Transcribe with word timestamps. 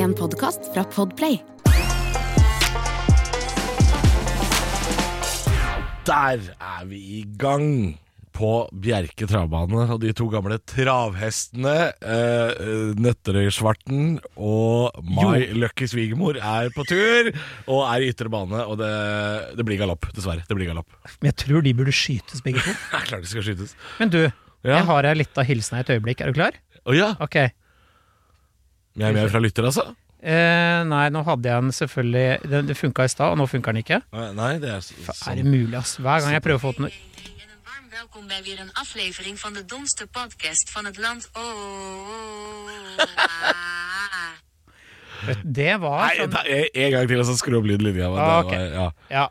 En 0.00 0.12
podkast 0.16 0.70
fra 0.74 0.82
Podplay. 0.88 1.38
Der 6.08 6.40
er 6.40 6.86
vi 6.88 7.00
i 7.20 7.20
gang 7.38 7.66
på 8.34 8.52
Bjerke 8.82 9.26
travbane. 9.28 9.84
Og 9.92 10.00
de 10.02 10.12
to 10.16 10.26
gamle 10.32 10.56
travhestene, 10.70 11.74
eh, 12.00 12.64
Nøtterøy-Svarten 12.96 14.16
og 14.40 14.96
Mai 15.04 15.50
Lucky 15.52 15.86
svigermor, 15.90 16.38
er 16.40 16.72
på 16.74 16.86
tur 16.88 17.30
og 17.68 17.82
er 17.90 18.06
i 18.06 18.10
ytre 18.14 18.32
bane. 18.32 18.64
Og 18.64 18.80
det, 18.80 18.90
det 19.58 19.66
blir 19.68 19.80
galopp, 19.82 20.08
dessverre. 20.16 20.46
Det 20.48 20.56
blir 20.56 20.72
galopp. 20.72 20.88
Men 21.20 21.32
jeg 21.34 21.40
tror 21.44 21.66
de 21.66 21.76
burde 21.76 21.94
skytes 21.94 22.42
begge 22.46 22.64
to. 22.64 22.72
Er 22.96 23.06
klart 23.12 23.26
de 23.26 23.32
skal 23.34 23.44
skytes. 23.46 23.76
Men 24.00 24.12
du, 24.16 24.22
Ja. 24.64 24.76
jeg 24.80 24.84
har 24.90 25.06
ei 25.08 25.14
lita 25.16 25.44
hilsen 25.46 25.78
her 25.78 25.86
et 25.86 25.94
øyeblikk. 25.98 26.20
Er 26.20 26.32
du 26.32 26.36
klar? 26.40 26.56
Å 26.88 26.96
ja! 26.96 27.14
Ok. 27.20 27.36
Jeg 28.96 29.08
er 29.08 29.12
med 29.12 29.30
fra 29.30 29.38
lytter, 29.38 29.64
altså? 29.64 29.84
Eh, 30.22 30.82
nei, 30.84 31.06
nå 31.08 31.22
hadde 31.24 31.48
jeg 31.48 31.62
den 31.62 31.72
selvfølgelig 31.72 32.50
Det, 32.50 32.58
det 32.68 32.74
funka 32.76 33.04
i 33.04 33.08
stad, 33.08 33.30
og 33.32 33.38
nå 33.40 33.46
funker 33.48 33.72
den 33.72 33.80
ikke. 33.84 34.00
Nei, 34.12 34.32
Nei, 34.36 34.50
det 34.60 34.68
er 34.74 34.80
så, 34.84 34.92
Er 35.00 35.38
det 35.38 35.44
sånn. 35.44 35.50
mulig, 35.50 35.74
ass? 35.78 35.94
Hver 35.96 36.20
gang 36.20 36.32
jeg 36.36 36.42
prøver 36.44 36.60
å 36.60 36.64
få 36.66 36.72
den 36.76 36.84
En 36.90 36.92
een 36.92 37.62
warm 37.64 37.86
welkom 37.94 38.26
bij 38.28 38.42
weer 38.44 38.60
een 38.60 38.72
aflevering 38.74 39.38
van 39.40 39.52
de 39.54 39.64
domste 39.64 40.06
podcast 40.06 40.70
van 40.70 40.84
het 40.84 40.98
land. 40.98 41.30
Oh, 41.32 41.42
oh, 41.42 43.04
ah. 43.16 44.34
Det 45.44 45.74
var 45.80 46.06
Nei, 46.06 46.16
sånn 46.16 46.30
ta 46.32 46.42
en 46.44 46.68
en 46.84 46.90
gang 46.96 47.08
til, 47.08 47.20
og 47.20 47.26
så 47.28 47.34
skru 47.40 47.56
opp 47.58 47.66
lyden 47.68 47.84
litt. 47.88 47.96
Ja, 48.00 48.08
men 48.10 48.18
Ah, 48.18 48.42
det 48.42 48.56
var- 48.58 48.72
ja. 48.72 48.90
Ja. 49.10 49.28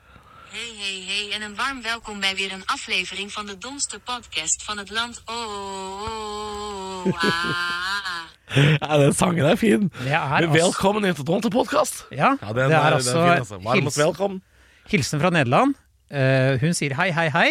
Hey, 0.52 0.70
hey, 0.82 0.98
hey 1.08 1.32
en 1.36 1.42
een 1.42 1.56
warm 1.56 1.82
welkom 1.82 2.20
bij 2.20 2.36
weer 2.36 2.52
een 2.54 2.66
aflevering 2.66 3.32
van 3.32 3.46
de 3.46 3.58
domste 3.58 4.00
podcast 4.00 4.64
van 4.64 4.78
het 4.78 4.90
land. 4.90 5.22
Oh, 5.26 5.36
oh, 5.36 7.06
oh, 7.06 7.24
ah. 7.24 8.19
ja, 8.82 8.98
den 8.98 9.14
sangen 9.14 9.46
er 9.46 9.58
fin. 9.60 9.90
Er 10.06 10.48
velkommen 10.50 10.50
altså- 10.50 10.72
Velkommen 10.72 11.06
inn 11.06 11.16
til 11.16 11.54
podkast. 11.54 12.06
Ja, 12.12 12.36
Ja, 12.42 12.54
den 12.54 12.70
det 12.72 12.78
er, 12.78 12.80
er 12.80 12.88
er 12.88 12.98
altså 12.98 13.14
fin, 13.14 13.44
altså. 13.44 14.08
Varmt 14.10 14.42
hilsen 14.90 15.22
fra 15.22 15.30
Nederland. 15.30 15.76
Uh, 16.10 16.58
hun 16.58 16.74
sier 16.74 16.96
hei, 16.98 17.12
hei, 17.14 17.28
hei, 17.30 17.50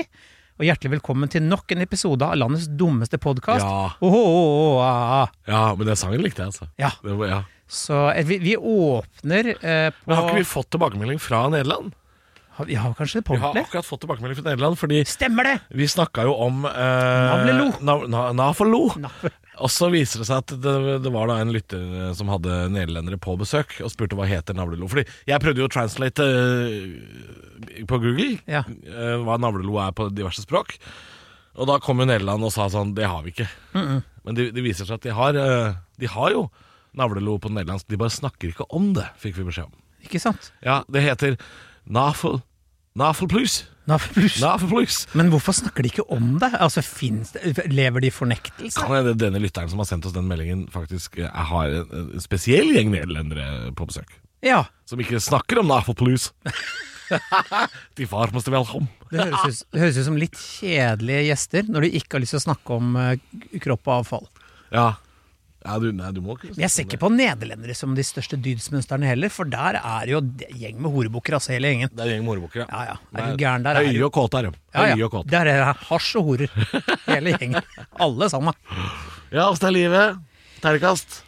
og 0.59 0.67
hjertelig 0.67 0.97
velkommen 0.97 1.31
til 1.31 1.45
nok 1.47 1.70
en 1.70 1.84
episode 1.84 2.27
av 2.27 2.34
landets 2.41 2.67
dummeste 2.67 3.20
podkast. 3.22 3.62
Ja. 3.62 3.92
Oh, 4.03 4.17
oh, 4.19 4.75
oh, 4.75 4.83
ah. 4.83 5.31
Ja, 5.47 5.75
men 5.78 5.87
den 5.87 5.97
sangen 6.00 6.25
likte 6.25 6.42
jeg, 6.42 6.50
altså. 6.50 6.67
Ja. 6.81 6.91
Det 7.05 7.15
ja. 7.31 7.44
Så 7.69 8.09
eh, 8.11 8.25
vi, 8.27 8.41
vi 8.42 8.56
åpner 8.56 9.53
uh, 9.55 9.92
på 9.94 10.09
Men 10.11 10.17
har 10.19 10.27
ikke 10.27 10.41
vi 10.41 10.50
fått 10.50 10.70
tilbakemelding 10.75 11.22
fra 11.22 11.47
Nederland? 11.53 11.94
Vi 12.67 12.75
har 12.75 12.91
kanskje 12.98 13.20
det 13.20 13.28
på 13.28 13.37
Vi 13.37 13.42
har 13.44 13.55
akkurat 13.55 13.87
fått 13.87 14.00
tilbakemelding 14.03 14.41
fra 14.41 14.48
Nederland, 14.50 14.78
fordi 14.81 15.05
Stemmer 15.06 15.47
det! 15.47 15.59
vi 15.70 15.87
snakka 15.87 16.25
jo 16.27 16.34
om 16.48 16.65
eh, 16.67 16.72
Navlelo. 16.75 17.69
Na, 17.87 17.94
na, 18.11 18.22
nafolo. 18.34 18.89
Na- 18.98 19.12
Og 19.64 19.70
så 19.73 19.89
viser 19.92 20.23
det 20.23 20.28
seg 20.28 20.42
at 20.42 20.53
det, 20.62 20.75
det 21.05 21.12
var 21.14 21.31
da 21.31 21.39
en 21.42 21.53
lytter 21.55 22.12
som 22.17 22.31
hadde 22.33 22.69
nederlendere 22.75 23.19
på 23.23 23.34
besøk, 23.41 23.77
og 23.84 23.91
spurte 23.92 24.19
hva 24.19 24.28
heter 24.28 24.56
navlelo. 24.56 24.89
Fordi 24.91 25.05
jeg 25.28 25.42
prøvde 25.42 25.62
jo 25.62 25.69
å 25.69 25.73
translate 25.73 26.27
uh, 26.28 27.84
på 27.91 28.00
Google 28.03 28.39
Ja. 28.50 28.65
uh, 28.67 29.19
hva 29.27 29.39
navlelo 29.42 29.81
er 29.83 29.95
på 29.97 30.09
diverse 30.15 30.45
språk. 30.45 30.77
Og 31.59 31.67
da 31.70 31.81
kom 31.83 31.98
jo 31.98 32.06
Nederland 32.06 32.45
og 32.47 32.53
sa 32.55 32.69
sånn 32.70 32.92
Det 32.95 33.09
har 33.11 33.25
vi 33.25 33.33
ikke. 33.34 33.48
Men 33.75 34.37
det, 34.37 34.53
de 34.55 34.62
viser 34.62 34.87
seg 34.87 35.00
at 35.00 35.09
de 35.09 35.15
har, 35.17 35.39
uh, 35.39 35.78
de 35.98 36.11
har 36.11 36.34
jo 36.37 36.47
navlelo 36.98 37.39
på 37.43 37.50
nederlandsk. 37.53 37.89
De 37.91 37.98
bare 38.00 38.15
snakker 38.15 38.53
ikke 38.53 38.69
om 38.75 38.93
det, 38.97 39.09
fikk 39.22 39.41
vi 39.41 39.48
beskjed 39.48 39.70
om. 39.70 39.81
Ikke 40.06 40.20
sant? 40.22 40.53
Ja, 40.62 40.83
det 40.87 41.03
heter 41.03 41.34
nafel 41.89 42.39
Nafelplus. 42.98 43.62
Nafelplus. 43.88 44.36
Nafelplus. 44.42 44.96
Men 45.16 45.30
hvorfor 45.32 45.56
snakker 45.56 45.84
de 45.84 45.92
ikke 45.92 46.04
om 46.12 46.34
det? 46.42 46.50
Altså, 46.60 46.82
det 46.82 47.68
Lever 47.72 48.04
de 48.04 48.10
i 48.10 48.14
fornektelse? 48.14 48.82
Kan 48.82 48.98
hende 48.98 49.14
denne 49.16 49.41
lytteren 49.41 49.70
som 49.72 49.80
har 49.80 49.88
sendt 49.88 50.08
oss 50.08 50.16
den 50.16 50.28
meldingen, 50.28 50.66
faktisk 50.72 51.16
eh, 51.22 51.30
har 51.30 51.72
en, 51.72 52.10
en 52.12 52.24
spesiell 52.24 52.74
gjeng 52.74 52.92
nederlendere 52.92 53.72
på 53.78 53.88
besøk. 53.88 54.12
Ja. 54.44 54.66
Som 54.88 55.00
ikke 55.02 55.22
snakker 55.22 55.62
om 55.62 55.70
nafelplus. 55.70 56.32
De 57.96 58.04
var 58.10 58.34
måste 58.34 58.52
velkommen. 58.52 58.91
Det 59.08 59.24
høres, 59.24 59.62
ut, 59.62 59.78
høres 59.80 59.97
ut 59.97 60.08
som 60.10 60.19
litt 60.20 60.37
kjedelige 60.37 61.22
gjester 61.31 61.70
når 61.72 61.87
de 61.87 61.94
ikke 61.97 62.19
har 62.19 62.25
lyst 62.25 62.34
til 62.37 62.42
å 62.42 62.47
snakke 62.50 62.76
om 62.76 62.98
eh, 63.00 63.14
kropp 63.64 63.88
og 63.88 63.94
avfall. 64.03 64.26
Ja. 64.75 64.91
Ja 65.69 65.77
du, 65.83 65.87
nei, 65.93 66.09
du 66.17 66.21
må 66.25 66.34
ikke 66.39 66.51
Men 66.55 66.62
jeg 66.65 66.73
ser 66.75 66.87
ikke 66.89 67.01
på 67.03 67.11
nederlendere 67.12 67.75
som 67.77 67.93
de 67.99 68.05
største 68.06 68.39
dydsmønsterne 68.41 69.06
heller, 69.11 69.31
for 69.33 69.45
der 69.53 69.79
er 69.83 70.09
jo 70.11 70.23
en 70.25 70.33
gjeng 70.56 70.81
med 70.81 70.95
horebukker, 70.95 71.37
altså, 71.39 71.53
hele 71.55 71.71
gjengen. 71.75 71.93
Det 71.93 72.05
er 72.06 72.12
gjeng 72.15 72.25
med 72.25 72.33
horebukker, 72.34 72.65
Ja, 72.67 72.83
ja. 72.89 72.97
ja. 72.97 73.21
Er 73.23 73.31
du 73.37 73.43
gæren 73.45 73.67
der? 73.69 73.79
er 73.83 73.91
Høye 73.93 74.05
og 74.09 74.12
kåte 74.17 74.41
er 74.41 74.49
de. 74.49 74.55
Ja, 74.75 74.87
Høye 74.95 75.05
og 75.09 75.12
kåte. 75.19 75.31
Der 75.37 75.53
er 75.53 75.62
det 75.62 75.77
hasj 75.91 76.11
og 76.19 76.31
horer. 76.33 76.59
Hele 77.06 77.37
gjengen. 77.37 77.62
Alle 78.09 78.31
sammen. 78.33 78.56
Ja, 79.29 79.51
åssen 79.53 79.67
er 79.69 79.75
livet? 79.77 80.21
Terningkast? 80.62 81.19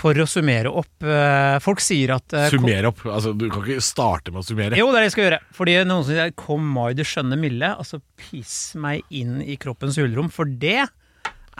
For 0.00 0.16
å 0.16 0.24
summere 0.24 0.70
opp 0.72 1.04
eh, 1.04 1.58
Folk 1.60 1.82
sier 1.84 2.14
at 2.14 2.32
Summere 2.48 2.88
opp. 2.88 3.02
Altså, 3.12 3.34
du 3.36 3.44
kan 3.52 3.66
ikke 3.66 3.84
starte 3.84 4.32
med 4.32 4.40
å 4.40 4.46
summere. 4.46 4.78
Jo, 4.80 4.86
det 4.88 4.96
er 4.96 5.04
det 5.04 5.10
jeg 5.10 5.14
skal 5.16 5.26
gjøre. 5.26 5.40
Fordi 5.58 5.74
noen 5.84 6.06
som 6.06 6.14
sier 6.14 6.32
'kom 6.32 6.64
mai, 6.76 6.94
du 6.96 7.02
skjønne 7.04 7.36
milde', 7.36 7.74
altså 7.76 8.00
piss 8.16 8.72
meg 8.80 9.04
inn 9.12 9.42
i 9.44 9.58
kroppens 9.60 10.00
hulrom. 10.00 10.30
For 10.32 10.48
det 10.48 10.86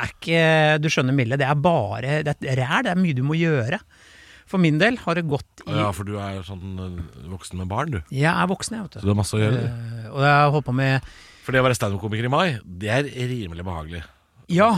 er 0.00 0.15
ikke 0.15 0.44
du 0.83 0.88
skjønner 0.93 1.16
Mille, 1.16 1.38
det 1.41 1.47
er 1.49 1.59
bare 1.61 2.21
Det 2.27 2.37
er 2.43 2.61
ræl, 2.62 2.87
det 2.87 2.94
er 2.94 3.00
mye 3.00 3.16
du 3.16 3.22
må 3.27 3.38
gjøre. 3.38 3.81
For 4.50 4.59
min 4.59 4.81
del 4.81 4.99
har 5.05 5.19
det 5.19 5.28
gått 5.31 5.62
i 5.66 5.75
Ja, 5.77 5.91
for 5.94 6.09
du 6.09 6.16
er 6.19 6.41
sånn 6.47 6.81
eh, 6.83 7.27
voksen 7.31 7.61
med 7.61 7.71
barn, 7.71 7.93
du. 7.94 8.00
Jeg 8.15 8.31
er 8.33 8.49
voksen, 8.50 8.78
jeg, 8.78 8.89
vet 8.89 8.97
du. 8.97 9.03
Så 9.03 9.06
du. 9.06 9.12
har 9.12 9.21
masse 9.21 9.39
å 9.39 9.43
gjøre. 9.43 9.60
du. 9.60 9.69
Eh, 9.69 10.09
og 10.10 10.25
jeg 10.27 10.33
har 10.34 10.55
holdt 10.56 10.66
på 10.66 10.75
med 10.81 11.12
For 11.44 11.55
det 11.55 11.62
å 11.62 11.66
være 11.69 11.78
standup-komiker 11.78 12.27
i 12.27 12.33
mai, 12.33 12.47
det 12.65 12.91
er 12.97 13.06
rimelig 13.31 13.66
behagelig. 13.66 14.03
Ja, 14.50 14.72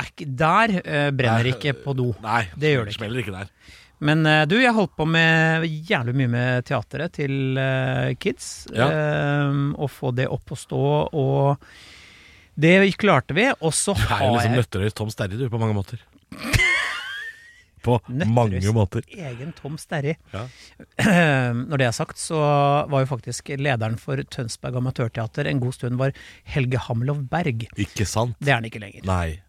ikke, 0.00 0.24
der 0.24 0.72
uh, 0.78 1.10
brenner 1.12 1.44
det 1.44 1.58
ikke 1.58 1.74
på 1.82 1.92
do. 1.92 2.08
Nei, 2.24 2.46
Det 2.56 2.70
gjør 2.72 2.86
det 2.86 2.94
ikke. 2.94 3.02
smeller 3.02 3.20
ikke 3.20 3.34
der. 3.34 3.50
Men 4.02 4.24
uh, 4.24 4.46
du, 4.48 4.56
jeg 4.62 4.72
holdt 4.72 4.94
på 4.96 5.04
med 5.04 5.66
jævlig 5.68 6.14
mye 6.16 6.32
med 6.32 6.64
teateret 6.70 7.12
til 7.20 7.60
uh, 7.60 8.08
kids. 8.16 8.48
Ja. 8.72 8.88
å 9.76 9.90
få 9.92 10.14
det 10.16 10.30
opp 10.32 10.56
å 10.56 10.58
stå, 10.58 10.86
og 11.12 11.68
det 12.54 12.96
klarte 13.00 13.34
vi. 13.34 13.48
Og 13.60 13.72
så 13.72 13.94
Du 13.96 14.02
er 14.02 14.08
jo 14.08 14.14
har 14.16 14.32
liksom 14.36 14.52
jeg 14.52 14.58
Nøtterøy 14.60 14.90
Tom 14.94 15.10
Sterry, 15.10 15.36
du, 15.40 15.48
på 15.50 15.58
mange 15.60 15.74
måter. 15.74 15.98
På 17.82 17.96
Nøtterøys 18.06 18.30
mange 18.30 18.72
måter. 18.76 19.02
egen 19.10 19.52
Tom 19.58 19.74
Sterry. 19.80 20.12
Ja. 20.32 20.44
Når 21.68 21.80
det 21.82 21.86
er 21.88 21.94
sagt, 21.96 22.20
så 22.22 22.38
var 22.86 23.02
jo 23.02 23.08
faktisk 23.10 23.50
lederen 23.58 23.96
for 23.98 24.22
Tønsberg 24.30 24.76
Amatørteater 24.78 25.48
en 25.50 25.58
god 25.62 25.74
stund 25.74 25.98
var 25.98 26.12
Helge 26.54 26.78
Hamlov 26.78 27.24
Berg. 27.32 27.64
Ikke 27.74 28.06
sant? 28.06 28.36
Det 28.38 28.52
er 28.54 28.60
han 28.60 28.68
ikke 28.70 28.82
lenger. 28.84 29.02
Nei. 29.08 29.40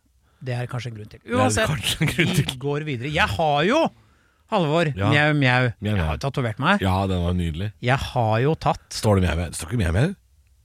Det 0.43 0.55
er 0.57 0.65
kanskje 0.71 0.89
en 0.91 0.97
grunn 0.97 1.11
til. 1.13 1.21
Uansett, 1.29 1.69
kanskje 1.69 2.01
en 2.01 2.09
grunn 2.15 2.33
til. 2.39 2.47
vi 2.49 2.57
går 2.65 2.87
videre. 2.89 3.13
Jeg 3.13 3.29
har 3.37 3.61
jo, 3.69 3.83
Halvor, 4.53 4.89
Ja. 4.97 5.07
mjau, 5.13 5.29
mjau. 5.37 5.37
Mjau, 5.39 5.71
Jeg 5.81 5.93
mjau. 5.95 6.05
har 6.09 6.17
jo 6.17 6.21
tatovert 6.25 6.59
meg. 6.61 6.81
Ja, 6.83 6.97
den 7.07 7.21
var 7.23 7.33
nydelig. 7.37 7.69
Jeg 7.81 7.97
har 7.97 8.39
jo 8.43 8.55
tatt 8.55 8.81
Står 8.93 9.15
det 9.21 9.23
mjau 9.29 9.37
med? 9.39 9.53
Står 9.55 9.69
ikke 9.71 9.79
mjau 9.85 9.93
med? 9.95 10.15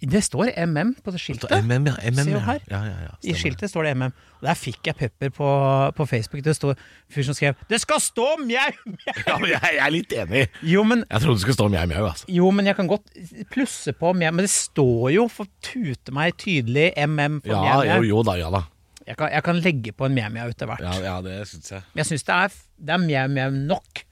Det 0.00 0.20
står 0.22 0.52
MM 0.62 0.92
på 1.02 1.10
skiltet. 1.18 1.50
MM, 1.64 1.88
ja. 1.90 1.94
MM, 2.06 2.22
Se 2.22 2.30
jo 2.30 2.38
ja. 2.38 2.44
her. 2.46 2.60
Ja, 2.70 2.80
ja, 2.86 2.98
ja. 3.08 3.14
I 3.26 3.32
skiltet 3.34 3.70
står 3.72 3.88
det 3.88 3.94
MM. 3.96 4.12
Og 4.38 4.46
der 4.46 4.54
fikk 4.54 4.86
jeg 4.86 4.94
pepper 4.94 5.32
på, 5.34 5.48
på 5.96 6.06
Facebook. 6.06 6.44
Det 6.46 6.54
står 6.54 6.78
fyr 7.10 7.26
som 7.26 7.34
skrev 7.34 7.54
'Det 7.68 7.80
skal 7.82 7.98
stå 8.00 8.26
mjau, 8.44 8.70
mjau'! 8.86 9.26
Ja, 9.26 9.38
men 9.38 9.50
jeg, 9.50 9.60
jeg 9.62 9.82
er 9.86 9.90
litt 9.90 10.12
enig. 10.12 10.46
Jo, 10.62 10.84
men 10.86 11.02
Jeg 11.10 11.20
trodde 11.20 11.34
det 11.34 11.40
skulle 11.42 11.58
stå 11.58 11.68
mjau, 11.68 11.86
mjau. 11.90 12.06
Altså. 12.12 12.24
Jo, 12.28 12.50
men 12.50 12.66
jeg 12.66 12.76
kan 12.76 12.86
godt 12.86 13.10
plusse 13.50 13.92
på 13.92 14.12
mjau. 14.12 14.32
Men 14.32 14.46
det 14.46 14.50
står 14.54 15.10
jo 15.16 15.28
for 15.28 15.50
tute 15.60 16.14
meg 16.14 16.36
tydelig 16.38 16.92
MM 17.08 17.40
for 17.42 17.50
Ja, 17.56 17.62
mjau, 17.62 17.82
jo, 17.82 18.00
mjau. 18.00 18.08
jo 18.12 18.22
da, 18.22 18.38
ja 18.38 18.50
da. 18.54 18.62
Jeg 19.08 19.16
kan, 19.16 19.30
jeg 19.32 19.42
kan 19.42 19.56
legge 19.64 19.92
på 19.96 20.04
en 20.04 20.14
mjau, 20.14 20.30
mjau 20.30 20.48
etter 20.52 20.66
hvert. 20.68 20.84
Ja, 20.84 20.94
ja 21.00 21.20
det 21.24 21.40
syns 21.48 21.70
jeg. 21.72 21.82
Men 21.94 22.04
jeg 22.04 22.10
syns 22.12 22.26
det 22.28 22.34
er, 22.38 22.58
det 22.78 22.94
er 22.94 22.98
mjau, 23.02 23.28
mjau 23.34 23.50
nok. 23.74 24.04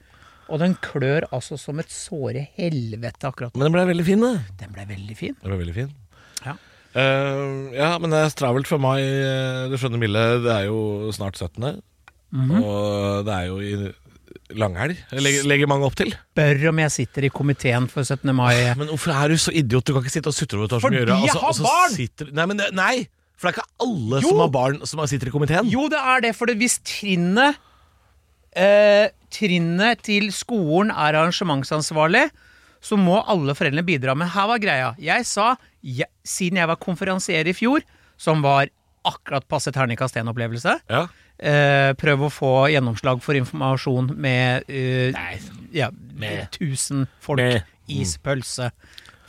Og 0.49 0.59
den 0.61 0.75
klør 0.83 1.25
altså 1.35 1.57
som 1.59 1.79
et 1.83 1.91
såre 1.91 2.45
helvete 2.57 3.27
akkurat 3.27 3.51
nå. 3.53 3.59
Men 3.59 3.67
den 3.69 3.75
ble 3.75 3.85
veldig 3.91 4.05
fin, 4.07 4.23
det. 4.23 4.33
Den 4.61 4.73
ble 4.75 4.85
veldig 4.89 5.17
fin. 5.19 5.35
Den 5.41 5.51
ble 5.51 5.59
veldig 5.63 5.75
fin. 5.75 5.93
Ja. 6.45 6.55
Uh, 6.97 7.67
ja, 7.75 7.91
men 8.01 8.13
det 8.13 8.21
er 8.23 8.33
travelt 8.39 8.69
for 8.69 8.81
meg. 8.81 9.03
eh, 9.03 9.67
Du 9.69 9.75
skjønner, 9.77 9.99
Mille, 10.01 10.23
det 10.45 10.53
er 10.53 10.67
jo 10.69 11.11
snart 11.13 11.37
17. 11.37 11.81
Mhm. 12.33 12.57
Og 12.63 13.25
det 13.27 13.33
er 13.35 13.45
jo 13.51 13.59
i 13.59 13.93
langhelg. 14.57 14.95
Det 15.11 15.21
legger, 15.23 15.45
legger 15.51 15.69
mange 15.69 15.85
opp 15.87 15.95
til. 15.99 16.11
Spør 16.31 16.69
om 16.71 16.79
jeg 16.83 16.93
sitter 16.95 17.27
i 17.27 17.29
komiteen 17.33 17.87
for 17.91 18.03
17. 18.07 18.31
mai. 18.35 18.55
Men 18.79 18.87
hvorfor 18.91 19.13
er 19.15 19.33
du 19.33 19.37
så 19.41 19.51
idiot? 19.51 19.85
Du 19.87 19.93
kan 19.93 20.03
ikke 20.05 20.15
sitte 20.15 20.31
og 20.31 20.35
sutre 20.37 20.59
over 20.61 20.71
hva 20.71 20.81
som 20.81 20.95
gjør 20.95 21.11
mye 21.11 21.27
Fordi 21.27 21.29
jeg 21.29 21.43
har 21.43 21.61
barn! 21.67 21.95
Sitter, 21.95 22.31
nei, 22.35 22.45
men 22.53 22.61
nei! 22.75 22.95
For 23.37 23.47
det 23.47 23.53
er 23.53 23.59
ikke 23.59 23.85
alle 23.85 24.21
Jo! 24.23 24.29
som 24.31 24.39
har 24.41 24.51
barn 24.55 24.79
som 24.89 25.03
sitter 25.11 25.29
i 25.29 25.33
komiteen. 25.35 25.67
Jo, 25.69 25.85
det 25.91 25.99
er 26.01 26.23
det, 26.25 26.33
for 26.39 26.49
hvis 26.57 26.79
trinnet 26.87 27.59
eh, 28.57 29.09
Trinnet 29.33 30.01
til 30.07 30.29
skolen 30.33 30.89
er 30.93 31.17
arrangementsansvarlig, 31.19 32.25
så 32.81 32.97
må 32.99 33.19
alle 33.27 33.53
foreldrene 33.57 33.83
bidra. 33.85 34.13
Men 34.17 34.29
her 34.31 34.47
var 34.51 34.61
greia. 34.63 34.89
Jeg 35.01 35.25
sa, 35.27 35.55
jeg, 35.83 36.07
siden 36.25 36.59
jeg 36.61 36.69
var 36.69 36.79
konferansier 36.81 37.47
i 37.49 37.53
fjor, 37.57 37.83
som 38.17 38.41
var 38.45 38.69
akkurat 39.07 39.45
passe 39.47 39.71
terningkast 39.75 40.17
1-opplevelse, 40.19 40.77
Ja. 40.91 41.05
eh, 41.39 41.91
prøv 41.99 42.25
å 42.27 42.31
få 42.33 42.51
gjennomslag 42.73 43.21
for 43.23 43.37
informasjon 43.39 44.09
med 44.17 44.65
eh, 44.67 45.13
ja, 45.75 45.89
med 46.17 46.47
1000 46.57 47.05
folk, 47.23 47.39
Med. 47.39 47.63
ispølse, 47.87 48.71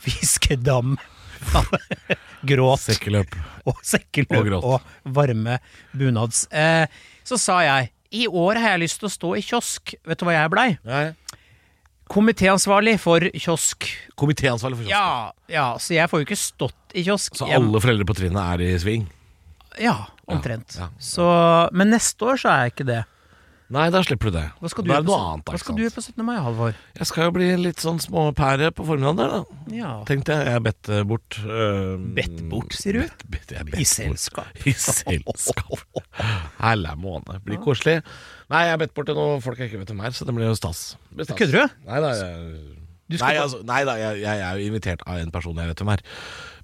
fiskedam, 0.03 0.97
gråt 2.49 2.81
Sekkeløp. 2.87 3.35
og 3.67 3.79
sekkeløp 3.85 4.51
Og 4.59 4.73
og, 4.75 4.89
varme 5.15 5.59
bunads. 5.95 6.45
Eh, 6.51 6.87
så 7.23 7.37
sa 7.39 7.59
jeg 7.63 7.91
I 8.11 8.25
år 8.27 8.57
har 8.57 8.71
jeg 8.75 8.81
lyst 8.87 8.99
til 9.01 9.09
å 9.09 9.13
stå 9.13 9.31
i 9.37 9.41
kiosk. 9.45 9.93
Vet 10.07 10.17
du 10.21 10.25
hva 10.25 10.33
jeg 10.33 10.49
blei? 10.53 10.69
Komitéansvarlig 12.09 12.95
for 12.99 13.21
kiosk. 13.37 13.85
Komitéansvarlig 14.17 14.79
for 14.79 14.87
kiosk. 14.87 14.95
Ja, 14.95 15.31
ja, 15.51 15.67
så 15.77 15.93
jeg 15.93 16.09
får 16.09 16.23
jo 16.23 16.25
ikke 16.25 16.39
stått 16.41 16.95
i 16.97 17.03
kiosk. 17.05 17.35
Så 17.37 17.47
Jeg- 17.47 17.59
alle 17.61 17.79
foreldre 17.79 18.05
på 18.09 18.15
trinnet 18.17 18.41
er 18.41 18.61
i 18.65 18.77
sving? 18.81 19.07
Ja, 19.79 20.07
omtrent. 20.27 20.75
Ja, 20.75 20.87
ja. 20.87 20.89
Så, 20.99 21.69
men 21.71 21.91
neste 21.91 22.17
år 22.25 22.37
så 22.41 22.49
er 22.49 22.63
jeg 22.65 22.73
ikke 22.73 22.85
det. 22.87 23.05
Nei, 23.69 23.85
da 23.93 23.99
slipper 24.01 24.31
du 24.31 24.33
det. 24.33 24.45
Hva 24.57 24.69
skal 24.71 24.85
du, 24.85 24.89
gjøre 24.89 25.05
på, 25.05 25.15
annet. 25.21 25.49
hva 25.53 25.59
skal 25.61 25.75
du 25.77 25.83
gjøre 25.83 25.93
på 25.93 26.01
17. 26.01 26.23
mai, 26.25 26.37
Halvor? 26.41 26.77
Jeg 26.97 27.05
skal 27.05 27.27
jo 27.27 27.33
bli 27.35 27.49
litt 27.61 27.83
sånn 27.83 27.99
småpære 28.01 28.71
på 28.73 28.85
formiddagen 28.87 29.19
der, 29.19 29.35
da. 29.35 29.59
Ja. 29.77 29.91
Tenkte 30.09 30.33
jeg. 30.33 30.47
Jeg 30.49 30.57
er 30.57 30.63
bedt 30.65 30.89
eh, 30.89 31.03
bort. 31.11 31.37
Uh, 31.43 32.01
Bedt 32.17 32.41
bort, 32.49 32.73
sier 32.73 32.97
du? 32.97 33.21
Bedt, 33.29 33.53
jeg 33.53 33.61
er 33.61 33.77
I 33.83 33.85
selskap. 33.85 34.49
I 34.65 34.73
selskap. 34.73 35.85
Helle 36.57 36.95
måned. 36.97 37.43
Blir 37.45 37.61
koselig. 37.61 37.99
Nei, 38.49 38.65
jeg 38.65 38.73
er 38.79 38.81
bedt 38.81 38.95
bort 38.97 39.11
til 39.11 39.19
noen 39.21 39.45
folk 39.45 39.61
jeg 39.61 39.69
ikke 39.69 39.83
vet 39.83 39.93
hvem 39.93 40.01
er, 40.09 40.17
så 40.17 40.25
det 40.25 40.33
blir 40.39 40.49
jo 40.49 40.57
stas. 40.57 40.83
Kødder 41.29 41.53
du? 41.53 41.79
Nei 41.91 42.01
da, 42.01 42.13
jeg, 42.17 42.61
nei, 43.21 43.33
altså, 43.37 43.61
nei 43.69 43.83
da, 43.85 43.99
jeg, 44.01 44.23
jeg 44.25 44.45
er 44.49 44.57
jo 44.57 44.71
invitert 44.73 45.05
av 45.05 45.21
en 45.21 45.29
person 45.33 45.61
jeg 45.61 45.69
vet 45.75 45.85
hvem 45.85 45.93
er. 45.93 46.03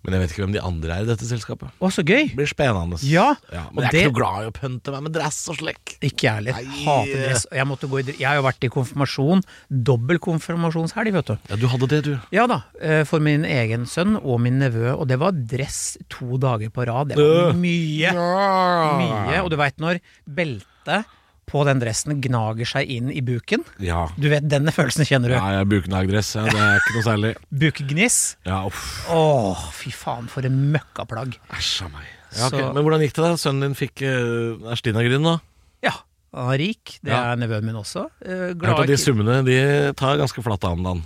Men 0.06 0.16
jeg 0.16 0.22
vet 0.22 0.34
ikke 0.36 0.44
hvem 0.46 0.54
de 0.56 0.62
andre 0.62 0.96
er 1.00 1.06
i 1.06 1.10
dette 1.10 1.26
selskapet. 1.28 1.72
Å, 1.82 1.90
så 1.94 2.04
gøy! 2.06 2.28
Det 2.30 2.38
blir 2.38 2.50
spennende. 2.52 3.00
Ja, 3.10 3.32
men 3.50 3.82
og 3.82 3.82
jeg 3.82 3.88
er 3.88 3.92
det- 3.92 4.02
ikke 4.06 4.12
noe 4.12 4.20
glad 4.20 4.46
i 4.46 4.50
å 4.52 4.56
pynte 4.56 4.94
meg 4.94 5.06
med 5.08 5.16
dress 5.18 5.40
og 5.50 5.58
slik. 5.58 5.96
Ikke 6.06 6.28
jeg 6.28 6.34
heller. 6.40 6.54
Hater 6.86 7.24
dress. 7.26 7.48
Jeg, 7.52 7.66
i, 7.66 8.18
jeg 8.22 8.28
har 8.30 8.38
jo 8.40 8.46
vært 8.46 8.68
i 8.68 8.72
konfirmasjon. 8.76 9.44
Dobbel 9.92 10.22
konfirmasjonshelg, 10.22 11.12
vet 11.18 11.34
du. 11.34 11.36
Ja, 11.50 11.60
du 11.60 11.68
hadde 11.74 11.90
det, 11.92 12.02
du. 12.06 12.14
Ja 12.36 12.46
da, 12.52 12.62
eh, 12.80 13.04
for 13.10 13.20
min 13.24 13.44
egen 13.50 13.86
sønn 13.90 14.16
og 14.22 14.40
min 14.46 14.60
nevø, 14.62 14.94
og 14.96 15.08
det 15.10 15.18
var 15.20 15.32
dress 15.34 15.98
to 16.14 16.38
dager 16.42 16.70
på 16.70 16.86
rad. 16.88 17.10
Det 17.16 17.18
var 17.18 17.54
mye. 17.58 18.14
mye. 18.14 18.98
Mye. 19.02 19.42
Og 19.44 19.50
du 19.52 19.58
veit 19.60 19.78
når 19.82 20.00
beltet 20.30 21.06
på 21.46 21.62
den 21.68 21.80
dressen 21.82 22.20
gnager 22.24 22.66
seg 22.66 22.90
inn 22.90 23.12
i 23.14 23.22
buken? 23.26 23.64
Ja. 23.84 24.08
Du 24.18 24.28
vet, 24.32 24.48
denne 24.50 24.72
følelsen 24.74 25.06
kjenner 25.06 25.30
du. 25.30 25.36
Ja, 25.38 25.60
jeg 25.60 25.68
bukenagdress, 25.70 26.34
buknagdress. 26.34 26.36
Ja, 26.36 26.44
det 26.50 26.66
er 26.66 26.82
ikke 26.82 26.96
noe 26.98 27.06
særlig. 27.06 27.32
Bukgniss. 27.64 28.20
Ja, 28.48 28.60
uff. 28.66 28.84
Åh, 29.14 29.66
fy 29.78 29.94
faen, 29.94 30.28
for 30.32 30.48
en 30.48 30.58
møkkaplagg. 30.74 31.38
Æsj 31.54 31.86
a 31.86 31.90
meg. 31.94 32.08
Ja, 32.36 32.48
okay. 32.50 32.66
Men 32.76 32.84
hvordan 32.84 33.04
gikk 33.06 33.14
det, 33.16 33.24
da? 33.24 33.36
Sønnen 33.40 33.70
din 33.70 33.78
fikk 33.80 34.02
uh, 34.04 34.72
Erstina-gryn, 34.74 35.24
da? 35.24 35.36
Ja, 35.86 35.94
han 36.36 36.50
er 36.56 36.60
rik. 36.66 36.98
Det 37.06 37.14
Ja. 37.14 37.22
er 37.32 37.40
nevøen 37.40 37.64
min 37.70 37.78
også. 37.80 38.08
Uh, 38.26 38.50
glad 38.60 38.82
at 38.84 38.90
de 38.92 38.98
summene 39.00 39.38
de 39.48 39.60
tar 39.96 40.18
ganske 40.20 40.44
flatt 40.44 40.66
av 40.68 40.76
om 40.76 40.84
dagen. 40.90 41.04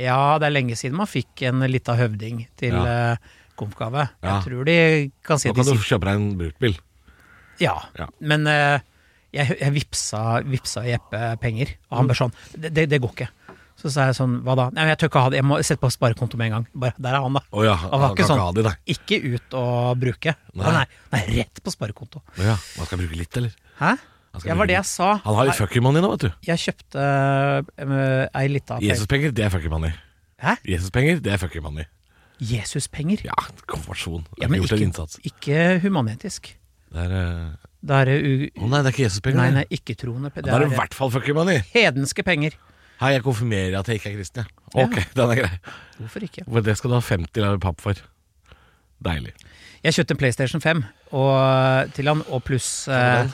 Ja, 0.00 0.38
det 0.40 0.48
er 0.50 0.54
lenge 0.58 0.76
siden 0.80 0.96
man 0.98 1.08
fikk 1.08 1.42
en 1.48 1.60
lita 1.68 1.94
høvding 1.96 2.46
til 2.60 2.74
Ja. 2.76 3.14
Uh, 3.14 3.36
konfgave. 3.60 4.06
Ja. 4.24 4.38
Jeg 4.38 4.44
tror 4.46 4.64
de 4.64 4.76
kan 5.24 5.38
si 5.40 5.48
Nå 5.50 5.54
kan 5.58 5.66
du 5.68 5.74
kjøpe 5.84 6.06
deg 6.08 6.14
en 6.16 6.28
bruktbil. 6.40 6.78
Ja, 7.60 7.74
Ja. 7.98 8.06
men 8.24 8.46
eh, 8.48 8.80
jeg, 9.34 9.56
jeg 9.60 9.74
vipsa, 9.76 10.22
vipsa 10.46 10.84
Jeppe 10.88 11.20
penger, 11.42 11.76
og 11.90 12.00
han 12.00 12.10
bare 12.10 12.18
sånn 12.18 12.34
det, 12.56 12.72
det, 12.76 12.86
det 12.90 13.00
går 13.02 13.14
ikke. 13.14 13.28
Så 13.80 13.88
sa 13.88 14.10
jeg 14.10 14.16
sånn, 14.18 14.40
hva 14.44 14.54
da? 14.58 14.66
Nei, 14.76 14.90
jeg 14.90 14.98
tør 15.00 15.08
ikke 15.08 15.22
ha 15.24 15.30
det, 15.32 15.38
jeg 15.40 15.46
må 15.48 15.56
sette 15.64 15.80
på 15.80 15.88
sparekonto 15.92 16.36
med 16.36 16.50
en 16.50 16.54
gang. 16.58 16.64
Bare, 16.82 16.92
der 17.00 17.16
er 17.16 17.24
han, 17.24 17.38
da. 17.38 17.40
Oh, 17.48 17.62
ja, 17.64 17.78
Han 17.80 18.02
var 18.02 18.12
ikke 18.12 18.26
sånn 18.28 18.42
ikke 18.42 18.64
de. 18.66 18.72
Ikke 18.92 19.18
ut 19.24 19.56
og 19.56 20.02
bruke. 20.02 20.34
Nei. 20.60 20.74
Nei, 20.76 20.82
nei, 21.14 21.20
rett 21.38 21.62
på 21.64 21.72
sparekonto. 21.72 22.20
Å 22.20 22.44
ja, 22.44 22.58
man 22.76 22.90
skal 22.90 23.00
bruke 23.00 23.16
litt, 23.16 23.38
eller? 23.40 23.54
Hæ? 23.80 23.94
Han 24.30 24.44
Ja, 24.46 24.54
var 24.60 24.68
det 24.68 24.76
jeg 24.76 24.86
sa. 24.86 25.08
Han 25.24 25.38
har 25.38 25.48
litt 25.48 25.62
Nei, 25.64 25.80
money 25.82 26.04
nå, 26.04 26.12
vet 26.12 26.26
du. 26.26 26.28
Jeg 26.50 26.62
kjøpte 26.66 27.06
uh, 27.80 28.26
ei 28.42 28.44
lita 28.52 28.78
Jesuspenger, 28.84 29.32
det 29.34 29.48
er 29.48 29.54
fuck 29.56 29.64
money. 29.72 29.96
Hæ? 30.44 30.58
Jesuspenger, 30.68 31.24
det 31.24 31.32
er 31.34 31.40
fuck 31.40 31.56
money. 31.64 31.88
Jesuspenger? 32.40 33.24
Ja, 33.24 33.36
konfirmasjon. 33.68 34.28
Ja, 34.40 34.48
men 34.48 34.62
ikke, 34.64 35.08
ikke 35.32 35.64
humanetisk. 35.82 36.54
Det 36.90 37.04
er 37.06 37.12
uh... 37.14 37.68
det 37.86 37.98
er 38.02 38.10
uh... 38.16 38.46
Å 38.64 38.68
nei, 38.70 38.80
det 38.82 38.90
er 38.90 38.94
ikke 38.94 39.04
Jesuspenger. 39.06 39.38
Nei, 39.40 39.48
det. 39.50 39.58
nei, 39.60 39.78
ikke-troende. 39.78 40.32
Ja, 40.34 40.42
Det 40.42 40.50
er, 40.50 40.54
er 40.56 40.64
det 40.64 40.70
i 40.70 40.74
er 40.74 40.80
hvert 40.82 40.96
fall 40.98 41.14
you 41.28 41.34
money. 41.38 41.60
hedenske 41.74 42.24
penger. 42.26 42.56
Hei, 43.00 43.12
jeg 43.14 43.22
konfirmerer 43.24 43.78
at 43.80 43.88
jeg 43.88 44.00
ikke 44.00 44.10
er 44.10 44.16
kristen, 44.18 44.42
jeg. 44.44 44.84
Ok, 44.84 44.96
den 45.16 45.30
er 45.32 45.38
grei. 45.40 45.52
Hvorfor 46.00 46.26
ikke? 46.26 46.44
For 46.50 46.66
det 46.66 46.74
skal 46.76 46.90
du 46.92 46.96
ha 46.98 47.04
50 47.06 47.40
lager 47.46 47.62
papp 47.62 47.80
for. 47.80 48.02
Deilig. 49.00 49.32
Jeg 49.80 49.96
kjøpte 49.96 50.12
en 50.12 50.20
PlayStation 50.20 50.60
5 50.60 50.82
og, 51.16 51.92
til 51.96 52.10
han, 52.10 52.20
og 52.28 52.42
pluss 52.44 52.66
eh? 52.92 53.30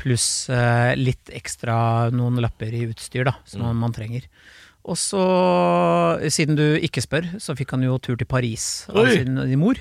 Pluss 0.00 0.48
eh, 0.50 0.94
litt 0.96 1.28
ekstra 1.36 1.74
noen 2.10 2.40
lapper 2.42 2.72
i 2.74 2.86
utstyr, 2.88 3.26
da, 3.28 3.34
som 3.46 3.60
Mm. 3.68 3.82
man 3.84 3.92
trenger. 3.94 4.24
Og 4.88 4.96
så, 4.98 5.20
siden 6.32 6.56
du 6.58 6.64
ikke 6.82 7.00
spør, 7.04 7.28
så 7.40 7.54
fikk 7.56 7.70
han 7.76 7.84
jo 7.86 7.94
tur 8.02 8.16
til 8.20 8.26
Paris 8.28 8.86
av 8.90 9.06
sin 9.12 9.38
mor. 9.60 9.78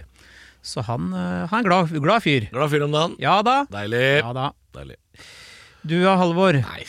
Så 0.64 0.84
han, 0.88 1.12
eh, 1.12 1.44
han 1.52 1.60
er 1.60 1.68
glad, 1.68 1.92
glad 2.04 2.24
fyr. 2.24 2.48
Glad 2.54 2.72
fyr 2.72 2.86
om 2.86 2.94
dagen. 2.96 3.16
Ja 3.22 3.42
da. 3.46 3.64
Deilig. 3.72 4.06
Ja 4.24 4.32
da. 4.36 4.50
Deilig. 4.76 4.98
Du 5.84 5.98
og 6.08 6.16
Halvor. 6.22 6.56
Nei, 6.64 6.84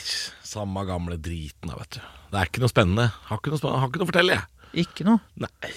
samme 0.46 0.84
gamle 0.86 1.18
driten 1.18 1.72
da, 1.72 1.78
vet 1.80 1.96
du. 1.96 2.02
Det 2.30 2.40
er 2.40 2.50
ikke 2.50 2.62
noe 2.62 2.70
spennende. 2.70 3.08
Har 3.28 3.40
ikke 3.40 3.50
noe, 3.50 3.60
spennende. 3.60 3.82
Har 3.82 3.90
ikke 3.90 4.02
noe 4.02 4.06
å 4.06 4.10
fortelle, 4.12 4.36
jeg. 4.38 4.50
Ikke 4.84 5.06
noe. 5.06 5.22
Nei. 5.38 5.72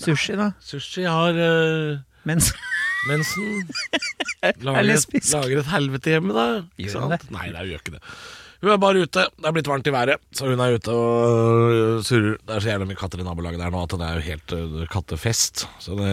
Sushi, 0.00 0.36
da. 0.40 0.50
Sushi 0.64 1.04
har 1.08 1.36
uh, 1.36 2.00
Mens 2.28 2.52
mensen. 3.08 3.66
Lager 4.66 4.86
lesbisk. 4.88 5.32
lager 5.36 5.60
et 5.60 5.68
helvete 5.72 6.14
hjemme, 6.14 6.36
da. 6.36 6.46
Ikke 6.80 7.02
hun 7.02 7.12
det? 7.12 7.20
Nei, 7.34 7.50
det 7.54 7.66
gjør 7.68 7.84
ikke 7.84 7.94
det. 7.98 8.02
Hun 8.62 8.72
er 8.72 8.80
bare 8.82 9.02
ute. 9.02 9.24
Det 9.36 9.48
er 9.48 9.54
blitt 9.56 9.68
varmt 9.70 9.88
i 9.90 9.94
været, 9.94 10.24
så 10.34 10.48
hun 10.48 10.60
er 10.62 10.76
ute 10.78 10.94
og 10.94 11.72
øh, 11.74 11.96
surrer. 12.06 12.36
Det 12.38 12.56
er 12.56 12.62
så 12.64 12.72
jævlig 12.72 12.88
mye 12.92 13.00
katter 13.00 13.22
i 13.22 13.26
nabolaget 13.26 13.62
der 13.62 13.72
nå 13.74 13.82
at 13.82 13.96
det 13.98 14.08
er 14.08 14.18
jo 14.20 14.26
helt 14.28 14.54
kattefest. 14.92 15.64
Så 15.82 15.96
det 15.98 16.12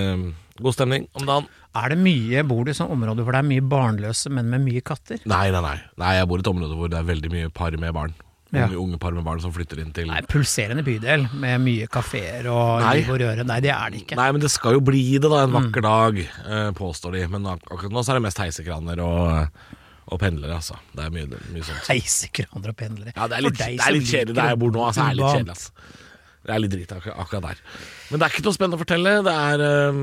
god 0.65 0.75
stemning 0.77 1.09
om 1.17 1.27
dagen. 1.27 1.50
Er 1.79 1.94
det 1.94 2.00
mye, 2.01 2.41
Bor 2.50 2.65
du 2.65 2.71
i 2.73 2.77
sånn 2.77 2.89
område 2.95 3.25
hvor 3.25 3.35
det 3.35 3.44
er 3.44 3.51
mye 3.51 3.65
barnløse 3.71 4.31
men 4.33 4.50
med 4.51 4.65
mye 4.65 4.81
katter? 4.85 5.21
Nei, 5.29 5.50
nei, 5.53 5.61
nei. 5.65 5.77
nei 6.01 6.15
jeg 6.17 6.29
bor 6.31 6.41
i 6.41 6.45
et 6.45 6.51
område 6.51 6.79
hvor 6.79 6.91
det 6.91 6.97
er 7.00 7.07
veldig 7.07 7.31
mye 7.33 7.53
par 7.53 7.77
med 7.77 7.94
barn. 7.95 8.15
Ja. 8.50 8.65
Unge, 8.65 8.79
unge 8.81 8.97
par 8.97 9.13
med 9.13 9.21
barn 9.27 9.41
som 9.44 9.51
flytter 9.53 9.77
inn 9.77 9.91
til 9.94 10.07
Nei, 10.09 10.23
Pulserende 10.25 10.81
bydel 10.81 11.27
med 11.38 11.61
mye 11.61 11.85
kafeer 11.91 12.47
og 12.50 12.81
Nei. 12.81 12.95
liv 12.97 13.11
og 13.13 13.19
røre. 13.21 13.45
Nei, 13.45 13.59
det 13.61 13.69
er 13.75 13.94
det 13.94 14.01
ikke. 14.01 14.17
Nei, 14.17 14.29
men 14.33 14.41
det 14.41 14.50
skal 14.50 14.79
jo 14.79 14.81
bli 14.88 15.03
det 15.21 15.29
da 15.29 15.44
en 15.45 15.53
vakker 15.53 15.85
dag, 15.85 16.17
eh, 16.23 16.71
påstår 16.77 17.19
de. 17.19 17.27
Men 17.29 17.45
ak 17.51 17.67
akkurat 17.69 17.94
nå 17.94 18.01
så 18.01 18.15
er 18.15 18.17
det 18.17 18.25
mest 18.25 18.41
heisekraner 18.41 19.03
og, 19.06 19.61
og 20.09 20.21
pendlere, 20.23 20.57
altså. 20.57 20.79
Det 20.97 21.06
er 21.06 21.13
mye, 21.13 21.44
mye 21.53 21.67
sånt. 21.67 21.91
Heisekraner 21.91 22.73
og 22.73 22.79
pendlere. 22.81 23.13
Ja, 23.13 23.29
det 23.29 23.38
er 23.38 23.45
litt, 23.45 23.61
det 23.61 23.69
er 23.77 23.97
litt 24.00 24.09
kjedelig 24.09 24.39
der 24.41 24.53
jeg 24.56 24.61
bor 24.65 24.73
nå. 24.73 24.85
Altså, 24.88 25.06
det 25.06 25.13
er 25.13 25.21
litt 25.21 25.38
kjedelig, 25.38 25.57
altså. 25.59 26.07
Det 26.45 26.53
er 26.56 26.62
litt 26.63 26.71
drit 26.71 26.91
akkur 26.95 27.13
akkurat 27.19 27.44
der. 27.50 27.62
Men 28.09 28.19
det 28.21 28.25
er 28.27 28.33
ikke 28.36 28.45
noe 28.47 28.56
spennende 28.56 28.77
å 28.80 28.83
fortelle. 28.83 29.13
Det 29.27 29.33
er 29.36 29.63
um, 29.91 30.00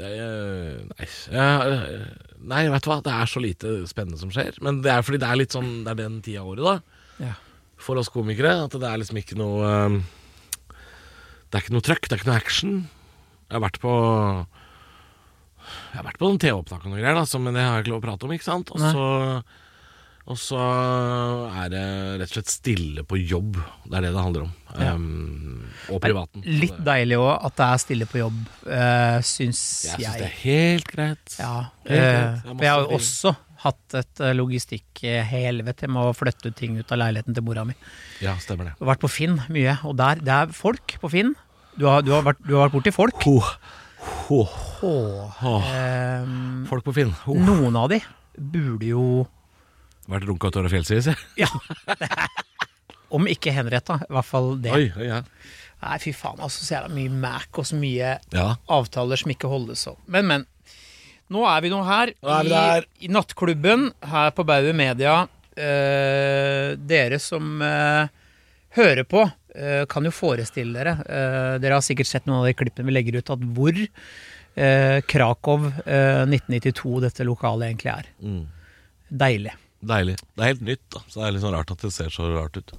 det 0.00 0.10
nei, 0.88 1.08
jeg- 1.34 2.06
nei, 2.40 2.62
vet 2.72 2.86
du 2.86 2.88
hva. 2.90 3.00
Det 3.04 3.12
er 3.12 3.28
så 3.28 3.42
lite 3.44 3.74
spennende 3.90 4.18
som 4.18 4.30
skjer. 4.32 4.56
Men 4.64 4.80
det 4.82 4.90
er 4.94 5.04
fordi 5.04 5.20
det 5.20 5.28
er 5.28 5.36
litt 5.42 5.52
sånn 5.56 5.84
Det 5.84 5.92
er 5.92 6.00
den 6.00 6.20
tida 6.24 6.40
av 6.40 6.48
året, 6.54 6.64
da. 6.64 7.26
Ja. 7.26 7.34
For 7.80 8.00
oss 8.00 8.08
komikere. 8.12 8.54
At 8.64 8.72
det 8.80 8.88
er 8.88 8.98
liksom 9.02 9.20
ikke 9.20 9.36
noe 9.40 9.74
um, 9.86 10.00
Det 11.50 11.58
er 11.58 11.64
ikke 11.66 11.76
noe 11.76 11.84
trøkk, 11.84 12.08
det 12.08 12.16
er 12.16 12.22
ikke 12.22 12.30
noe 12.32 12.40
action. 12.40 12.74
Jeg 13.50 13.58
har 13.58 13.64
vært 13.68 13.80
på 13.82 13.92
Jeg 15.90 15.98
har 16.00 16.06
vært 16.06 16.18
på 16.20 16.28
noen 16.30 16.40
TV-opptak 16.40 16.84
og 16.86 16.92
noe 16.94 17.00
greier, 17.02 17.18
da, 17.18 17.38
men 17.44 17.54
det 17.56 17.62
har 17.66 17.76
jeg 17.78 17.84
ikke 17.86 17.92
lov 17.94 18.00
å 18.02 18.06
prate 18.08 18.26
om, 18.26 18.32
ikke 18.34 18.46
sant. 18.48 18.70
Og 18.72 18.80
så 18.80 19.04
og 20.30 20.38
så 20.38 20.60
er 21.60 21.70
det 21.72 21.82
rett 22.20 22.30
og 22.30 22.36
slett 22.38 22.52
stille 22.52 23.02
på 23.08 23.18
jobb. 23.18 23.56
Det 23.86 23.98
er 23.98 24.04
det 24.06 24.12
det 24.14 24.22
handler 24.22 24.44
om. 24.46 24.52
Um, 24.70 25.64
og 25.90 25.98
privaten. 26.04 26.44
Litt 26.46 26.78
deilig 26.86 27.18
òg 27.18 27.32
at 27.48 27.56
det 27.58 27.66
er 27.66 27.80
stille 27.82 28.06
på 28.10 28.20
jobb, 28.20 28.36
uh, 28.68 29.18
syns 29.26 29.62
Jeg 29.88 29.98
jeg. 29.98 30.06
syns 30.06 30.20
det 30.20 30.28
er 30.28 30.36
helt 30.44 30.90
greit. 30.92 31.36
Ja, 31.40 31.54
Helt 31.88 31.90
greit. 31.90 32.44
eh, 32.46 32.60
jeg 32.62 32.70
har 32.70 32.84
jo 32.86 32.98
også 33.00 33.32
hatt 33.64 33.96
et 33.98 34.22
logistikkhelvete 34.38 34.38
logistikk-helvete 34.40 35.88
med 35.92 36.06
å 36.08 36.14
flytte 36.16 36.52
ting 36.56 36.78
ut 36.78 36.92
av 36.94 37.02
leiligheten 37.02 37.36
til 37.36 37.44
mora 37.44 37.66
mi. 37.68 37.74
Ja, 38.24 38.36
stemmer 38.40 38.70
det. 38.70 38.76
Og 38.80 38.88
vært 38.88 39.02
på 39.02 39.10
Finn 39.12 39.36
mye, 39.52 39.74
og 39.84 39.98
der, 40.00 40.22
det 40.24 40.32
er 40.32 40.54
folk 40.56 40.94
på 41.02 41.10
Finn. 41.12 41.34
Du 41.76 41.84
har, 41.90 42.00
du 42.06 42.14
har, 42.14 42.22
vært, 42.26 42.40
du 42.46 42.54
har 42.56 42.68
vært 42.68 42.78
borti 42.78 42.94
folk. 42.94 43.26
Ho, 43.26 43.36
ho, 44.30 44.40
Åh, 44.86 45.42
Åh. 45.44 45.68
ehm, 45.76 46.64
folk 46.70 46.86
på 46.86 46.94
Finn. 46.96 47.12
Noen 47.26 47.76
av 47.76 47.90
de 47.92 48.00
burde 48.40 48.88
jo 48.88 49.04
Vært 50.10 50.26
runka 50.28 50.50
og 50.50 50.56
tørra 50.56 50.70
fjellsis. 50.72 51.10
Ja. 51.38 51.48
Om 53.16 53.26
ikke 53.30 53.54
henretta, 53.54 54.00
i 54.06 54.14
hvert 54.14 54.26
fall 54.28 54.52
det. 54.62 54.72
Oi, 54.74 54.86
oi, 54.98 55.08
ja. 55.08 55.20
Nei, 55.80 55.96
fy 56.02 56.12
faen, 56.14 56.40
altså, 56.44 56.62
så 56.62 56.76
jævla 56.76 56.92
mye 56.92 57.10
Mac 57.22 57.58
og 57.58 57.66
så 57.66 57.78
mye 57.80 58.14
ja. 58.34 58.46
avtaler 58.70 59.20
som 59.20 59.32
ikke 59.32 59.50
holdes 59.50 59.86
opp. 59.90 60.00
Men, 60.10 60.28
men. 60.28 60.46
Nå 61.30 61.44
er 61.46 61.62
vi 61.62 61.70
nå 61.70 61.78
her, 61.86 62.10
Nå 62.26 62.30
er 62.34 62.46
vi 62.46 62.50
der. 62.52 62.86
I, 62.98 63.06
i 63.06 63.12
nattklubben 63.14 63.90
her 64.12 64.32
på 64.34 64.44
Bauer 64.46 64.74
Media. 64.76 65.14
Eh, 65.54 66.72
dere 66.90 67.20
som 67.22 67.62
eh, 67.62 68.10
hører 68.76 69.06
på, 69.06 69.22
eh, 69.54 69.84
kan 69.90 70.06
jo 70.06 70.12
forestille 70.14 70.72
dere 70.78 70.94
eh, 71.02 71.54
Dere 71.60 71.76
har 71.76 71.84
sikkert 71.84 72.08
sett 72.08 72.28
noen 72.28 72.42
av 72.42 72.48
de 72.48 72.54
klippene 72.58 72.86
vi 72.88 72.94
legger 72.94 73.18
ut, 73.20 73.32
at 73.34 73.46
hvor 73.56 73.78
eh, 73.78 74.98
Krakow 75.10 75.66
eh, 75.84 76.22
1992 76.26 76.94
dette 77.06 77.26
lokalet 77.26 77.70
egentlig 77.70 77.92
er. 77.94 78.10
Mm. 78.22 78.44
Deilig. 79.22 79.54
Deilig. 79.80 80.16
Det 80.36 80.44
er 80.44 80.52
helt 80.52 80.64
nytt, 80.66 80.82
da. 80.92 81.02
Så 81.08 81.20
det 81.20 81.26
er 81.28 81.36
litt 81.36 81.44
sånn 81.44 81.56
rart 81.56 81.72
at 81.74 81.84
det 81.84 81.92
ser 81.94 82.12
så 82.12 82.28
rart 82.34 82.58
ut. 82.60 82.74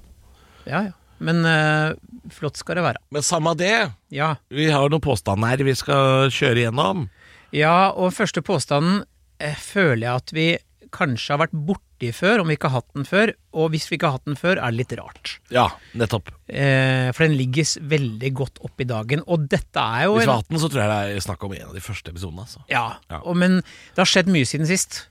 Ja, 0.66 0.82
ja. 0.90 0.92
Men 1.22 1.44
øh, 1.46 1.94
flott 2.34 2.58
skal 2.58 2.80
det 2.80 2.82
være. 2.82 2.98
Men 3.14 3.22
samme 3.22 3.52
det. 3.58 3.74
Ja. 4.10 4.32
Vi 4.50 4.66
har 4.74 4.90
noen 4.90 5.02
påstander 5.04 5.62
vi 5.62 5.74
skal 5.78 6.32
kjøre 6.34 6.64
gjennom. 6.64 7.06
Ja, 7.54 7.92
og 7.94 8.14
første 8.16 8.42
påstanden 8.42 9.04
eh, 9.38 9.54
føler 9.54 10.06
jeg 10.08 10.14
at 10.24 10.34
vi 10.34 10.46
kanskje 10.92 11.32
har 11.36 11.44
vært 11.44 11.54
borti 11.54 11.92
borti 12.02 12.10
før, 12.16 12.40
om 12.42 12.48
vi 12.50 12.56
ikke 12.56 12.68
har 12.68 12.80
hatt 12.82 12.94
den 12.96 13.04
før. 13.06 13.32
Og 13.54 13.70
hvis 13.70 13.86
vi 13.90 13.96
ikke 13.96 14.08
har 14.10 14.18
hatt 14.18 14.26
den 14.26 14.36
før, 14.36 14.58
er 14.58 14.70
det 14.72 14.78
litt 14.80 14.94
rart. 14.98 15.38
Ja, 15.52 15.68
nettopp. 15.94 16.30
Eh, 16.48 17.12
for 17.12 17.26
den 17.26 17.36
ligger 17.36 17.64
veldig 17.88 18.32
godt 18.34 18.58
opp 18.64 18.80
i 18.80 18.84
dagen. 18.84 19.22
Og 19.26 19.46
dette 19.48 19.78
er 19.78 20.06
jo 20.08 20.16
Hvis 20.16 20.26
vi 20.26 20.30
har 20.32 20.42
hatt 20.42 20.48
den, 20.50 20.58
så 20.58 20.68
tror 20.68 20.82
jeg 20.82 20.90
det 20.90 21.16
er 21.16 21.26
snakk 21.26 21.44
om 21.44 21.52
en 21.54 21.68
av 21.68 21.74
de 21.74 21.80
første 21.84 22.10
episodene. 22.10 22.42
Altså. 22.42 22.64
Ja, 22.68 22.96
Ja. 23.10 23.20
Og, 23.22 23.36
men 23.36 23.60
det 23.62 23.98
har 23.98 24.06
skjedd 24.10 24.28
mye 24.32 24.44
siden 24.48 24.66
sist. 24.66 25.06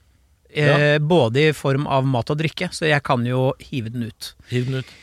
Eh, 0.52 0.98
Både 1.00 1.48
i 1.48 1.54
form 1.56 1.86
av 1.88 2.06
mat 2.08 2.30
og 2.32 2.38
drikke, 2.40 2.68
så 2.74 2.88
jeg 2.88 3.02
kan 3.06 3.24
jo 3.26 3.52
hive 3.62 3.92
den 3.94 4.08
ut. 4.10 4.32
Hiv 4.50 4.68
den 4.68 4.82
ut. 4.82 4.94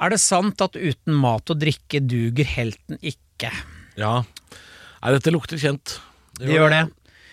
Er 0.00 0.10
det 0.10 0.20
sant 0.22 0.62
at 0.64 0.74
uten 0.74 1.14
mat 1.14 1.50
og 1.52 1.60
drikke 1.60 2.00
duger 2.02 2.48
helten 2.48 2.98
ikke? 3.04 3.52
Ja. 4.00 4.22
Nei, 5.04 5.12
dette 5.14 5.32
lukter 5.34 5.60
kjent. 5.60 5.98
Det 6.40 6.56
gjør 6.56 6.72
det. 6.72 6.84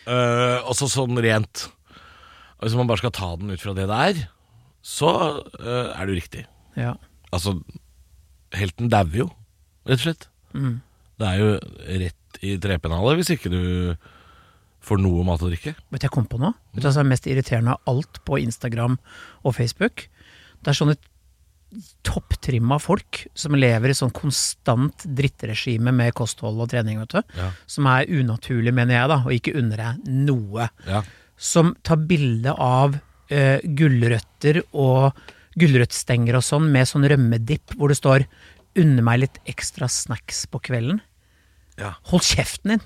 Uh, 0.06 0.62
også 0.70 0.88
sånn 0.90 1.13
rent 1.22 1.68
Hvis 2.62 2.74
man 2.78 2.88
bare 2.90 3.00
skal 3.01 3.13
ta 3.13 3.28
den 3.38 3.54
ut 3.54 3.62
fra 3.62 3.74
det 3.78 3.86
det 3.90 3.98
er, 4.10 4.22
så 4.86 5.12
uh, 5.40 5.94
er 5.94 6.01
det 6.01 6.13
jo 6.13 6.18
riktig. 6.18 6.44
Ja. 6.78 6.96
Altså, 7.34 7.56
helten 8.58 8.90
dauer 8.92 9.24
jo, 9.24 9.28
rett 9.90 10.01
og 10.01 10.06
slett. 10.06 10.28
Mm. 10.54 10.82
Det 11.22 11.30
er 11.30 11.42
jo 11.42 11.51
rett 12.01 12.42
i 12.46 12.56
trepennalet 12.62 13.20
hvis 13.20 13.32
ikke 13.36 13.51
du 13.54 13.62
får 14.82 15.02
noe 15.02 15.24
mat 15.28 15.44
og 15.44 15.52
drikke. 15.52 15.76
Vet 15.94 16.02
du 16.02 16.08
jeg 16.08 16.14
kom 16.14 16.28
på 16.30 16.40
nå? 16.42 16.54
Vet 16.74 16.84
du 16.84 16.88
hva 16.88 16.96
som 16.96 17.06
er 17.06 17.14
mest 17.14 17.30
irriterende 17.30 17.76
av 17.76 17.92
alt 17.92 18.22
på 18.28 18.40
Instagram 18.42 18.98
og 19.46 19.56
Facebook? 19.58 20.08
Det 20.62 20.74
er 20.74 20.78
sånne 20.78 20.98
topptrimma 22.04 22.78
folk 22.84 23.22
som 23.38 23.56
lever 23.56 23.94
i 23.94 23.96
sånn 23.96 24.12
konstant 24.16 25.06
drittregime 25.06 25.94
med 25.96 26.16
kosthold 26.18 26.60
og 26.60 26.72
trening, 26.74 27.00
vet 27.00 27.16
du. 27.16 27.38
Ja. 27.38 27.52
Som 27.70 27.88
er 27.88 28.10
unaturlig, 28.12 28.74
mener 28.76 28.98
jeg, 28.98 29.12
da, 29.12 29.20
og 29.24 29.36
ikke 29.36 29.56
unner 29.62 29.86
deg 29.86 30.10
noe. 30.30 30.70
Ja. 30.90 31.04
som 31.42 31.72
tar 31.82 31.98
bilde 32.06 32.54
av 32.54 33.00
uh, 33.00 33.60
gulrøtter 33.66 34.60
og 34.78 35.18
gulrøttstenger 35.58 36.38
og 36.38 36.46
sånn 36.46 36.68
med 36.72 36.86
sånn 36.86 37.08
rømmedipp 37.10 37.74
hvor 37.80 37.90
det 37.90 37.98
står 37.98 38.28
'unne 38.78 39.02
meg 39.04 39.24
litt 39.24 39.40
ekstra 39.50 39.90
snacks 39.90 40.46
på 40.48 40.62
kvelden'. 40.70 41.02
Ja. 41.82 41.96
Hold 42.12 42.24
kjeften 42.24 42.76
din! 42.76 42.84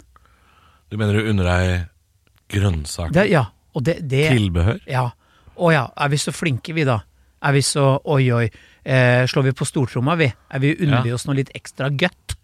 Du 0.91 0.97
mener 1.01 1.17
du 1.17 1.29
unner 1.31 1.47
deg 1.49 2.55
grønnsaker? 2.55 3.13
Det, 3.15 3.25
ja, 3.31 3.45
og 3.75 3.83
det, 3.87 3.99
det 4.09 4.27
Tilbehør? 4.35 4.79
Ja. 4.89 5.07
Å 5.55 5.71
ja, 5.73 5.85
er 5.95 6.11
vi 6.11 6.19
så 6.21 6.33
flinke 6.35 6.75
vi 6.75 6.85
da? 6.87 6.99
Er 7.45 7.55
vi 7.55 7.61
så 7.65 7.95
oi 8.11 8.23
oi? 8.35 8.45
Eh, 8.85 9.23
slår 9.29 9.47
vi 9.49 9.53
på 9.57 9.65
stortromma 9.67 10.15
vi? 10.19 10.27
Er 10.29 10.61
vi 10.61 10.75
Unner 10.83 11.05
Ja. 11.07 11.15
oss 11.17 11.25
noe 11.27 11.37
litt 11.37 11.51
ekstra 11.57 11.89
godt? 11.89 12.35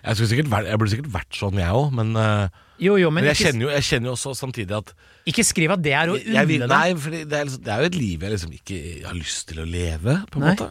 Jeg, 0.00 0.16
sikkert 0.16 0.48
jeg 0.64 0.78
burde 0.80 0.92
sikkert 0.94 1.10
vært 1.12 1.36
sånn, 1.36 1.58
jeg 1.60 1.68
òg, 1.76 1.90
men, 1.92 2.14
eh, 2.16 2.48
Jo 2.80 2.94
jo, 2.96 3.10
men, 3.12 3.20
men 3.20 3.28
jeg, 3.28 3.36
ikke, 3.36 3.50
kjenner 3.50 3.66
jo, 3.66 3.72
jeg 3.74 3.84
kjenner 3.84 4.08
jo 4.08 4.12
også 4.16 4.32
samtidig 4.38 4.76
at 4.78 4.94
ikke 5.28 5.44
skriv 5.44 5.74
at 5.74 5.82
det 5.84 5.92
er 5.92 6.08
å 6.08 6.14
unne 6.16 6.44
deg. 6.48 6.64
Nei, 6.72 6.94
for 6.96 7.12
det 7.12 7.26
er, 7.36 7.44
liksom, 7.44 7.64
det 7.66 7.74
er 7.74 7.82
jo 7.84 7.90
et 7.90 7.98
liv 8.00 8.24
jeg 8.24 8.32
liksom 8.32 8.54
ikke 8.56 8.78
har 9.04 9.18
lyst 9.18 9.48
til 9.50 9.60
å 9.60 9.66
leve, 9.68 10.14
på 10.32 10.40
en 10.40 10.46
Nei. 10.46 10.54
måte. 10.56 10.70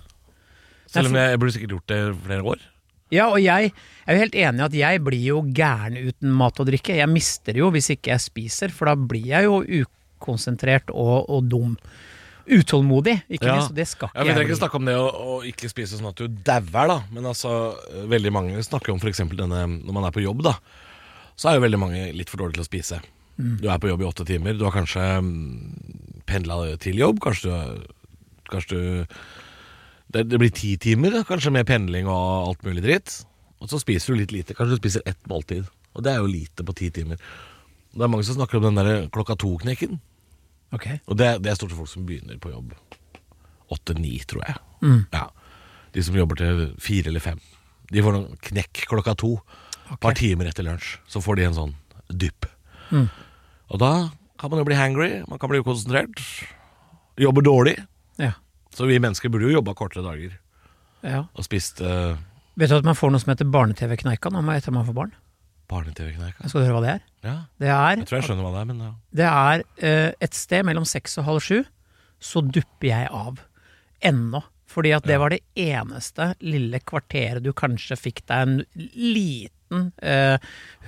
Selv 0.89 1.11
om 1.11 1.19
jeg, 1.19 1.29
jeg 1.29 1.41
burde 1.43 1.53
sikkert 1.53 1.75
gjort 1.77 1.91
det 1.93 1.99
flere 2.25 2.47
år. 2.55 2.63
Ja, 3.11 3.29
og 3.33 3.39
jeg 3.41 3.71
er 3.73 4.13
jo 4.15 4.21
helt 4.21 4.35
enig 4.37 4.61
i 4.61 4.65
at 4.67 4.75
jeg 4.77 5.01
blir 5.05 5.23
jo 5.31 5.39
gæren 5.55 5.97
uten 5.97 6.33
mat 6.37 6.59
og 6.61 6.67
drikke. 6.69 6.97
Jeg 6.99 7.09
mister 7.09 7.55
det 7.55 7.63
jo 7.63 7.71
hvis 7.73 7.89
ikke 7.95 8.11
jeg 8.13 8.21
spiser, 8.27 8.69
for 8.73 8.91
da 8.91 8.95
blir 8.95 9.25
jeg 9.31 9.47
jo 9.47 9.63
ukonsentrert 10.19 10.91
og, 10.93 11.25
og 11.29 11.47
dum. 11.49 11.75
Utålmodig, 12.49 13.19
ikke 13.29 13.45
Ja. 13.45 13.55
minst. 13.59 13.75
Det 13.77 13.87
skal 13.87 14.09
Ja, 14.15 14.21
ikke 14.21 14.25
vi 14.25 14.33
trenger 14.33 14.41
jeg 14.47 14.49
ikke 14.49 14.59
snakke 14.63 14.79
om 14.79 14.85
det 14.89 14.95
å, 14.97 15.09
å 15.09 15.33
ikke 15.45 15.69
spise 15.69 15.97
sånn 15.99 16.09
at 16.09 16.17
du 16.17 16.27
dauer, 16.27 16.87
da. 16.89 16.99
Men 17.13 17.25
altså, 17.29 17.75
veldig 18.09 18.31
mange 18.33 18.63
snakker 18.65 18.93
om 18.93 18.99
f.eks. 19.01 19.21
denne 19.37 19.61
når 19.69 19.93
man 19.93 20.05
er 20.07 20.11
på 20.15 20.23
jobb, 20.23 20.41
da. 20.47 20.55
Så 21.37 21.49
er 21.51 21.59
jo 21.59 21.65
veldig 21.67 21.79
mange 21.79 22.07
litt 22.17 22.29
for 22.29 22.41
dårlige 22.41 22.57
til 22.57 22.65
å 22.65 22.69
spise. 22.69 23.01
Mm. 23.39 23.53
Du 23.61 23.69
er 23.71 23.77
på 23.79 23.87
jobb 23.91 24.01
i 24.01 24.07
åtte 24.09 24.25
timer. 24.27 24.57
Du 24.57 24.65
har 24.65 24.73
kanskje 24.75 25.03
mm, 25.21 26.23
pendla 26.27 26.57
til 26.81 26.97
jobb. 26.99 27.21
Kanskje 27.23 27.53
du, 27.53 27.85
kanskje 28.49 28.75
du 28.75 29.15
det, 30.13 30.25
det 30.29 30.39
blir 30.41 30.53
ti 30.53 30.75
timer, 30.81 31.21
kanskje 31.27 31.53
med 31.53 31.67
pendling 31.69 32.09
og 32.09 32.49
alt 32.49 32.63
mulig 32.65 32.83
dritt. 32.85 33.19
Og 33.59 33.69
så 33.69 33.79
spiser 33.81 34.13
du 34.13 34.21
litt 34.21 34.33
lite. 34.33 34.55
Kanskje 34.57 34.77
du 34.77 34.81
spiser 34.81 35.09
ett 35.09 35.19
måltid. 35.29 35.67
Og 35.93 36.05
det 36.05 36.13
er 36.13 36.23
jo 36.23 36.31
lite 36.31 36.65
på 36.65 36.75
ti 36.77 36.89
timer. 36.95 37.19
Det 37.93 38.05
er 38.05 38.11
mange 38.11 38.25
som 38.25 38.37
snakker 38.37 38.59
om 38.59 38.69
den 38.69 38.79
der 38.79 39.09
klokka 39.13 39.35
to-knekken. 39.39 39.99
Ok. 40.73 40.87
Og 41.09 41.17
det, 41.19 41.29
det 41.43 41.51
er 41.51 41.57
stort 41.59 41.73
sett 41.73 41.81
folk 41.81 41.91
som 41.91 42.05
begynner 42.07 42.39
på 42.41 42.53
jobb 42.53 42.73
åtte-ni, 43.69 44.15
tror 44.29 44.45
jeg. 44.45 44.57
Mm. 44.81 45.01
Ja. 45.13 45.27
De 45.93 46.03
som 46.05 46.17
jobber 46.17 46.39
til 46.39 46.61
fire 46.81 47.11
eller 47.11 47.23
fem. 47.23 47.41
De 47.89 48.03
får 48.05 48.15
noen 48.15 48.39
knekk 48.49 48.85
klokka 48.89 49.15
to. 49.17 49.35
Et 49.89 50.01
par 50.01 50.17
timer 50.17 50.49
etter 50.49 50.65
lunsj. 50.65 50.97
Så 51.09 51.21
får 51.25 51.39
de 51.39 51.47
en 51.49 51.57
sånn 51.57 51.75
dypp. 52.09 52.47
Mm. 52.89 53.07
Og 53.69 53.81
da 53.81 53.93
kan 54.39 54.53
man 54.53 54.61
jo 54.61 54.67
bli 54.69 54.77
hangry, 54.77 55.09
man 55.29 55.41
kan 55.41 55.51
bli 55.51 55.61
ukonsentrert. 55.61 56.21
Jobber 57.19 57.45
dårlig. 57.45 57.75
Ja. 58.21 58.33
Så 58.79 58.87
vi 58.87 58.99
mennesker 59.03 59.31
burde 59.31 59.49
jo 59.49 59.57
jobba 59.57 59.75
kortere 59.75 60.05
dager 60.05 60.37
ja. 61.03 61.25
og 61.27 61.43
spist 61.43 61.81
uh, 61.83 62.15
Vet 62.59 62.71
du 62.71 62.77
at 62.77 62.87
man 62.87 62.95
får 62.95 63.11
noe 63.11 63.19
som 63.19 63.33
heter 63.33 63.47
barne-TV-kneika 63.51 64.31
man 64.31 64.47
etter 64.55 64.75
man 64.75 64.87
får 64.87 64.95
barn? 64.95 65.11
barne-TV-kneika. 65.69 66.47
Skal 66.49 66.63
du 66.63 66.65
høre 66.65 66.77
hva 66.79 66.85
det 66.85 66.93
er? 66.95 67.03
Ja, 67.21 67.35
Det 67.61 67.69
er, 67.69 67.99
jeg 67.99 68.07
tror 68.09 68.17
jeg 68.17 68.27
skjønner 68.29 68.47
hva 68.47 68.53
det 68.55 68.61
er, 68.61 68.69
men 68.71 68.79
ja. 68.81 68.93
det 69.19 69.27
er 69.29 69.65
uh, 69.83 70.07
et 70.25 70.37
sted 70.37 70.65
mellom 70.65 70.87
seks 70.87 71.19
og 71.21 71.27
halv 71.27 71.43
sju, 71.45 71.59
så 72.19 72.41
dupper 72.41 72.89
jeg 72.89 73.11
av. 73.13 73.43
Ennå. 74.01 74.41
Fordi 74.69 74.91
at 74.93 75.05
det 75.09 75.17
var 75.17 75.33
det 75.33 75.41
eneste 75.57 76.33
lille 76.45 76.79
kvarteret 76.85 77.41
du 77.45 77.51
kanskje 77.57 77.97
fikk 77.97 78.21
deg 78.29 78.43
en 78.43 78.59
liten 78.93 79.87
eh, 79.97 80.37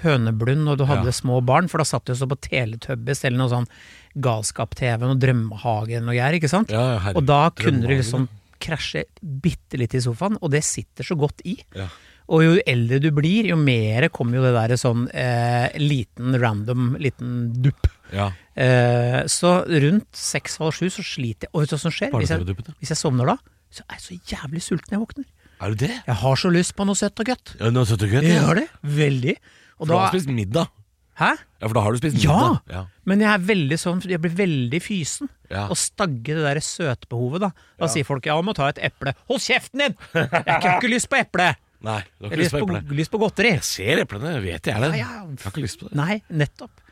høneblund 0.04 0.68
når 0.68 0.78
du 0.78 0.84
hadde 0.86 1.10
Ja. 1.10 1.16
små 1.18 1.40
barn, 1.42 1.70
for 1.70 1.82
da 1.82 1.88
satt 1.90 2.06
du 2.06 2.14
så 2.14 2.28
på 2.30 2.38
Teletubbies 2.46 3.24
eller 3.26 3.42
noe 3.42 3.50
sånn 3.50 3.68
Galskap-TV, 4.16 5.06
noe 5.06 5.20
Drømmehage 5.20 5.96
eller 5.98 6.08
noe 6.10 6.18
greier, 6.18 6.38
ikke 6.40 6.52
sant? 6.52 6.72
Ja, 6.74 7.00
og 7.16 7.26
da 7.28 7.46
kunne 7.56 7.86
du 7.86 7.94
liksom 7.96 8.28
krasje 8.62 9.06
bitte 9.22 9.80
litt 9.80 9.96
i 9.98 10.02
sofaen, 10.04 10.38
og 10.42 10.52
det 10.54 10.64
sitter 10.68 11.08
så 11.08 11.18
godt 11.18 11.42
i. 11.50 11.56
Ja. 11.78 11.88
Og 12.32 12.44
jo 12.46 12.52
eldre 12.70 13.00
du 13.04 13.10
blir, 13.16 13.50
jo 13.50 13.58
mer 13.60 14.08
kommer 14.14 14.40
jo 14.40 14.44
det 14.46 14.54
der 14.56 14.78
sånn 14.80 15.08
eh, 15.10 15.74
liten 15.82 16.38
random, 16.40 16.96
liten 17.02 17.52
dupp. 17.64 17.90
ja. 18.14 18.32
Eh, 18.52 19.22
så 19.32 19.62
rundt 19.64 20.10
seks-halv 20.20 20.76
sju 20.76 20.90
så 20.92 21.04
sliter 21.08 21.48
jeg. 21.48 21.54
Og 21.56 21.64
vet 21.64 21.72
du 21.72 21.76
hva 21.78 21.80
som 21.86 21.94
skjer? 21.96 22.12
Hvis 22.20 22.34
jeg, 22.34 22.56
hvis 22.84 22.92
jeg 22.92 23.00
sovner 23.00 23.32
da, 23.32 23.38
så 23.72 23.86
er 23.88 23.96
jeg 23.96 24.04
så 24.04 24.18
jævlig 24.34 24.64
sulten 24.66 24.92
når 24.92 24.98
jeg 24.98 25.04
våkner. 25.06 25.28
Er 25.62 25.72
du 25.72 25.84
det? 25.86 25.94
Jeg 26.08 26.18
har 26.24 26.40
så 26.42 26.52
lyst 26.52 26.76
på 26.76 26.86
noe 26.90 27.00
søtt 27.00 27.22
og 27.24 27.32
godt. 27.32 27.54
Ja, 27.62 27.70
noe 27.72 27.88
søtt 27.88 28.04
og 28.04 28.12
godt. 28.12 28.28
Jeg 28.28 28.42
har 28.42 28.50
gjør 28.50 28.60
det. 28.60 28.68
Veldig. 28.98 29.36
Og 29.78 29.86
For 29.86 29.88
da 29.88 29.94
du 29.94 30.02
har 30.02 30.14
spist 30.16 30.32
middag. 30.36 30.72
Hæ? 31.22 31.32
Ja, 31.62 31.68
for 31.68 31.78
da 31.78 31.84
har 31.86 31.94
du 31.96 32.02
spist 32.02 32.18
Ja! 32.24 32.36
middag. 32.36 32.74
Ja. 32.74 32.84
Men 33.10 33.24
jeg 33.24 33.30
er 33.32 33.44
veldig 33.48 33.78
sånn, 33.80 34.04
jeg 34.10 34.22
blir 34.24 34.34
veldig 34.40 34.82
fysen. 34.84 35.30
Ja. 35.52 35.68
Og 35.72 35.78
stagge 35.80 36.38
det 36.38 36.44
der 36.44 36.62
søtbehovet, 36.66 37.46
da. 37.46 37.52
Da 37.82 37.90
sier 37.92 38.08
folk 38.08 38.26
ja, 38.30 38.38
må 38.46 38.56
ta 38.58 38.70
et 38.72 38.82
eple. 38.90 39.14
Hold 39.30 39.44
kjeften 39.44 39.86
din! 39.86 39.98
Jeg 40.18 40.30
har 40.48 40.78
ikke 40.80 40.92
lyst 40.92 41.10
på 41.12 41.20
eple! 41.22 41.52
Nei, 41.88 41.98
du 42.20 42.28
har 42.28 42.34
ikke 42.36 42.44
lyst 42.44 42.54
på, 42.54 42.62
eple. 42.62 42.82
på, 42.84 42.94
har 42.94 43.00
lyst 43.00 43.14
på 43.14 43.20
godteri. 43.22 43.56
Jeg 43.56 43.66
ser 43.66 44.04
eplene, 44.04 44.36
vet 44.44 44.70
jeg 44.70 44.84
det. 44.86 44.92
Ja, 45.00 45.10
ja. 45.16 45.26
Jeg 45.26 45.46
har 45.46 45.54
ikke 45.54 45.66
lyst 45.66 45.82
på 45.82 45.90
det. 45.90 45.98
Nei, 45.98 46.20
nettopp. 46.30 46.84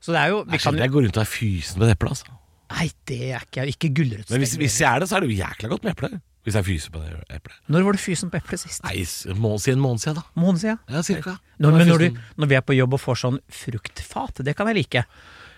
Så 0.00 0.14
det 0.14 0.20
er 0.22 0.32
jo 0.32 0.38
er 0.46 0.62
kan, 0.62 0.78
jeg 0.78 0.92
går 0.94 1.04
rundt 1.08 1.18
og 1.18 1.24
er 1.24 1.28
fysen 1.28 1.82
med 1.82 1.90
et 1.90 1.96
eple. 1.98 2.14
Altså. 2.14 2.38
Nei, 2.72 2.86
det 3.08 3.18
er 3.32 3.44
ikke 3.44 3.60
jeg. 3.60 3.74
Ikke 3.76 3.90
gulrøttstenger. 3.96 4.34
Men 4.36 4.44
hvis, 4.44 4.54
hvis 4.60 4.80
jeg 4.80 4.88
er 4.88 5.02
det, 5.02 5.08
så 5.10 5.18
er 5.18 5.24
det 5.24 5.30
jo 5.32 5.38
jækla 5.40 5.70
godt 5.72 5.84
med 5.86 5.94
eple. 5.96 6.10
Hvis 6.48 6.56
jeg 6.56 6.64
fyser 6.64 6.92
på 6.94 7.02
det 7.04 7.14
eplet. 7.36 7.56
Når 7.68 7.84
var 7.84 7.96
du 7.98 8.00
fysen 8.00 8.32
på 8.32 8.38
eple 8.40 8.58
sist? 8.60 8.80
Nei, 8.86 9.02
må, 9.36 9.54
Si 9.60 9.72
en 9.74 9.82
måned 9.84 10.00
siden, 10.00 10.18
da. 10.22 10.24
Måned 10.40 10.62
siden? 10.62 10.78
Ja, 10.88 11.02
cirka. 11.04 11.36
Når, 11.60 11.76
men 11.76 11.90
når, 11.92 12.04
du, 12.06 12.20
når 12.40 12.50
vi 12.52 12.56
er 12.56 12.64
på 12.64 12.76
jobb 12.78 12.96
og 12.96 13.02
får 13.04 13.20
sånn 13.26 13.40
fruktfat, 13.52 14.40
det 14.46 14.56
kan 14.56 14.70
jeg 14.72 14.80
like. 14.80 15.04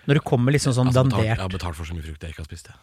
Når 0.09 0.19
det 0.19 0.23
kommer 0.27 0.55
liksom 0.55 0.73
sånn 0.75 0.89
Altså, 0.91 1.03
dandert. 1.05 1.27
jeg 1.29 1.39
har 1.39 1.51
betalt 1.53 1.77
for 1.77 1.87
så 1.87 1.95
mye 1.95 2.03
frukt 2.03 2.25
jeg 2.25 2.33
ikke 2.35 2.43
har 2.43 2.49
spist. 2.49 2.67
det. 2.71 2.77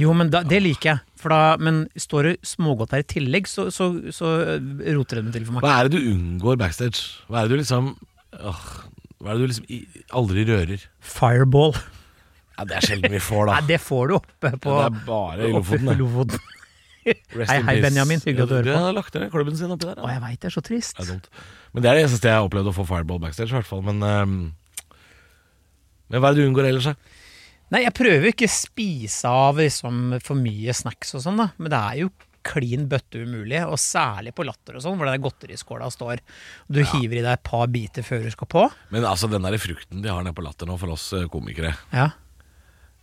Jo, 0.00 0.12
men 0.16 0.30
da, 0.32 0.40
det 0.48 0.62
liker 0.64 0.90
jeg. 0.90 1.02
Da, 1.30 1.40
men 1.60 1.84
står 2.00 2.28
det 2.30 2.34
smågodt 2.48 2.94
her 2.96 3.04
i 3.04 3.08
tillegg, 3.14 3.48
så, 3.50 3.68
så, 3.74 3.90
så 4.16 4.30
roter 4.96 5.20
det 5.22 5.34
til 5.36 5.44
for 5.46 5.56
meg. 5.58 5.66
Hva 5.66 5.74
er 5.80 5.88
det 5.90 6.00
du 6.00 6.08
unngår 6.14 6.58
backstage? 6.60 7.04
Hva 7.28 7.42
er 7.42 7.48
det 7.48 7.54
du 7.58 7.62
liksom 7.62 7.92
åh, 8.40 8.64
Hva 9.20 9.34
er 9.34 9.38
det 9.38 9.44
du 9.44 9.52
liksom 9.52 10.08
aldri 10.20 10.46
rører? 10.48 10.88
Fireball. 11.14 11.76
Ja, 12.54 12.64
Det 12.70 12.76
er 12.78 12.88
sjelden 12.88 13.14
vi 13.14 13.20
får, 13.22 13.48
da. 13.50 13.54
Nei, 13.58 13.68
det 13.72 13.80
får 13.82 14.10
du 14.10 14.16
oppe 14.18 14.52
på 14.62 14.74
Ja, 14.74 14.88
det 14.88 14.98
er 15.02 15.06
bare 15.08 15.48
i 15.48 15.54
Lofoten. 16.00 16.50
Hei, 17.50 17.58
in 17.60 17.66
hei, 17.68 17.74
peace. 17.76 17.84
Benjamin. 17.84 18.22
Hyggelig 18.24 18.44
at 18.46 18.50
du 18.50 18.54
hører 18.56 18.68
på. 18.70 18.76
Du 18.78 18.84
har 18.88 18.96
lagt 18.96 19.16
ned 19.18 19.30
klubben 19.34 19.56
sin 19.60 19.72
oppi 19.74 19.88
der. 19.90 19.98
Å, 20.00 20.10
jeg 20.14 20.22
veit 20.24 20.40
det 20.40 20.50
er 20.50 20.54
så 20.56 20.62
trist. 20.64 20.96
Det 20.98 21.04
er 21.06 21.10
dumt. 21.14 21.28
Men 21.74 21.84
det 21.84 21.90
er 21.90 21.98
det 21.98 22.04
eneste 22.06 22.30
jeg 22.30 22.38
har 22.40 22.46
opplevd 22.48 22.70
å 22.70 22.76
få 22.76 22.86
fireball 22.88 23.20
backstage, 23.24 23.52
i 23.52 23.58
hvert 23.58 23.68
fall. 23.68 23.82
Men, 23.86 24.00
um, 24.04 24.36
men 26.10 26.20
hva 26.22 26.30
er 26.30 26.36
det 26.36 26.44
du 26.44 26.48
unngår 26.50 26.68
ellers, 26.70 26.90
da? 26.92 27.20
Nei, 27.74 27.80
jeg 27.86 27.94
prøver 27.96 28.28
ikke 28.30 28.46
å 28.46 28.52
spise 28.54 29.30
av 29.32 29.58
liksom, 29.58 30.18
for 30.22 30.38
mye 30.38 30.74
snacks 30.76 31.14
og 31.16 31.24
sånn, 31.24 31.40
da. 31.40 31.48
Men 31.58 31.72
det 31.72 31.80
er 31.80 32.00
jo 32.04 32.10
klin 32.44 32.84
bøtte 32.90 33.22
umulig, 33.24 33.56
og 33.64 33.78
særlig 33.80 34.34
på 34.36 34.44
latter 34.44 34.76
og 34.76 34.82
sånn, 34.84 34.98
hvor 35.00 35.08
den 35.08 35.16
der 35.16 35.22
godteriskåla 35.24 35.86
står. 35.90 36.20
Du 36.68 36.82
hiver 36.84 37.16
i 37.16 37.24
deg 37.24 37.30
et 37.38 37.44
par 37.48 37.64
biter 37.72 38.04
før 38.04 38.26
du 38.26 38.30
skal 38.34 38.50
på. 38.52 38.66
Men 38.92 39.06
altså, 39.08 39.30
den 39.32 39.46
der 39.48 39.56
frukten 39.58 40.04
de 40.04 40.12
har 40.12 40.20
nede 40.26 40.36
på 40.36 40.44
Latter 40.44 40.68
nå 40.68 40.76
for 40.80 40.92
oss 40.92 41.06
eh, 41.16 41.24
komikere, 41.32 41.72
Ja. 41.94 42.10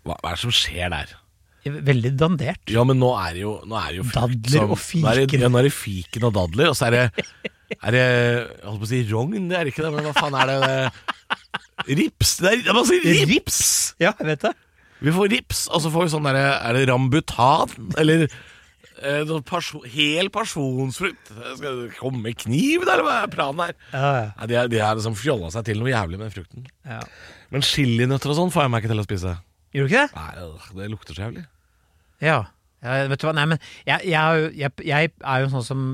hva, 0.06 0.14
hva 0.22 0.30
er 0.32 0.38
det 0.38 0.44
som 0.46 0.54
skjer 0.54 0.94
der? 0.94 1.16
Veldig 1.62 2.12
dandert. 2.18 2.62
Ja, 2.74 2.82
men 2.88 2.98
nå 2.98 3.12
er 3.22 3.36
det 3.38 3.44
jo, 3.44 3.52
nå 3.70 3.76
er 3.78 3.92
det 3.92 4.00
jo 4.00 4.06
Dadler 4.16 4.56
som, 4.56 4.72
og 4.74 4.80
Nå 4.80 5.12
er 5.12 5.20
det, 5.20 5.26
fiken. 5.28 5.44
ja, 5.46 5.50
nå 5.54 5.60
er 5.62 5.68
det 5.68 5.74
fiken 5.76 6.24
og 6.26 6.34
dadler, 6.34 6.72
og 6.72 6.78
så 6.80 6.88
er 6.88 6.96
det 6.96 7.04
Er 7.78 7.94
det 7.96 8.02
Jeg 8.02 8.66
holdt 8.66 8.82
på 8.82 8.88
å 8.88 8.90
si 8.90 9.02
rogn, 9.12 9.50
det 9.52 9.60
er 9.60 9.70
ikke 9.70 9.86
det, 9.86 9.92
men 9.94 10.08
hva 10.10 10.14
faen 10.18 10.38
er 10.42 10.50
det? 10.50 10.58
det 10.66 11.98
Rips! 12.02 12.34
Det 12.42 12.50
er, 12.50 12.64
det 12.66 12.72
er 12.74 12.78
masse 12.78 12.98
rips! 13.30 13.60
Ja, 14.02 14.16
jeg 14.18 14.28
vet 14.32 14.48
det. 14.48 14.56
Vi 15.02 15.14
får 15.16 15.30
rips, 15.34 15.62
og 15.74 15.82
så 15.86 15.92
får 15.94 16.08
vi 16.08 16.14
sånn 16.14 16.28
derre 16.30 16.48
Er 16.62 16.78
det 16.78 16.84
rambutan? 16.92 17.72
Eller 18.02 18.26
eh, 18.26 19.22
noe 19.30 19.42
perso 19.46 19.82
hel 19.90 20.30
pasjonsfrukt? 20.34 21.32
Skal 21.58 21.80
det 21.84 21.88
komme 21.98 22.34
kniv, 22.38 22.86
da, 22.86 22.98
eller 22.98 23.06
hva 23.08 23.16
er 23.24 23.32
planen 23.34 23.64
her? 23.68 23.78
Ja, 23.94 24.12
ja. 24.18 24.28
Nei, 24.42 24.50
de, 24.52 24.60
er, 24.62 24.76
har 24.86 24.98
liksom 25.00 25.18
fjolla 25.18 25.50
seg 25.54 25.66
til 25.70 25.82
noe 25.82 25.94
jævlig 25.94 26.22
med 26.22 26.34
frukten. 26.34 26.68
Ja. 26.86 27.00
Men 27.54 27.66
chilinøtter 27.66 28.34
og 28.34 28.38
sånn 28.44 28.54
får 28.54 28.68
jeg 28.68 28.74
meg 28.76 28.84
ikke 28.84 28.94
til 28.94 29.02
å 29.06 29.08
spise. 29.08 29.34
Gjorde 29.72 29.88
du 29.88 29.94
ikke 29.94 30.08
det? 30.08 30.18
Nei, 30.18 30.32
øh, 30.44 30.74
det 30.80 30.90
lukter 30.92 31.18
så 31.18 31.26
jævlig. 31.26 31.46
Ja. 32.22 32.40
ja 32.84 32.98
vet 33.10 33.22
du 33.22 33.28
hva, 33.28 33.34
nei, 33.38 33.48
men 33.54 33.62
jeg, 33.88 34.12
jeg, 34.12 34.52
jeg, 34.60 34.86
jeg 34.86 35.12
er 35.16 35.44
jo 35.44 35.50
sånn 35.54 35.66
som 35.66 35.86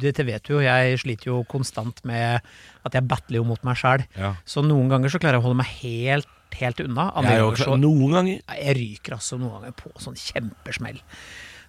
Dette 0.00 0.24
vet 0.28 0.44
du 0.46 0.54
jo, 0.56 0.62
jeg 0.64 1.00
sliter 1.02 1.32
jo 1.32 1.42
konstant 1.50 2.00
med 2.08 2.40
at 2.86 2.96
jeg 2.96 3.08
battler 3.10 3.42
jo 3.42 3.48
mot 3.48 3.62
meg 3.66 3.78
sjæl. 3.80 4.06
Ja. 4.16 4.34
Så 4.48 4.64
noen 4.64 4.90
ganger 4.92 5.12
så 5.12 5.20
klarer 5.22 5.38
jeg 5.38 5.44
å 5.44 5.48
holde 5.48 5.60
meg 5.60 5.72
helt, 5.82 6.30
helt 6.56 6.80
unna. 6.84 7.10
Andre 7.18 7.34
er 7.34 7.44
ganger 7.44 7.64
så 7.66 7.76
noen 7.80 8.16
ganger 8.16 8.40
Jeg 8.62 8.78
ryker 8.78 9.18
altså 9.18 9.40
noen 9.40 9.58
ganger 9.58 9.76
på 9.82 9.92
sånn 10.02 10.18
kjempesmell. 10.18 11.02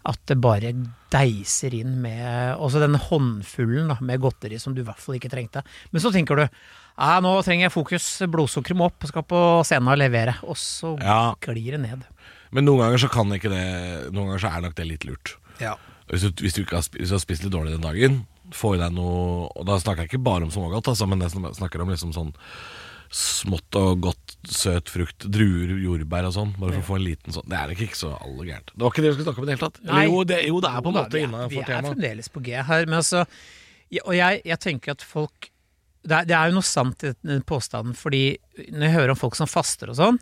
At 0.08 0.20
det 0.32 0.38
bare 0.39 0.72
deiser 1.12 1.74
inn 1.75 1.98
med 2.03 2.56
også 2.62 2.79
den 2.79 2.96
håndfullen 2.96 3.89
da, 3.91 3.98
med 4.06 4.22
godteri 4.24 4.60
som 4.62 4.75
du 4.75 4.82
i 4.82 4.86
hvert 4.88 5.01
fall 5.03 5.18
ikke 5.18 5.32
trengte. 5.34 5.63
Men 5.91 6.01
så 6.03 6.12
tenker 6.13 6.39
du 6.39 6.46
ja, 6.46 7.20
nå 7.24 7.34
trenger 7.44 7.68
jeg 7.68 7.74
fokus, 7.75 8.06
blodsukkeret 8.27 8.75
må 8.79 8.88
opp, 8.89 9.06
skal 9.08 9.24
på 9.24 9.38
scenen 9.68 9.88
og 9.91 10.00
levere. 10.01 10.34
Og 10.44 10.58
så 10.60 10.98
Ja. 11.03 11.34
glir 11.39 11.72
det 11.75 11.82
ned. 11.84 12.03
Men 12.51 12.65
noen 12.65 12.79
ganger 12.84 12.98
så 13.03 13.10
kan 13.12 13.29
ikke 13.32 13.50
det 13.51 14.12
Noen 14.12 14.27
ganger 14.32 14.39
så 14.39 14.51
er 14.58 14.62
nok 14.65 14.75
det 14.75 14.88
litt 14.88 15.06
lurt. 15.06 15.36
Ja. 15.62 15.75
Hvis 16.10 16.22
du, 16.25 16.32
hvis 16.44 16.53
du, 16.58 16.63
har, 16.72 16.82
hvis 16.82 17.10
du 17.12 17.15
har 17.15 17.22
spist 17.24 17.44
litt 17.44 17.53
dårlig 17.53 17.75
den 17.77 17.86
dagen, 17.86 18.25
få 18.51 18.74
i 18.75 18.79
deg 18.82 18.91
noe 18.96 19.46
Og 19.56 19.65
da 19.68 19.75
snakker 19.77 20.03
jeg 20.08 20.10
ikke 20.10 20.24
bare 20.25 20.44
om 20.48 20.50
smågodt, 20.51 20.88
altså, 20.89 21.06
men 21.08 21.22
jeg 21.22 21.29
snakker 21.60 21.82
om 21.84 21.89
liksom 21.94 22.12
sånn 22.15 22.34
smått 23.12 23.75
og 23.80 24.01
godt 24.06 24.36
søt 24.50 24.89
frukt. 24.92 25.25
Druer, 25.32 25.75
jordbær 25.84 26.28
og 26.30 26.34
sånn. 26.36 26.51
Bare 26.60 26.75
for 26.78 26.84
å 26.84 26.88
få 26.92 26.98
en 27.00 27.06
liten 27.08 27.36
sånn 27.36 27.48
Det 27.50 27.58
er 27.60 27.72
nok 27.74 27.82
ikke 27.88 27.98
så 28.00 28.12
aller 28.22 28.50
gærent. 28.51 28.72
Det 28.75 28.84
var 28.86 28.94
ikke 28.94 29.04
det 29.06 29.10
vi 29.10 29.16
skulle 29.18 29.28
snakke 29.30 29.42
om 29.42 29.46
i 29.46 29.50
det 29.50 29.56
hele 29.58 29.66
tatt. 29.70 29.80
Eller, 29.86 30.04
jo, 30.10 30.24
det, 30.30 30.39
jo, 30.48 30.60
det 30.63 30.70
er 30.74 30.84
på 30.86 30.89
en 30.92 30.94
Jo 30.94 31.00
da, 31.00 31.04
måte 31.04 31.18
vi 31.18 31.22
er- 31.24 31.28
innafor 31.30 31.74
er 31.80 31.88
fremdeles 31.89 32.30
på 32.36 32.44
G 32.46 32.56
her. 32.70 32.86
Men 32.86 33.00
altså, 33.01 33.24
og 34.06 34.13
jeg, 34.16 34.42
jeg 34.46 34.60
tenker 34.68 34.92
at 34.98 35.01
folk 35.06 35.50
det 36.10 36.16
er, 36.16 36.25
det 36.30 36.36
er 36.38 36.48
jo 36.48 36.56
noe 36.56 36.63
sant 36.63 37.04
i 37.04 37.10
den 37.28 37.42
påstanden, 37.44 37.94
fordi 37.98 38.22
når 38.72 38.86
jeg 38.88 38.94
hører 38.96 39.12
om 39.12 39.18
folk 39.20 39.36
som 39.36 39.50
faster 39.51 39.89
og 39.92 39.98
sånn 40.00 40.20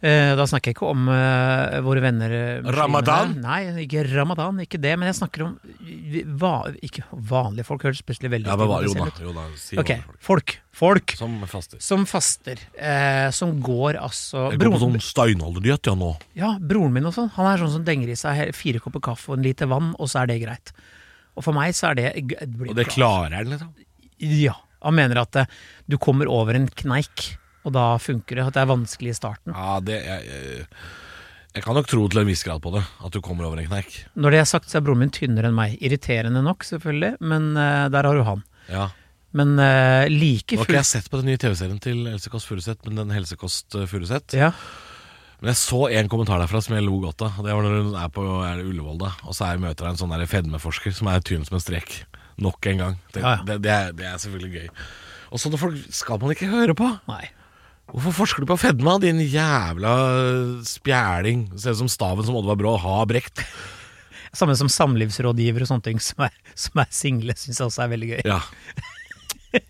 Da 0.00 0.44
snakker 0.48 0.70
jeg 0.70 0.76
ikke 0.78 0.88
om 0.88 1.08
eh, 1.12 1.74
våre 1.84 2.00
venner 2.00 2.32
eh. 2.32 2.68
Ramadan? 2.72 3.34
Nei, 3.42 3.58
ikke 3.84 4.00
ramadan, 4.08 4.62
ikke 4.64 4.78
det. 4.80 4.94
Men 4.96 5.10
jeg 5.10 5.18
snakker 5.18 5.44
om 5.44 5.58
eh, 5.84 6.22
va, 6.40 6.52
ikke 6.80 7.04
vanlige 7.12 7.66
folk. 7.68 7.84
Høres 7.84 8.00
plutselig 8.08 8.30
veldig 8.32 8.48
Ja, 8.48 8.56
men 8.56 8.70
jo 8.86 8.94
da, 8.96 9.08
jo 9.26 9.34
da 9.36 9.44
si 9.60 9.76
Ok, 9.82 9.92
folk. 10.24 10.54
folk. 10.72 11.12
Som 11.20 11.34
faster. 11.50 11.82
som 11.84 12.06
faster. 12.08 12.62
Eh, 12.80 13.28
som 13.36 13.52
går 13.60 13.98
altså 14.00 14.46
Jeg 14.54 14.62
går 14.62 14.70
på 14.70 14.78
broren- 14.78 14.86
sånn 14.96 15.04
steinalderdiett, 15.10 15.90
ja, 15.92 15.94
nå. 16.00 16.14
ja, 16.38 16.54
broren 16.58 16.96
min 16.96 17.10
og 17.10 17.14
sånn, 17.18 17.28
han 17.36 17.50
er 17.52 17.60
sånn 17.60 17.74
som 17.76 17.84
denger 17.84 18.14
i 18.14 18.16
seg 18.18 18.54
fire 18.56 18.80
kopper 18.80 19.04
kaffe 19.10 19.30
og 19.34 19.38
en 19.38 19.44
liter 19.50 19.68
vann, 19.68 19.92
og 20.00 20.08
så 20.08 20.22
er 20.22 20.32
det 20.32 20.40
greit. 20.46 20.72
Og 21.36 21.44
for 21.44 21.52
meg 21.56 21.76
så 21.76 21.90
er 21.92 22.00
det 22.00 22.08
det 22.40 22.48
Og 22.70 22.74
det 22.76 22.88
klarer 22.88 23.36
han, 23.36 23.52
liksom. 23.52 23.70
Ja. 24.20 24.56
Han 24.80 24.96
mener 24.96 25.20
at 25.20 25.36
eh, 25.36 25.44
du 25.92 25.98
kommer 26.00 26.24
over 26.32 26.56
en 26.56 26.66
kneik, 26.72 27.34
og 27.66 27.74
da 27.76 27.86
funker 28.00 28.40
det. 28.40 28.48
At 28.48 28.56
det 28.56 28.64
er 28.64 28.70
vanskelig 28.70 29.12
i 29.12 29.18
starten. 29.18 29.54
Ja, 29.56 29.78
det 29.84 29.98
er, 30.00 30.26
jeg, 30.26 30.66
jeg 31.56 31.64
kan 31.64 31.74
nok 31.74 31.88
tro 31.90 32.06
til 32.10 32.22
en 32.22 32.30
viss 32.30 32.44
grad 32.46 32.62
på 32.62 32.72
det, 32.76 32.84
at 33.02 33.14
du 33.14 33.20
kommer 33.24 33.48
over 33.48 33.60
en 33.60 33.68
kneik. 33.68 34.04
Når 34.14 34.36
det 34.36 34.40
er 34.42 34.48
sagt, 34.48 34.70
så 34.70 34.78
er 34.78 34.86
broren 34.86 35.02
min 35.02 35.12
tynnere 35.14 35.50
enn 35.50 35.56
meg. 35.56 35.74
Irriterende 35.82 36.44
nok, 36.46 36.64
selvfølgelig, 36.68 37.16
men 37.20 37.50
uh, 37.58 37.88
der 37.90 38.06
har 38.06 38.16
du 38.16 38.22
han. 38.26 38.44
Ja. 38.70 38.86
Men 39.36 39.56
uh, 39.58 40.06
like 40.10 40.56
Nå 40.56 40.62
har 40.62 40.70
ikke 40.70 40.78
jeg 40.78 40.90
sett 40.90 41.10
på 41.10 41.20
den 41.20 41.30
nye 41.30 41.40
TV-serien 41.40 41.82
til 41.82 42.06
Else 42.10 42.30
Kåss 42.30 42.46
Furuseth, 42.46 42.86
men 42.86 43.02
den 43.02 43.12
Helsekost 43.14 43.76
eh, 43.78 43.88
Furuseth. 43.90 44.38
ja. 44.38 44.54
Men 45.40 45.54
jeg 45.54 45.56
så 45.62 45.86
en 45.96 46.08
kommentar 46.12 46.36
derfra 46.42 46.60
som 46.60 46.74
jeg 46.76 46.84
lo 46.84 46.98
godt 47.00 47.22
av. 47.24 47.38
Det 47.40 47.54
var 47.56 47.64
når 47.64 47.78
hun 47.78 47.94
er 47.96 48.10
på 48.12 48.24
er 48.44 48.58
Ullevål, 48.60 48.98
da. 49.00 49.14
Og 49.24 49.32
så 49.32 49.46
er, 49.46 49.62
møter 49.62 49.88
hun 49.88 49.94
en 49.94 50.00
sånn 50.02 50.26
fedmeforsker 50.28 50.92
som 50.92 51.08
er 51.08 51.22
tynn 51.24 51.46
som 51.48 51.56
en 51.56 51.62
strek. 51.64 51.94
Nok 52.44 52.68
en 52.68 52.82
gang. 52.84 52.98
Det, 53.14 53.22
Ja, 53.24 53.38
ja. 53.38 53.46
det, 53.48 53.56
det, 53.64 53.72
er, 53.72 53.94
det 53.96 54.04
er 54.10 54.20
selvfølgelig 54.20 54.60
gøy. 54.60 54.82
Og 55.32 55.40
sånne 55.40 55.60
folk 55.62 55.80
skal 55.96 56.20
man 56.20 56.34
ikke 56.34 56.50
høre 56.52 56.76
på. 56.76 56.90
Nei. 57.08 57.24
Hvorfor 57.90 58.14
forsker 58.20 58.44
du 58.44 58.48
på 58.50 58.58
fedme, 58.60 58.94
din 59.02 59.18
jævla 59.24 59.92
spjæling? 60.68 61.48
Ser 61.58 61.74
ut 61.74 61.80
som 61.82 61.90
staven 61.90 62.26
som 62.26 62.36
Oddvar 62.38 62.58
Brå 62.60 62.76
har 62.78 63.08
brekt. 63.10 63.42
Samme 64.36 64.54
som 64.58 64.70
samlivsrådgiver 64.70 65.64
og 65.64 65.70
sånne 65.72 65.86
ting 65.88 66.02
som 66.02 66.22
er, 66.28 66.34
som 66.54 66.78
er 66.82 66.90
single, 66.94 67.34
syns 67.38 67.58
jeg 67.58 67.66
også 67.66 67.82
er 67.82 67.92
veldig 67.94 68.10
gøy. 68.12 68.20
Ja. 68.30 68.40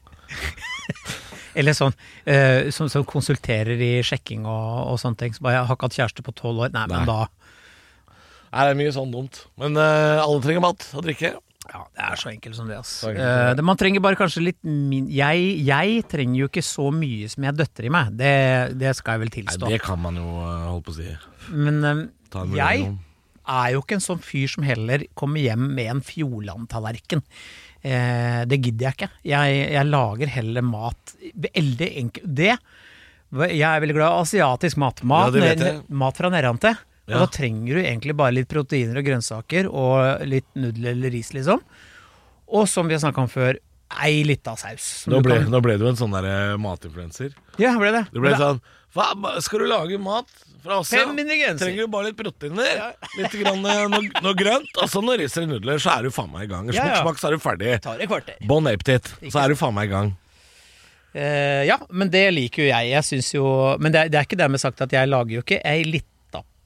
Eller 1.58 1.74
sånn 1.74 1.96
uh, 1.96 2.68
som, 2.74 2.90
som 2.92 3.06
konsulterer 3.08 3.80
i 3.80 3.92
sjekking 4.06 4.44
og, 4.44 4.92
og 4.92 5.00
sånne 5.00 5.18
ting. 5.22 5.34
Så 5.34 5.44
bare, 5.44 5.56
jeg 5.58 5.70
har 5.70 5.78
ikke 5.78 5.88
hatt 5.88 6.00
kjæreste 6.02 6.26
på 6.26 6.36
tolv 6.36 6.66
år. 6.66 6.74
Nei, 6.76 6.84
Nei. 6.90 7.00
men 7.00 7.08
da 7.08 7.20
Nei, 8.50 8.64
Det 8.66 8.70
er 8.74 8.78
mye 8.82 8.92
sånn 8.94 9.12
dumt. 9.14 9.44
Men 9.62 9.78
uh, 9.78 10.20
alle 10.20 10.42
trenger 10.44 10.64
mat 10.64 10.86
og 10.98 11.06
drikke. 11.06 11.36
Ja, 11.70 11.84
det 11.94 12.06
er 12.06 12.18
så 12.18 12.30
enkelt 12.32 12.56
som 12.58 12.70
det, 12.70 12.78
ass. 12.82 12.92
Som 13.04 13.14
det. 13.14 13.64
Man 13.66 13.78
trenger 13.78 14.02
bare 14.02 14.18
kanskje 14.18 14.42
litt 14.42 14.58
min 14.66 15.06
jeg, 15.14 15.52
jeg 15.66 16.02
trenger 16.10 16.42
jo 16.42 16.48
ikke 16.50 16.64
så 16.66 16.88
mye 16.94 17.28
som 17.30 17.46
jeg 17.46 17.58
døtter 17.60 17.86
i 17.86 17.92
meg. 17.94 18.10
Det, 18.18 18.32
det 18.80 18.94
skal 18.98 19.16
jeg 19.16 19.24
vel 19.24 19.32
tilstå. 19.36 19.68
Nei. 19.68 19.76
Det 19.76 19.84
kan 19.84 20.02
man 20.02 20.18
jo 20.18 20.26
eh, 20.42 20.66
holde 20.66 20.84
på 20.88 20.94
å 20.94 20.98
si. 20.98 21.14
Men 21.54 21.80
eh, 21.86 22.02
jeg 22.58 22.90
er 23.50 23.72
jo 23.74 23.82
ikke 23.84 23.98
en 23.98 24.04
sånn 24.04 24.22
fyr 24.22 24.50
som 24.50 24.66
heller 24.66 25.06
kommer 25.18 25.42
hjem 25.42 25.70
med 25.78 25.94
en 25.94 26.04
Fjordland-tallerken. 26.06 27.22
Eh, 27.80 28.42
det 28.50 28.60
gidder 28.60 28.90
jeg 28.90 28.98
ikke. 28.98 29.10
Jeg, 29.30 29.64
jeg 29.72 29.88
lager 29.88 30.34
heller 30.36 30.66
mat 30.66 31.14
veldig 31.46 31.90
enkelt. 32.02 32.30
Det 32.42 32.52
Jeg 32.52 33.62
er 33.62 33.82
veldig 33.82 33.96
glad 33.96 34.10
i 34.10 34.22
asiatisk 34.26 34.80
mat. 34.82 35.02
Mat, 35.06 35.38
Ja, 35.38 35.74
mat 35.88 36.18
fra 36.18 36.30
nedentil. 36.34 36.74
Og 37.16 37.24
da 37.24 37.30
trenger 37.34 37.74
du 37.78 37.80
egentlig 37.82 38.14
bare 38.16 38.34
litt 38.36 38.48
proteiner 38.50 38.98
og 39.00 39.06
grønnsaker 39.06 39.66
og 39.70 40.24
litt 40.28 40.46
nudler 40.54 40.92
eller 40.94 41.10
ris, 41.14 41.32
liksom. 41.36 41.62
Og 42.50 42.68
som 42.68 42.88
vi 42.90 42.94
har 42.96 43.02
snakka 43.02 43.22
om 43.24 43.28
før, 43.30 43.58
ei 44.04 44.22
lita 44.26 44.54
saus. 44.58 45.06
Nå 45.10 45.18
ble, 45.22 45.40
kan- 45.42 45.50
nå 45.50 45.60
ble 45.62 45.76
du 45.78 45.86
en 45.90 45.96
sånn 45.98 46.12
der 46.14 46.26
eh, 46.30 46.56
matinfluenser. 46.62 47.32
Ja, 47.58 47.72
ble 47.78 47.90
det. 47.96 48.04
Du 48.14 48.20
ble 48.22 48.34
sånn 48.38 48.60
Hva, 48.94 49.12
Skal 49.42 49.62
du 49.62 49.66
lage 49.70 49.98
mat 50.02 50.26
fra 50.64 50.80
oss? 50.80 50.90
Fem 50.90 51.12
ingredienser. 51.14 51.62
Trenger 51.64 51.86
du 51.86 51.90
bare 51.92 52.08
litt 52.10 52.16
proteiner, 52.18 52.80
litt 53.18 53.34
grann, 53.38 53.62
eh, 53.66 53.84
noe, 53.90 54.08
noe 54.22 54.34
grønt, 54.38 54.70
og 54.82 54.90
så 54.90 55.02
noe 55.02 55.16
ris 55.20 55.36
eller 55.38 55.56
nudler, 55.58 55.78
så 55.82 55.92
er 55.98 56.08
du 56.08 56.10
faen 56.14 56.30
meg 56.32 56.48
i 56.48 56.50
gang. 56.50 56.66
Ja, 56.70 56.82
Smukk, 56.82 56.94
ja. 56.96 57.02
smak, 57.04 57.18
så 57.22 57.28
er 57.30 57.36
du 57.38 57.42
ferdig. 57.42 57.76
tar 57.86 58.02
et 58.02 58.10
kvarter. 58.10 58.38
Bon 58.50 58.66
appetit. 58.70 59.12
Så 59.30 59.38
er 59.44 59.54
du 59.54 59.58
faen 59.58 59.74
meg 59.78 59.90
i 59.90 59.94
gang. 59.94 60.10
Uh, 61.14 61.64
ja, 61.66 61.74
men 61.90 62.10
det 62.10 62.28
liker 62.36 62.62
jo 62.62 62.68
jeg. 62.70 62.90
Jeg 62.92 63.02
synes 63.02 63.28
jo 63.34 63.44
Men 63.82 63.90
det 63.90 64.04
det 64.12 64.18
er 64.20 64.26
ikke 64.28 64.36
dermed 64.38 64.60
sagt 64.62 64.78
at 64.84 64.92
jeg 64.94 65.08
lager 65.10 65.40
jo 65.40 65.42
ikke 65.42 65.58
ei 65.66 65.80
lita 65.82 66.06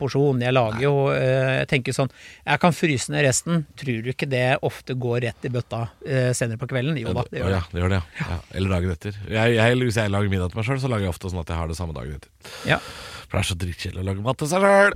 porsjon. 0.00 0.42
Jeg 0.44 0.54
lager 0.54 0.82
jo 0.82 0.92
eh, 1.14 1.60
Jeg 1.60 1.68
tenker 1.70 1.96
sånn 1.96 2.10
Jeg 2.12 2.60
kan 2.62 2.74
fryse 2.76 3.12
ned 3.14 3.24
resten. 3.26 3.64
Tror 3.80 4.02
du 4.04 4.10
ikke 4.12 4.28
det 4.30 4.58
ofte 4.66 4.96
går 4.98 5.24
rett 5.26 5.48
i 5.48 5.52
bøtta 5.54 5.84
eh, 6.06 6.30
senere 6.36 6.60
på 6.60 6.68
kvelden? 6.70 6.98
Jo 7.00 7.14
da, 7.16 7.24
det 7.30 7.42
gjør 7.42 7.56
ja, 7.56 7.62
det. 7.62 7.72
det 7.72 7.82
gjør 7.84 7.94
det, 7.94 8.02
ja. 8.02 8.28
ja. 8.34 8.38
Eller 8.58 8.76
dagen 8.76 8.94
etter. 8.96 9.18
Jeg, 9.30 9.56
jeg, 9.58 9.80
hvis 9.82 10.00
jeg 10.02 10.14
lager 10.14 10.32
middag 10.32 10.52
til 10.52 10.60
meg 10.60 10.68
sjøl, 10.68 10.82
så 10.82 10.92
lager 10.92 11.08
jeg 11.08 11.14
ofte 11.14 11.32
sånn 11.32 11.42
at 11.44 11.54
jeg 11.54 11.60
har 11.62 11.70
det 11.70 11.78
samme 11.80 11.96
dagen 11.96 12.18
etter. 12.18 12.52
Ja. 12.68 12.80
For 13.24 13.38
det 13.38 13.42
er 13.44 13.50
så 13.50 13.58
drittkjedelig 13.64 14.04
å 14.04 14.08
lage 14.10 14.24
mat 14.24 14.40
til 14.42 14.50
seg 14.50 14.64
sjøl. 14.64 14.92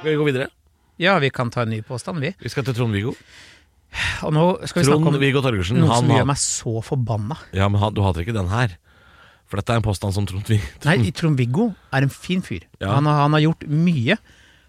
Skal 0.00 0.08
vi 0.08 0.16
gå 0.16 0.26
videre? 0.30 0.48
ja, 1.00 1.14
vi 1.18 1.30
kan 1.32 1.48
ta 1.52 1.64
en 1.64 1.72
ny 1.72 1.80
påstand, 1.82 2.20
vi. 2.20 2.34
Vi 2.40 2.50
skal 2.52 2.64
til 2.66 2.76
Trond-Viggo. 2.76 3.14
Trond-Viggo 4.20 5.40
Torgersen. 5.42 5.80
noe 5.80 5.88
Han, 5.88 6.04
som 6.04 6.12
gjør 6.12 6.26
meg 6.28 6.40
så 6.40 6.74
forbanna. 6.84 7.38
ja, 7.56 7.68
men 7.72 7.80
han, 7.80 7.94
du 7.96 8.02
hater 8.04 8.24
ikke 8.24 8.36
den 8.36 8.50
her. 8.52 8.76
For 9.50 9.58
dette 9.58 9.74
er 9.74 9.80
en 9.80 9.86
påstand 9.86 10.14
som 10.14 10.26
Trond-Viggo 10.30 10.86
Nei, 10.86 11.10
Trond-Viggo 11.10 11.72
er 11.90 12.06
en 12.06 12.12
fin 12.14 12.42
fyr. 12.46 12.62
Ja. 12.78 12.92
Han, 12.94 13.08
har, 13.10 13.24
han 13.24 13.34
har 13.34 13.42
gjort 13.48 13.66
mye 13.66 14.16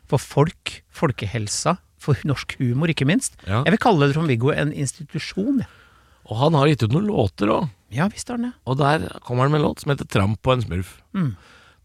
for 0.09 0.21
folk, 0.21 0.79
folkehelsa, 0.91 1.77
for 2.01 2.17
norsk 2.25 2.57
humor, 2.59 2.89
ikke 2.89 3.05
minst. 3.05 3.37
Ja. 3.45 3.61
Jeg 3.61 3.75
vil 3.75 3.83
kalle 3.83 4.09
Trond-Viggo 4.09 4.49
en 4.55 4.73
institusjon. 4.73 5.61
Og 6.31 6.39
han 6.39 6.57
har 6.57 6.71
gitt 6.71 6.87
ut 6.87 6.95
noen 6.95 7.11
låter 7.11 7.53
òg. 7.53 7.69
Ja 7.91 8.07
visst 8.07 8.29
har 8.31 8.39
han 8.39 8.49
det. 8.49 8.53
Og 8.65 8.79
der 8.79 9.03
kommer 9.25 9.45
han 9.45 9.53
med 9.53 9.61
en 9.61 9.67
låt 9.67 9.83
som 9.83 9.91
heter 9.93 10.07
Tramp 10.09 10.41
på 10.41 10.55
en 10.55 10.63
smurf. 10.63 10.95
Mm. 11.13 11.33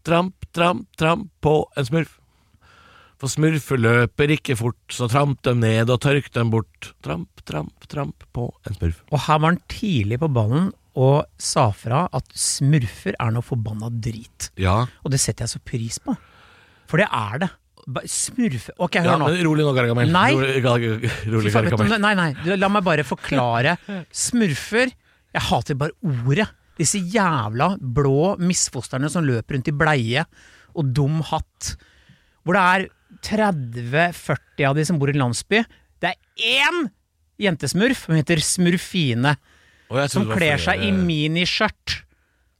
Tramp, 0.07 0.47
tramp, 0.55 0.87
tramp 0.97 1.29
på 1.43 1.59
en 1.77 1.87
smurf. 1.87 2.17
For 3.17 3.33
smurfer 3.33 3.81
løper 3.81 4.31
ikke 4.35 4.55
fort, 4.59 4.79
så 4.93 5.07
tramp 5.09 5.41
dem 5.45 5.61
ned 5.63 5.89
og 5.89 6.01
tørk 6.05 6.29
dem 6.35 6.51
bort. 6.53 6.91
Tramp, 7.05 7.41
tramp, 7.49 7.87
tramp 7.89 8.27
på 8.33 8.49
en 8.65 8.77
smurf. 8.77 9.01
Og 9.09 9.23
her 9.25 9.41
var 9.41 9.53
han 9.53 9.63
tidlig 9.73 10.21
på 10.21 10.29
ballen 10.31 10.69
og 10.97 11.27
sa 11.37 11.67
fra 11.77 12.05
at 12.17 12.25
smurfer 12.33 13.13
er 13.21 13.31
noe 13.35 13.45
forbanna 13.45 13.91
drit. 13.93 14.49
Ja, 14.57 14.79
Og 15.05 15.13
det 15.13 15.19
setter 15.21 15.45
jeg 15.45 15.53
så 15.53 15.61
pris 15.61 15.99
på. 16.01 16.15
For 16.89 16.97
det 17.01 17.05
er 17.13 17.43
det. 17.45 17.49
Smurfe 18.11 18.73
Ok, 18.83 18.97
hør 18.99 19.13
ja 19.13 19.17
nå. 19.21 19.27
rolig 19.47 19.63
nå, 19.63 19.71
Gargamel. 19.77 20.09
Nei. 20.11 20.31
Rolig, 20.33 20.57
rolig 21.29 21.51
om 21.53 21.67
Gargamel. 21.69 21.93
Nei, 22.03 22.13
nei, 22.17 22.55
la 22.57 22.69
meg 22.73 22.83
bare 22.87 23.05
forklare. 23.07 23.77
Smurfer 24.25 24.89
Jeg 24.89 25.45
hater 25.51 25.77
bare 25.79 25.95
ordet. 26.03 26.49
Disse 26.77 26.99
jævla 26.99 27.71
blå 27.79 28.35
misfosterne 28.43 29.09
som 29.09 29.25
løper 29.25 29.55
rundt 29.57 29.69
i 29.71 29.75
bleie 29.77 30.25
og 30.77 30.91
dum 30.97 31.21
hatt. 31.29 31.71
Hvor 32.45 32.57
det 32.57 32.65
er 32.65 32.87
30-40 33.25 34.67
av 34.67 34.75
de 34.77 34.85
som 34.85 34.99
bor 34.99 35.09
i 35.09 35.15
en 35.15 35.23
landsby. 35.27 35.63
Det 36.01 36.11
er 36.11 36.17
én 36.67 36.87
jentesmurf 37.41 38.05
som 38.07 38.17
heter 38.17 38.41
Smurfine. 38.43 39.35
Trodde 39.87 40.09
Som 40.11 40.27
kler 40.31 40.57
seg 40.61 40.83
i 40.83 40.91
miniskjørt. 40.91 42.01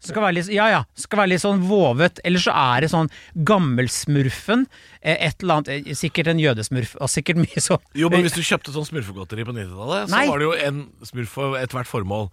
Skal 0.08 0.22
være 0.22 0.36
litt, 0.38 0.50
ja, 0.54 0.68
ja. 0.70 0.82
Skal 0.96 1.20
være 1.24 1.32
litt 1.34 1.42
sånn 1.42 1.64
vovet. 1.68 2.20
Eller 2.24 2.40
så 2.40 2.54
er 2.54 2.86
det 2.86 2.92
sånn 2.94 3.10
gammelsmurfen. 3.44 4.68
eh, 5.02 5.18
Et 5.28 5.42
eller 5.44 5.56
annet, 5.56 5.88
eh, 5.88 5.94
sikkert 5.98 6.28
en 6.32 6.40
jødesmurf. 6.40 6.96
Og 7.02 7.10
sikkert 7.10 7.36
mye 7.42 7.60
sånn. 7.60 7.82
Jo, 7.98 8.10
men 8.10 8.22
hvis 8.22 8.38
du 8.38 8.42
kjøpte 8.46 8.72
sånn 8.72 8.86
smurfegodteri 8.86 9.44
på 9.44 9.56
90-tallet, 9.58 10.08
så 10.10 10.28
var 10.30 10.38
det 10.38 10.46
jo 10.46 10.54
en 10.54 10.84
smurf 11.04 11.30
for 11.34 11.58
ethvert 11.58 11.90
formål. 11.90 12.30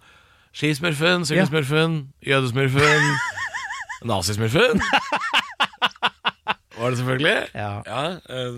Skismurfen, 0.55 1.25
sykkelsmurfen, 1.27 2.13
jødesmurfen, 2.23 3.09
nazismurfen. 4.13 4.79
Var 6.77 6.89
det 6.91 6.97
selvfølgelig? 6.99 7.47
Ja. 7.55 7.81
ja 7.87 8.01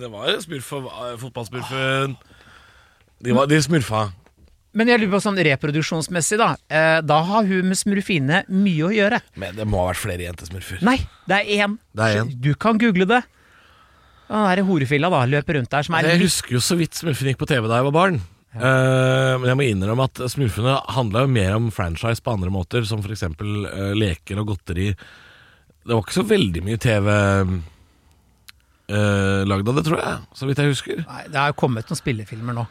det 0.01 0.11
var 0.11 0.39
smurf 0.41 0.63
for 0.63 0.91
eh, 0.91 1.17
fotballsmurfen. 1.21 2.17
De, 3.23 3.33
var, 3.33 3.45
de 3.49 3.61
smurfa. 3.61 4.11
Men 4.77 4.91
jeg 4.91 5.01
lurer 5.01 5.15
på 5.15 5.21
sånn 5.25 5.39
reproduksjonsmessig, 5.47 6.37
da. 6.37 6.51
Eh, 6.69 6.99
da 7.01 7.17
har 7.25 7.47
hun 7.49 7.71
med 7.71 7.79
smurfine 7.79 8.43
mye 8.53 8.83
å 8.85 8.91
gjøre. 8.93 9.19
Men 9.41 9.57
det 9.57 9.65
må 9.69 9.81
ha 9.81 9.89
vært 9.89 10.03
flere 10.03 10.27
jentesmurfer. 10.27 10.83
Nei, 10.85 10.99
det 11.29 11.39
er 11.41 11.65
én. 11.65 11.77
Det 11.97 12.05
er 12.05 12.21
én. 12.21 12.29
Du 12.45 12.51
kan 12.61 12.77
google 12.81 13.07
det. 13.09 13.23
Den 14.27 14.43
derre 14.43 14.65
horefilla 14.67 15.09
da, 15.09 15.21
løper 15.29 15.57
rundt 15.57 15.71
der 15.71 15.87
som 15.87 15.95
er 15.95 16.03
Altså, 16.03 16.11
Jeg 16.13 16.19
litt 16.19 16.27
husker 16.27 16.57
jo 16.57 16.61
så 16.63 16.75
vidt 16.75 16.97
Smurfen 16.99 17.29
gikk 17.31 17.39
på 17.39 17.47
TV 17.47 17.63
da 17.63 17.79
jeg 17.79 17.87
var 17.87 17.95
barn. 17.95 18.19
Eh, 18.57 19.33
men 19.39 19.47
jeg 19.49 19.57
må 19.59 19.65
innrømme 19.67 20.07
at 20.09 20.21
Smurfene 20.33 20.73
handla 20.93 21.23
jo 21.25 21.31
mer 21.31 21.55
om 21.57 21.71
franchise 21.73 22.23
på 22.23 22.33
andre 22.35 22.51
måter, 22.53 22.85
som 22.89 23.01
f.eks. 23.03 23.23
Uh, 23.39 23.93
leker 23.97 24.41
og 24.41 24.51
godteri. 24.53 24.91
Det 24.91 25.93
var 25.93 26.03
ikke 26.03 26.19
så 26.19 26.27
veldig 26.27 26.61
mye 26.67 26.79
TV 26.83 27.07
uh, 27.13 27.49
lagd 29.47 29.71
av 29.71 29.79
det, 29.79 29.85
tror 29.87 29.99
jeg. 30.03 30.15
Så 30.35 30.49
vidt 30.49 30.61
jeg 30.61 30.73
husker. 30.73 30.97
Nei, 31.07 31.23
det 31.31 31.39
har 31.39 31.53
jo 31.53 31.61
kommet 31.63 31.87
noen 31.89 32.01
spillefilmer 32.01 32.53
nå. 32.57 32.67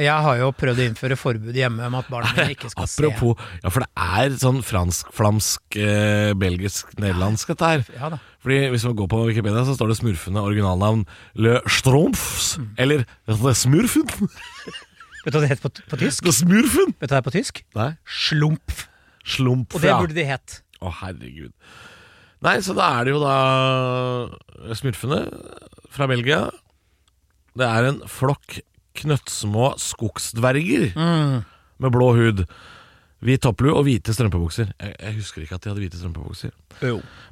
Jeg 0.00 0.24
har 0.26 0.38
jo 0.40 0.50
prøvd 0.56 0.80
å 0.80 0.86
innføre 0.88 1.16
forbud 1.18 1.56
hjemme 1.56 1.86
om 1.88 1.96
at 1.98 2.08
barna 2.12 2.30
mine 2.36 2.54
ikke 2.54 2.70
skal 2.72 2.86
Apropos 2.86 3.40
Ja, 3.62 3.72
for 3.72 3.84
det 3.84 3.90
er 4.20 4.36
sånn 4.40 4.60
fransk, 4.66 5.10
flamsk, 5.16 5.78
eh, 5.78 6.32
belgisk, 6.38 6.92
nederlandsk, 7.00 7.52
dette 7.52 7.70
her. 7.72 7.84
Ja 7.96 8.12
da. 8.14 8.20
Fordi 8.40 8.60
Hvis 8.72 8.86
man 8.88 8.96
går 8.96 9.10
på 9.12 9.24
Wikipedia, 9.28 9.64
så 9.68 9.74
står 9.76 9.92
det 9.92 9.98
smurfende 10.00 10.44
originalnavn 10.44 11.04
Le 11.36 11.58
Schtroumpfs. 11.66 12.54
Mm. 12.60 12.70
Eller 12.78 13.04
The 13.28 13.54
Smurfen. 13.54 14.08
Vet 15.24 15.34
du 15.34 15.36
hva 15.36 15.44
det 15.44 15.52
heter 15.52 15.66
på, 15.66 15.74
på 15.92 16.00
tysk? 16.00 16.24
Le 16.24 16.32
Smurfen. 16.32 16.94
Vet 16.96 17.10
du 17.10 17.12
hva 17.12 17.18
det 17.18 17.20
er 17.20 17.28
på 17.28 17.36
tysk? 17.36 17.62
Nei. 17.76 17.90
Slumpf. 18.08 18.86
Slumpf, 19.28 19.76
Og 19.76 19.84
det 19.84 19.92
burde 19.92 20.16
de 20.16 20.24
het. 20.24 20.62
Å, 20.80 20.92
herregud. 21.02 21.52
Nei, 22.40 22.56
så 22.64 22.72
da 22.72 22.86
er 22.96 23.04
det 23.04 23.12
jo 23.12 23.20
da 23.20 24.74
smurfene 24.78 25.20
fra 25.92 26.08
Belgia. 26.08 26.46
Det 27.58 27.66
er 27.68 27.90
en 27.90 28.00
flokk 28.08 28.62
knøttsmå 28.98 29.72
skogsdverger 29.80 30.90
med 30.96 31.92
blå 31.94 32.10
hud. 32.16 32.44
Hvit 33.20 33.42
topplue 33.44 33.74
og 33.76 33.84
hvite 33.84 34.14
strømpebukser. 34.16 34.70
Jeg, 34.80 34.94
jeg 34.96 35.16
husker 35.18 35.42
ikke 35.44 35.58
at 35.58 35.64
de 35.64 35.70
hadde 35.70 35.82
hvite 35.82 35.98
strømpebukser. 36.00 36.54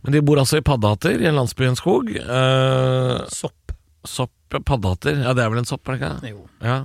Men 0.05 0.13
de 0.13 0.21
bor 0.25 0.41
altså 0.43 0.61
i 0.61 0.65
paddehatter 0.65 1.17
i 1.23 1.29
en 1.31 1.39
landsby 1.39 1.65
i 1.65 1.71
en 1.71 1.79
skog. 1.81 2.11
Eh, 2.13 3.15
Sopp. 3.33 3.73
sopp, 4.05 4.35
paddehatter, 4.53 5.23
ja 5.25 5.33
det 5.37 5.43
er 5.45 5.51
vel 5.53 5.63
en 5.63 5.69
sopp, 5.69 5.89
er 5.89 5.97
det 5.97 6.11
ikke? 6.13 6.33
Jo. 6.35 6.45
Ja. 6.65 6.77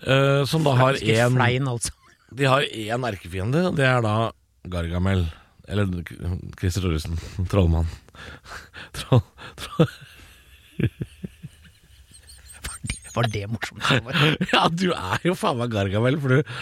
Eh, 0.00 0.42
som 0.48 0.64
da 0.64 0.72
har 0.80 0.96
én 0.96 1.36
Flein, 1.36 1.68
altså. 1.68 1.92
De 2.36 2.46
har 2.48 2.62
én 2.64 3.04
erkefiende, 3.08 3.66
og 3.68 3.76
det 3.76 3.84
er 3.88 4.00
da 4.04 4.14
Gargamel. 4.70 5.26
Eller 5.70 5.86
Christer 6.58 6.82
Thoresen. 6.84 7.18
Trollmann. 7.52 7.88
Troll, 8.96 9.22
troll. 9.60 9.92
Var 13.14 13.28
det 13.32 13.44
morsomt? 13.50 13.82
Ja, 14.54 14.66
du 14.70 14.88
er 14.94 15.24
jo 15.26 15.34
faen 15.38 15.58
meg 15.58 15.72
Gargamel, 15.74 16.18
for 16.22 16.28
du, 16.36 16.52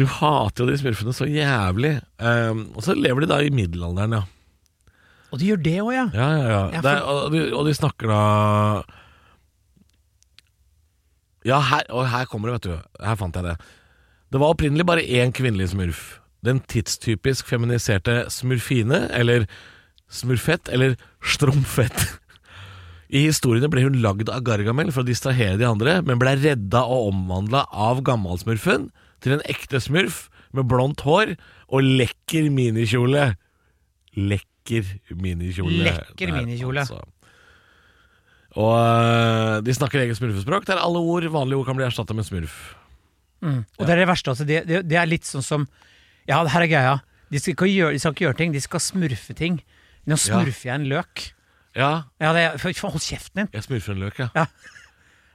du 0.00 0.04
hater 0.18 0.64
jo 0.64 0.70
de 0.70 0.78
smurfene 0.80 1.12
så 1.16 1.26
jævlig. 1.28 1.96
Um, 2.22 2.66
og 2.74 2.84
så 2.86 2.96
lever 2.96 3.24
de 3.26 3.30
da 3.32 3.40
i 3.44 3.50
middelalderen, 3.54 4.16
ja. 4.20 4.22
Og 5.30 5.38
de 5.38 5.50
gjør 5.52 5.60
det 5.62 5.76
òg, 5.84 5.92
ja. 5.94 6.06
Ja, 6.16 6.28
ja, 6.34 6.46
ja. 6.50 6.62
Ja, 6.74 6.80
for- 6.82 6.90
er, 6.90 7.02
og, 7.06 7.34
de, 7.36 7.42
og 7.54 7.68
de 7.68 7.74
snakker 7.78 8.10
da 8.10 8.22
Ja, 11.46 11.60
her, 11.64 11.84
og 11.94 12.08
her 12.12 12.26
kommer 12.28 12.50
det, 12.50 12.58
vet 12.58 12.66
du. 12.68 13.04
Her 13.06 13.16
fant 13.20 13.36
jeg 13.38 13.46
det. 13.46 13.54
Det 14.30 14.40
var 14.42 14.52
opprinnelig 14.52 14.84
bare 14.86 15.04
én 15.06 15.32
kvinnelig 15.34 15.70
smurf. 15.72 16.02
Den 16.44 16.60
tidstypisk 16.70 17.48
feminiserte 17.48 18.24
smurfine, 18.32 19.06
eller 19.16 19.46
smurfett, 20.12 20.68
eller 20.72 20.96
strumfett. 21.24 22.04
I 23.10 23.24
historiene 23.26 23.70
ble 23.70 23.82
hun 23.82 23.98
lagd 24.04 24.30
av 24.30 24.44
Gargamel 24.46 24.92
for 24.94 25.02
å 25.02 25.08
distrahere 25.08 25.58
de 25.58 25.66
andre, 25.66 25.98
men 26.06 26.20
ble 26.20 26.36
redda 26.38 26.84
og 26.86 27.10
omvandla 27.10 27.64
av 27.74 28.04
gammalsmurfen 28.06 28.90
til 29.24 29.34
en 29.34 29.42
ekte 29.50 29.80
smurf 29.82 30.28
med 30.54 30.68
blondt 30.70 31.02
hår 31.06 31.34
og 31.70 31.86
lekker 31.86 32.50
minikjole. 32.54 33.32
Lekker 34.14 34.92
minikjole. 35.18 35.82
Lekker 35.88 36.34
minikjole. 36.36 36.84
altså. 36.86 37.02
Og 38.58 38.74
øh, 38.78 39.56
de 39.66 39.74
snakker 39.74 40.02
eget 40.02 40.18
smurfespråk, 40.18 40.66
der 40.66 40.82
alle 40.82 41.02
ord, 41.02 41.26
vanlige 41.30 41.58
ord 41.58 41.66
kan 41.66 41.78
bli 41.78 41.86
erstatta 41.86 42.14
med 42.14 42.26
smurf. 42.26 42.56
Mm. 43.42 43.62
Og 43.78 43.86
det 43.86 43.94
er 43.94 44.02
det 44.02 44.08
verste. 44.10 44.30
Altså, 44.30 44.46
det, 44.46 44.64
det, 44.68 44.82
det 44.86 44.98
er 44.98 45.10
litt 45.10 45.26
sånn 45.26 45.44
som 45.44 45.68
Ja, 46.28 46.42
her 46.44 46.62
er 46.62 46.70
greia. 46.70 46.96
De 47.30 47.38
skal, 47.38 47.54
ikke 47.54 47.70
gjøre, 47.70 47.94
de 47.94 48.00
skal 48.02 48.14
ikke 48.14 48.26
gjøre 48.26 48.38
ting, 48.38 48.54
de 48.54 48.62
skal 48.62 48.82
smurfe 48.82 49.34
ting. 49.38 49.60
Nå 50.06 50.18
smurfer 50.18 50.68
jeg 50.68 50.74
en 50.76 50.88
løk. 50.90 51.30
Ja, 51.76 52.02
Ja, 52.20 52.32
det, 52.34 52.60
for, 52.60 52.72
for, 52.74 52.90
hold 52.96 53.02
kjeften 53.04 53.44
din. 53.44 53.48
jeg 53.52 53.62
smurfer 53.62 53.92
en 53.94 54.00
løk, 54.00 54.18
ja. 54.18 54.28
Ja. 54.34 54.46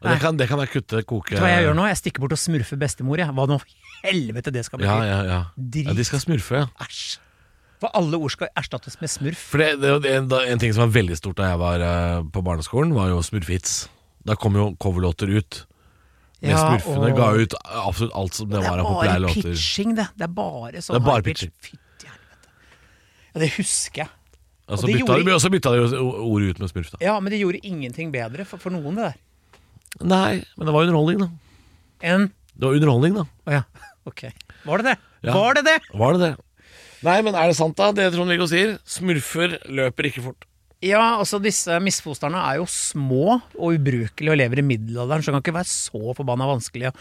Og 0.04 0.10
det, 0.12 0.20
kan, 0.22 0.38
det 0.38 0.48
kan 0.50 0.60
jeg 0.60 0.70
kutte, 0.70 1.00
koke 1.08 1.32
Vet 1.32 1.40
du 1.40 1.44
hva 1.46 1.50
jeg 1.54 1.64
gjør 1.66 1.76
nå? 1.80 1.86
Jeg 1.88 1.98
stikker 1.98 2.22
bort 2.22 2.34
og 2.36 2.38
smurfer 2.38 2.78
bestemor. 2.78 3.18
Jeg. 3.18 3.32
Hva 3.34 3.46
nå 3.50 3.56
helvete 4.04 4.52
det 4.54 4.66
skal 4.68 4.78
bety. 4.82 4.90
Ja, 4.92 4.98
ja, 5.08 5.22
ja. 5.26 5.38
Drit. 5.58 5.88
ja. 5.88 5.94
De 5.98 6.04
skal 6.06 6.20
smurfe, 6.22 6.60
ja. 6.60 6.68
Æsj. 6.84 7.16
For 7.82 7.90
alle 7.98 8.20
ord 8.20 8.32
skal 8.36 8.52
erstattes 8.60 9.00
med 9.02 9.10
smurf. 9.10 9.40
For 9.52 9.64
det, 9.64 9.70
det, 9.82 9.94
det, 10.04 10.12
en, 10.20 10.28
en 10.52 10.60
ting 10.62 10.76
som 10.76 10.86
var 10.86 10.94
veldig 11.00 11.18
stort 11.18 11.40
da 11.40 11.48
jeg 11.54 11.60
var 11.64 11.82
eh, 11.84 12.20
på 12.36 12.44
barneskolen, 12.46 12.94
var 12.96 13.10
jo 13.12 13.24
smurfhits. 13.26 13.88
Da 14.28 14.36
kom 14.40 14.56
jo 14.60 14.68
coverlåter 14.84 15.32
ut. 15.40 15.64
Med 16.44 16.52
Ja, 16.54 16.60
smurfene 16.62 17.10
og- 17.10 17.18
ga 17.18 17.32
ut 17.42 17.56
absolutt 17.64 18.14
alt 18.20 18.34
som 18.38 18.50
det, 18.52 18.62
var 18.62 18.78
er 18.78 18.84
av 18.84 18.92
populære 18.92 19.24
låter. 19.26 19.42
pitching, 19.56 19.96
det. 19.98 20.08
Det 20.20 20.28
er 20.28 20.34
bare 20.38 20.84
sånn 20.86 20.94
Det 21.00 21.02
er 21.02 21.08
bare 21.08 21.16
high 21.24 21.26
pitch. 21.32 21.48
pitching. 21.48 21.56
Fytti 21.66 22.12
helvete. 22.12 22.54
Ja, 23.34 23.40
det 23.42 23.52
husker 23.58 24.04
jeg. 24.04 24.10
Og 24.66 24.80
så 24.82 24.88
og 24.88 24.90
bytta, 24.90 25.06
gjorde- 25.20 25.26
de, 25.30 25.40
så 25.44 25.52
bytta 25.54 25.74
de 25.76 26.00
ordet 26.02 26.56
ut 26.56 26.62
med 26.64 26.72
smurf, 26.72 26.92
da. 26.96 27.02
Ja, 27.06 27.20
men 27.22 27.34
det 27.34 27.42
gjorde 27.44 27.62
ingenting 27.62 28.10
bedre 28.14 28.46
for, 28.50 28.62
for 28.62 28.74
noen, 28.74 28.98
det 28.98 29.12
der. 29.12 29.20
Nei, 30.02 30.32
men 30.58 30.68
det 30.68 30.74
var 30.76 30.88
underholdning, 30.88 31.22
da. 31.22 31.30
En... 32.02 32.26
Det 32.56 32.66
var 32.70 32.78
underholdning, 32.80 33.20
da. 33.20 33.26
Å 33.46 33.54
ja, 33.60 33.62
ok. 34.10 34.26
Var 34.66 34.82
det 34.82 34.88
det? 34.94 34.98
Ja. 35.28 35.36
Var 35.38 35.58
det 35.60 35.64
det? 35.68 35.78
Var 35.94 36.16
det 36.18 36.24
det? 36.24 36.34
Nei, 37.06 37.20
men 37.28 37.38
er 37.38 37.52
det 37.52 37.58
sant, 37.60 37.78
da, 37.78 37.92
det 37.94 38.10
Trond-Viggo 38.16 38.48
sier? 38.50 38.78
Smurfer 38.90 39.60
løper 39.70 40.10
ikke 40.10 40.24
fort. 40.26 40.48
Ja, 40.86 41.16
altså 41.20 41.38
disse 41.42 41.78
misfosterne 41.82 42.42
er 42.50 42.60
jo 42.60 42.66
små 42.70 43.38
og 43.56 43.78
ubrukelige 43.78 44.34
og 44.34 44.40
lever 44.42 44.62
i 44.62 44.66
middelalderen, 44.66 45.24
så 45.24 45.30
det 45.32 45.38
kan 45.38 45.46
ikke 45.46 45.58
være 45.60 45.72
så 45.72 46.16
forbanna 46.18 46.48
vanskelig 46.50 46.90
å 46.90 46.96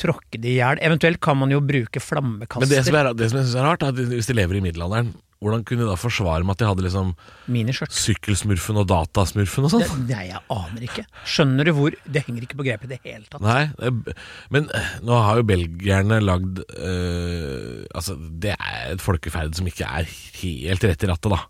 tråkke 0.00 0.40
de 0.40 0.54
i 0.54 0.56
hjel. 0.58 0.80
Eventuelt 0.84 1.20
kan 1.22 1.38
man 1.38 1.52
jo 1.52 1.60
bruke 1.64 2.00
flammekaster. 2.02 2.64
Men 2.64 2.72
det 2.72 2.82
som, 2.88 2.96
er, 2.98 3.10
det 3.16 3.28
som 3.30 3.38
jeg 3.40 3.48
syns 3.50 3.58
er 3.60 3.68
rart, 3.68 3.84
er 3.84 3.92
at 3.92 4.00
hvis 4.16 4.28
de 4.30 4.36
lever 4.36 4.58
i 4.58 4.64
middelalderen, 4.64 5.12
hvordan 5.42 5.64
kunne 5.66 5.82
de 5.82 5.88
da 5.90 5.96
forsvare 5.98 6.46
med 6.46 6.54
at 6.54 6.62
de 6.62 6.68
hadde 6.70 6.84
liksom 6.86 7.08
Miniskjørt. 7.52 7.92
sykkelsmurfen 7.92 8.78
og 8.78 8.86
datasmurfen 8.92 9.66
og 9.66 9.72
sånn? 9.74 10.04
Nei, 10.06 10.28
jeg 10.30 10.40
aner 10.54 10.86
ikke. 10.86 11.04
Skjønner 11.28 11.66
du 11.66 11.72
hvor 11.76 11.96
Det 12.06 12.22
henger 12.28 12.46
ikke 12.46 12.60
på 12.60 12.66
grepet 12.68 12.86
i 12.86 12.92
det 12.94 13.00
hele 13.04 13.26
tatt. 13.26 13.42
Nei, 13.42 13.64
det, 13.80 14.14
men 14.54 14.70
eh, 14.78 14.92
nå 15.02 15.18
har 15.26 15.40
jo 15.42 15.48
belgierne 15.50 16.20
lagd 16.22 16.62
øh, 16.62 17.82
Altså, 17.92 18.14
det 18.16 18.54
er 18.54 18.94
et 18.94 19.02
folkeferd 19.02 19.58
som 19.58 19.68
ikke 19.68 19.88
er 19.88 20.08
helt 20.42 20.86
rett 20.88 21.04
i 21.04 21.10
rattet, 21.10 21.34
da. 21.34 21.42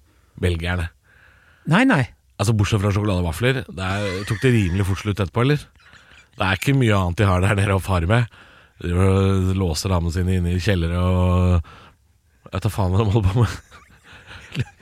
Belgierne. 0.43 0.89
Nei, 1.71 1.85
nei. 1.87 2.03
Altså 2.41 2.55
Bortsett 2.59 2.81
fra 2.83 2.91
sjokoladevafler. 2.95 3.61
Det 3.69 3.85
er, 3.87 4.23
tok 4.27 4.41
det 4.43 4.51
rimelig 4.57 4.89
fort 4.89 5.03
slutt 5.05 5.21
etterpå, 5.23 5.45
eller? 5.45 5.61
Det 6.33 6.47
er 6.49 6.57
ikke 6.59 6.75
mye 6.81 6.97
annet 6.97 7.21
de 7.21 7.29
har 7.29 7.45
der 7.45 7.59
nede 7.61 7.77
å 7.77 7.83
fare 7.85 8.09
med. 8.11 8.41
De 8.83 9.55
låser 9.55 9.93
damene 9.93 10.11
sine 10.15 10.39
inne 10.41 10.57
i 10.57 10.63
kjellere 10.63 10.99
og 10.99 11.69
Jeg 12.53 12.65
tar 12.65 12.73
faen 12.75 12.91
hva 12.91 13.05
de 13.05 13.13
holder 13.13 13.29
på 13.29 13.45
med. 13.45 13.53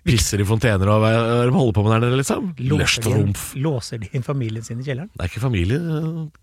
Pisser 0.06 0.40
i 0.40 0.46
fontener 0.48 0.88
og 0.88 1.02
hva 1.02 1.10
er 1.12 1.24
det 1.44 1.50
de 1.50 1.54
holder 1.56 1.74
på 1.76 1.82
med 1.84 1.92
der 1.92 2.02
nede, 2.06 2.18
liksom? 2.20 2.46
Låser 2.70 3.04
de, 3.04 3.12
inn, 3.20 3.34
låser 3.60 4.00
de 4.00 4.08
inn 4.16 4.24
familien 4.24 4.64
sin 4.64 4.80
i 4.80 4.86
kjelleren? 4.86 5.10
Det 5.12 5.26
er 5.26 5.30
ikke 5.32 5.42
familie. 5.42 5.80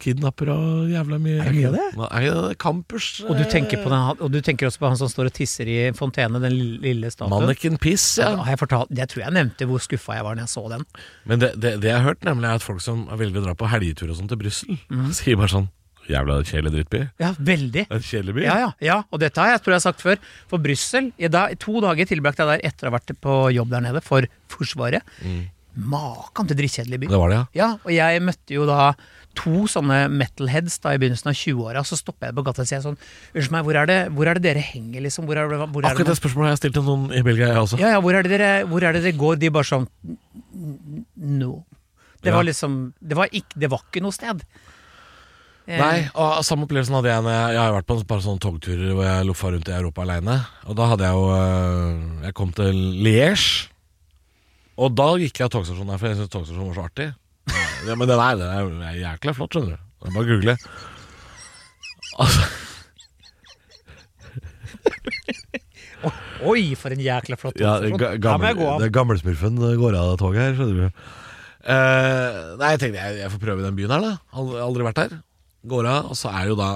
Kidnapper 0.04 0.52
og 0.54 0.92
jævla 0.92 1.20
mye 1.24 1.40
Er 1.42 1.50
det 1.50 1.56
mye 1.58 1.72
av 1.72 1.78
det? 1.78 1.88
Nei, 2.02 2.22
det 2.28 2.34
er 2.52 2.58
Campers. 2.62 3.08
Og 3.26 3.34
du 3.40 3.44
på 3.82 3.92
den, 3.94 4.22
og 4.28 4.32
du 4.34 4.40
tenker 4.46 4.70
også 4.70 4.84
på 4.84 4.92
han 4.92 5.00
som 5.00 5.10
står 5.12 5.32
og 5.32 5.36
tisser 5.38 5.72
i 5.72 5.78
fontene, 5.98 6.42
den 6.44 6.58
lille, 6.84 7.12
statuen? 7.14 7.34
Manneken 7.34 7.80
Piss, 7.82 8.06
ja. 8.22 8.34
Har 8.42 8.54
jeg 8.54 8.62
fortalt, 8.62 8.94
jeg 8.98 9.10
tror 9.12 9.26
jeg 9.26 9.38
nevnte 9.40 9.70
hvor 9.70 9.82
skuffa 9.84 10.20
jeg 10.20 10.28
var 10.28 10.38
når 10.38 10.46
jeg 10.48 10.54
så 10.54 10.66
den. 10.76 10.86
Men 11.30 11.42
det, 11.44 11.52
det, 11.58 11.74
det 11.82 11.92
jeg 11.92 11.98
har 12.00 12.08
hørt, 12.12 12.22
nemlig 12.28 12.50
er 12.52 12.62
at 12.62 12.66
folk 12.66 12.84
som 12.86 13.08
velger 13.18 13.42
å 13.42 13.48
dra 13.50 13.58
på 13.58 13.70
helgetur 13.74 14.12
og 14.14 14.20
sånn 14.22 14.30
til 14.32 14.40
Brussel, 14.44 14.78
Mm. 14.88 15.10
sier 15.16 15.36
bare 15.40 15.52
sånn 15.52 15.68
Jævla 16.08 16.38
kjedelig 16.48 16.72
drittby. 16.78 17.02
Ja, 17.20 17.34
veldig. 17.40 17.86
En 17.92 18.00
kjedelig 18.08 18.38
by. 18.38 18.46
Ja, 18.48 18.56
ja, 18.64 18.72
ja, 18.82 18.98
og 19.12 19.20
dette 19.20 19.42
har 19.44 19.52
jeg 19.56 19.62
tror 19.66 19.74
jeg 19.76 19.82
har 19.82 19.86
sagt 19.92 20.02
før. 20.06 20.18
For 20.48 20.58
Brussel 20.64 21.12
da, 21.30 21.48
To 21.60 21.82
dager 21.84 22.08
tilbrakte 22.08 22.46
jeg 22.46 22.54
der 22.62 22.68
etter 22.72 22.88
å 22.88 22.92
ha 22.94 22.98
vært 23.00 23.14
på 23.22 23.38
jobb 23.56 23.70
der 23.76 23.82
nede 23.90 24.02
for 24.06 24.28
Forsvaret. 24.52 25.04
Makan 25.78 26.48
til 26.50 26.58
drittkjedelig 26.58 26.98
by. 27.04 27.08
Det 27.12 27.18
var 27.22 27.30
det, 27.30 27.38
ja. 27.38 27.46
Ja, 27.60 27.68
og 27.86 27.92
jeg 27.94 28.22
møtte 28.26 28.56
jo 28.56 28.64
da 28.66 28.94
to 29.38 29.68
sånne 29.70 30.08
metalheads 30.10 30.80
da 30.82 30.96
i 30.96 30.98
begynnelsen 30.98 31.30
av 31.30 31.36
20-åra. 31.38 31.84
Så 31.86 32.00
stopper 32.00 32.32
jeg 32.32 32.38
på 32.40 32.44
gata 32.48 32.64
og 32.64 32.70
sier 32.72 32.82
sånn 32.82 32.96
Unnskyld 33.36 33.54
meg, 33.54 33.68
hvor 33.68 33.78
er, 33.78 33.86
det, 33.92 33.98
hvor 34.18 34.26
er 34.32 34.40
det 34.40 34.46
dere 34.48 34.64
henger, 34.66 35.04
liksom? 35.06 35.28
Hvor 35.30 35.38
er, 35.38 35.46
hvor 35.54 35.84
er 35.84 35.92
Akkurat 35.92 36.08
det 36.08 36.16
det 36.16 36.22
spørsmålet 36.24 36.48
har 36.50 36.56
jeg 36.56 36.62
stilt 36.64 36.80
til 36.80 36.88
noen 36.88 37.04
i 37.14 37.22
Belgia, 37.28 37.52
jeg 37.52 37.62
også. 37.62 37.78
ja, 37.84 37.92
ja, 37.94 38.00
hvor 38.02 38.18
er 38.18 38.26
det 38.26 38.32
dere, 38.34 38.50
hvor 38.72 38.88
er 38.90 38.98
det 38.98 39.04
dere 39.06 39.20
går? 39.22 39.38
De 39.44 39.52
bare 39.54 39.70
sånn 39.70 39.86
"N- 40.56 41.06
No. 41.38 41.66
Det 42.26 42.34
var 42.34 42.44
liksom 42.44 42.94
Det 42.98 43.16
var 43.16 43.30
ikke, 43.30 43.54
det 43.62 43.70
var 43.70 43.84
ikke 43.86 44.02
noe 44.02 44.12
sted. 44.16 44.42
Eh, 45.68 45.80
Nei, 45.82 46.06
og 46.16 46.46
samme 46.48 46.64
opplevelsen 46.64 46.96
hadde 46.96 47.10
jeg 47.12 47.24
når 47.26 47.34
jeg, 47.36 47.60
har 47.60 47.74
vært 47.76 47.88
på 47.90 47.98
et 48.00 48.08
par 48.08 48.22
sånne 48.24 48.40
togturer 48.40 48.94
hvor 48.96 49.04
jeg 49.04 49.26
loffa 49.28 49.50
rundt 49.52 49.68
i 49.68 49.74
Europa 49.76 50.06
aleine. 50.06 50.38
Og 50.72 50.78
da 50.80 50.86
hadde 50.94 51.10
jeg 51.10 51.18
jo 51.18 51.26
øh, 51.36 52.22
Jeg 52.24 52.36
kom 52.40 52.54
til 52.56 52.78
Liège. 53.04 53.68
Og 54.80 54.94
da 54.96 55.10
gikk 55.20 55.42
jeg 55.42 55.50
av 55.50 55.52
togstasjonen 55.58 55.92
der, 55.92 56.00
for 56.00 56.08
jeg 56.08 56.20
syntes 56.22 56.32
togstasjonen 56.38 56.70
var 56.72 56.78
så 56.78 56.86
artig. 56.88 57.10
Ja, 57.88 57.98
men 57.98 58.08
den 58.08 58.22
er, 58.22 58.40
den 58.40 58.48
er, 58.48 58.72
er 58.94 59.02
jækla 59.02 59.36
flott, 59.36 59.58
skjønner 59.58 59.76
du. 59.76 59.84
Det 59.98 60.08
er 60.08 60.16
bare 60.16 60.24
å 60.24 60.32
google. 60.32 60.58
Altså, 62.18 62.48
Oi, 66.48 66.64
for 66.78 66.94
en 66.94 67.02
jækla 67.02 67.36
flott 67.42 67.58
ja, 67.60 67.76
må 67.82 67.98
gammel, 68.22 68.60
det 68.78 68.88
er 68.88 68.94
gammelsmurfen 68.94 69.58
går 69.82 69.98
av 69.98 70.14
toget 70.22 70.44
her, 70.44 70.54
skjønner 70.60 70.78
du. 70.86 71.08
Uh, 71.68 72.54
nei, 72.62 72.76
jeg 72.76 72.84
tenkte 72.84 73.02
jeg, 73.02 73.16
jeg 73.24 73.32
får 73.34 73.42
prøve 73.42 73.66
den 73.66 73.76
byen 73.76 73.96
her, 73.98 74.06
da. 74.06 74.12
Aldri, 74.38 74.60
aldri 74.64 74.86
vært 74.88 75.02
her. 75.02 75.18
Går 75.68 75.90
av, 75.90 76.12
og 76.14 76.18
så 76.20 76.32
er 76.32 76.46
det 76.46 76.54
jo 76.54 76.60
da 76.62 76.72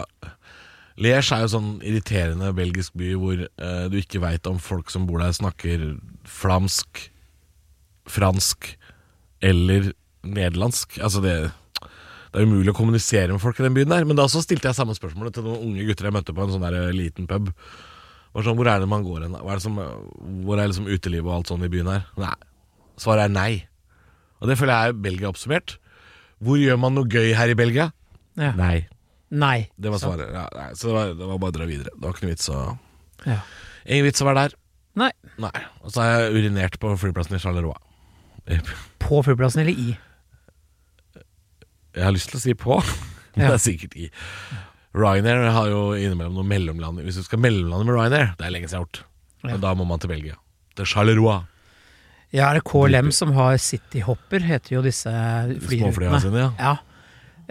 Liège 1.01 1.33
er 1.33 1.45
jo 1.45 1.53
sånn 1.53 1.69
irriterende 1.87 2.51
belgisk 2.53 2.93
by 2.99 3.13
hvor 3.17 3.39
eh, 3.39 3.85
du 3.89 3.95
ikke 3.97 4.19
veit 4.21 4.45
om 4.49 4.59
folk 4.61 4.91
som 4.91 5.07
bor 5.07 5.21
der, 5.23 5.31
snakker 5.33 5.85
flamsk, 6.27 7.07
fransk 8.11 8.73
eller 9.41 9.93
nederlandsk. 10.21 10.99
Altså 11.01 11.23
det 11.23 11.35
det 12.31 12.39
er 12.39 12.47
umulig 12.47 12.71
å 12.71 12.75
kommunisere 12.77 13.33
med 13.33 13.43
folk 13.43 13.57
i 13.59 13.65
den 13.65 13.73
byen 13.75 13.91
der. 13.91 14.05
Men 14.07 14.15
da 14.15 14.23
så 14.31 14.39
stilte 14.43 14.69
jeg 14.69 14.77
samme 14.77 14.95
spørsmålet 14.95 15.35
til 15.35 15.43
noen 15.43 15.65
unge 15.67 15.87
gutter 15.89 16.07
jeg 16.07 16.15
møtte 16.15 16.35
på 16.35 16.45
en 16.45 16.53
sånn 16.53 16.63
der 16.63 16.77
eh, 16.79 16.93
liten 16.95 17.27
pub. 17.27 17.49
Sånn, 18.31 18.55
hvor 18.55 18.69
er 18.71 18.79
det 18.79 18.87
man 18.87 19.03
går 19.03 19.25
hen? 19.25 19.35
Hva 19.35 19.51
er 19.51 19.59
det 19.59 19.65
som, 19.65 19.79
hvor 20.45 20.61
er 20.61 20.69
liksom 20.71 20.87
utelivet 20.87 21.27
og 21.27 21.41
alt 21.41 21.51
sånn 21.51 21.65
i 21.67 21.71
byen 21.71 21.89
her? 21.91 22.05
Nei. 22.21 22.37
Svaret 23.01 23.27
er 23.27 23.33
nei. 23.33 23.51
Og 24.39 24.47
det 24.47 24.55
føler 24.59 24.71
jeg 24.71 24.93
er 24.93 25.01
Belgia 25.03 25.31
oppsummert. 25.33 25.75
Hvor 26.41 26.61
gjør 26.61 26.79
man 26.79 26.95
noe 26.95 27.11
gøy 27.11 27.35
her 27.35 27.51
i 27.51 27.57
Belgia? 27.59 27.89
Ja. 28.39 28.51
Nei. 28.57 28.87
Nei. 29.31 29.69
Det 29.79 29.91
var 29.93 30.01
svaret. 30.01 30.31
Ja, 30.35 30.45
nei, 30.55 30.69
så 30.75 30.89
det 30.89 30.95
var, 30.95 31.13
det 31.19 31.27
var 31.29 31.37
bare 31.39 31.53
å 31.53 31.57
dra 31.59 31.67
videre. 31.69 31.91
Det 31.95 32.03
var 32.03 32.15
ikke 32.15 32.27
noe 32.27 32.33
vits 32.35 32.49
å 32.51 32.61
Ja. 33.27 33.39
Ingen 33.85 34.05
vits 34.09 34.21
å 34.23 34.27
være 34.27 34.43
der. 34.47 34.55
Nei. 35.01 35.11
Nei. 35.41 35.53
Og 35.81 35.93
så 35.93 36.01
har 36.03 36.09
jeg 36.25 36.33
urinert 36.35 36.75
på 36.81 36.91
flyplassen 36.99 37.37
i 37.37 37.41
Charleroi. 37.43 37.77
På 39.01 39.21
flyplassen 39.23 39.61
eller 39.63 39.77
i? 39.77 39.93
Jeg 41.95 42.03
har 42.07 42.13
lyst 42.15 42.31
til 42.31 42.39
å 42.39 42.43
si 42.43 42.53
på, 42.55 42.77
men 43.35 43.47
det 43.49 43.55
er 43.57 43.61
sikkert 43.63 43.95
i. 43.99 44.09
Ryanair 44.95 45.45
har 45.55 45.69
jo 45.71 45.81
innimellom 45.95 46.35
noe 46.39 46.47
mellomland. 46.47 46.99
Hvis 47.05 47.19
du 47.19 47.23
skal 47.27 47.39
mellomlande 47.43 47.87
med 47.87 47.95
Ryanair, 47.97 48.33
det 48.39 48.47
er 48.47 48.53
lenge 48.55 48.67
siden 48.71 48.79
jeg 48.79 48.83
har 48.83 48.87
gjort. 48.89 49.01
Og 49.55 49.63
da 49.63 49.73
må 49.79 49.87
man 49.87 50.01
til 50.03 50.11
Belgia. 50.11 50.35
Til 50.77 50.87
Charleroi. 50.87 51.39
Ja, 52.31 52.47
er 52.51 52.59
det 52.59 52.63
KLM 52.67 53.09
som 53.15 53.33
har 53.35 53.57
Cityhopper, 53.59 54.43
heter 54.47 54.77
jo 54.77 54.81
disse 54.85 55.11
Småflyene 55.11 55.91
flyrutene. 55.91 56.19
sine, 56.23 56.45
ja. 56.45 56.51
Ja. 56.59 56.75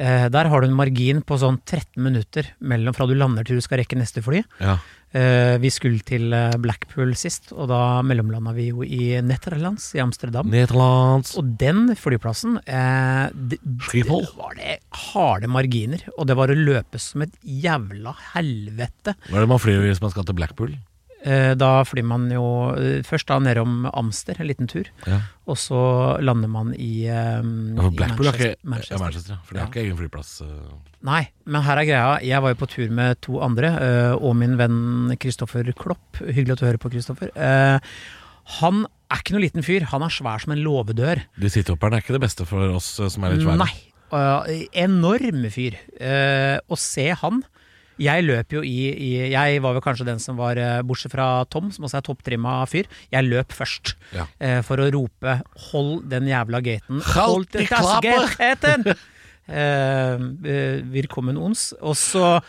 Eh, 0.00 0.28
der 0.32 0.48
har 0.48 0.62
du 0.62 0.70
en 0.70 0.78
margin 0.78 1.20
på 1.26 1.36
sånn 1.40 1.60
13 1.66 2.00
minutter 2.00 2.48
mellom 2.64 2.96
fra 2.96 3.08
du 3.08 3.12
lander 3.18 3.44
til 3.44 3.60
du 3.60 3.64
skal 3.64 3.82
rekke 3.82 4.00
neste 4.00 4.24
fly. 4.24 4.42
ja. 4.62 4.78
Eh, 5.10 5.56
vi 5.58 5.72
skulle 5.74 6.04
til 6.06 6.30
eh, 6.30 6.52
Blackpool 6.62 7.16
sist, 7.18 7.48
og 7.50 7.66
da 7.72 7.98
mellomlanda 8.06 8.52
vi 8.54 8.68
jo 8.68 8.84
i 8.86 9.16
Netherlands, 9.26 9.88
i 9.98 10.02
Amsterdam. 10.04 10.46
Netherlands. 10.46 11.32
Og 11.40 11.48
den 11.58 11.96
flyplassen 11.98 12.60
eh, 12.62 13.26
det, 13.34 13.58
det 13.90 14.04
var 14.06 14.54
det 14.54 14.76
harde 15.08 15.50
marginer, 15.50 16.04
og 16.14 16.30
det 16.30 16.38
var 16.38 16.54
å 16.54 16.58
løpe 16.58 17.02
som 17.02 17.26
et 17.26 17.34
jævla 17.42 18.14
helvete. 18.36 19.16
Hva 19.26 19.40
er 19.40 19.48
det 19.48 19.50
man 19.50 19.62
flyr 19.62 19.82
hvis 19.88 20.02
man 20.04 20.14
skal 20.14 20.28
til 20.30 20.38
Blackpool? 20.38 20.78
Eh, 21.20 21.52
da 21.60 21.82
flyr 21.84 22.06
man 22.08 22.22
jo 22.32 22.42
eh, 22.80 23.02
først 23.04 23.28
da 23.28 23.36
nedom 23.44 23.82
Amster, 23.92 24.38
en 24.40 24.46
liten 24.48 24.66
tur, 24.70 24.86
Ja, 25.04 25.18
og 25.50 25.58
så 25.60 25.80
lander 26.24 26.48
man 26.48 26.70
i, 26.72 27.04
um, 27.12 27.50
ja 27.76 27.82
for 27.82 27.90
i 27.92 27.96
Blackpool 27.98 28.30
har 28.30 28.38
ikke 28.38 28.54
Manchester. 28.64 28.70
Manchester. 28.70 28.94
Ja, 28.96 29.02
Manchester. 29.04 29.36
For 29.44 29.52
det 29.54 29.60
Ja. 29.60 29.66
ikke 29.68 29.82
egen 29.84 29.98
flyplass. 29.98 30.30
Nei, 31.04 31.20
men 31.44 31.62
her 31.66 31.76
er 31.82 31.84
greia. 31.84 32.14
Jeg 32.24 32.40
var 32.42 32.54
jo 32.54 32.60
på 32.62 32.70
tur 32.72 32.88
med 32.90 33.20
to 33.20 33.36
andre, 33.44 33.74
og 34.16 34.34
min 34.36 34.56
venn 34.56 35.12
Kristoffer 35.20 35.68
Klopp. 35.76 36.22
Hyggelig 36.24 36.52
at 36.56 36.58
du 36.62 36.66
hører 36.70 36.80
på, 36.80 36.90
Kristoffer. 36.96 37.30
Han 38.60 38.86
er 39.10 39.20
ikke 39.20 39.34
noe 39.36 39.44
liten 39.44 39.62
fyr. 39.66 39.84
Han 39.92 40.02
er 40.02 40.08
svær 40.14 40.40
som 40.40 40.52
en 40.56 40.64
låvedør. 40.64 41.20
De 41.38 41.50
sitthopperne 41.52 41.98
er 41.98 42.04
ikke 42.04 42.16
det 42.16 42.24
beste 42.24 42.46
for 42.48 42.64
oss 42.76 42.94
som 42.96 43.24
er 43.24 43.36
litt 43.36 43.44
svære. 43.44 43.60
Nei. 43.60 43.74
enorm 44.72 45.44
fyr. 45.52 45.76
Å 46.00 46.76
se 46.80 47.10
han 47.20 47.42
Jeg 48.00 48.24
løp 48.24 48.54
jo 48.56 48.62
i, 48.64 48.76
i 48.96 49.10
Jeg 49.34 49.60
var 49.64 49.76
vel 49.76 49.84
kanskje 49.84 50.06
den 50.08 50.20
som 50.22 50.38
var, 50.40 50.56
eh, 50.60 50.80
bortsett 50.86 51.12
fra 51.12 51.44
Tom, 51.52 51.70
som 51.74 51.84
også 51.84 52.00
er 52.00 52.06
topptrimma 52.06 52.58
fyr, 52.70 52.88
jeg 53.12 53.28
løp 53.28 53.52
først. 53.52 53.94
Ja. 54.16 54.26
eh, 54.40 54.60
for 54.66 54.80
å 54.80 54.90
rope 54.92 55.40
'hold 55.70 56.08
den 56.08 56.28
jævla 56.30 56.62
gaten'. 56.64 57.02
Hold 57.14 57.50
den 57.52 57.66
das 57.68 58.00
Gaten! 58.00 58.94
Eh, 59.50 60.14
eh, 60.46 61.36
ons. 61.36 61.72
Og 61.82 61.96
så 61.96 62.40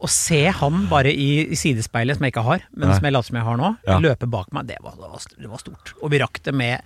Å 0.00 0.08
se 0.08 0.46
han 0.48 0.86
bare 0.88 1.12
i, 1.12 1.52
i 1.52 1.56
sidespeilet, 1.58 2.16
som 2.16 2.24
jeg 2.24 2.32
ikke 2.32 2.44
har, 2.46 2.62
men 2.72 2.88
Nei. 2.88 2.94
som 2.96 3.04
jeg 3.04 3.12
later 3.12 3.28
som 3.28 3.36
jeg 3.36 3.44
har 3.44 3.58
nå, 3.60 3.70
Ja. 3.84 3.98
løpe 4.00 4.26
bak 4.32 4.48
meg, 4.56 4.66
det 4.70 4.78
var, 4.80 4.94
det 4.96 5.10
var, 5.12 5.20
det 5.36 5.50
var 5.50 5.60
stort. 5.60 5.92
Og 6.00 6.08
vi 6.14 6.20
rakk 6.22 6.40
det 6.42 6.54
med 6.56 6.80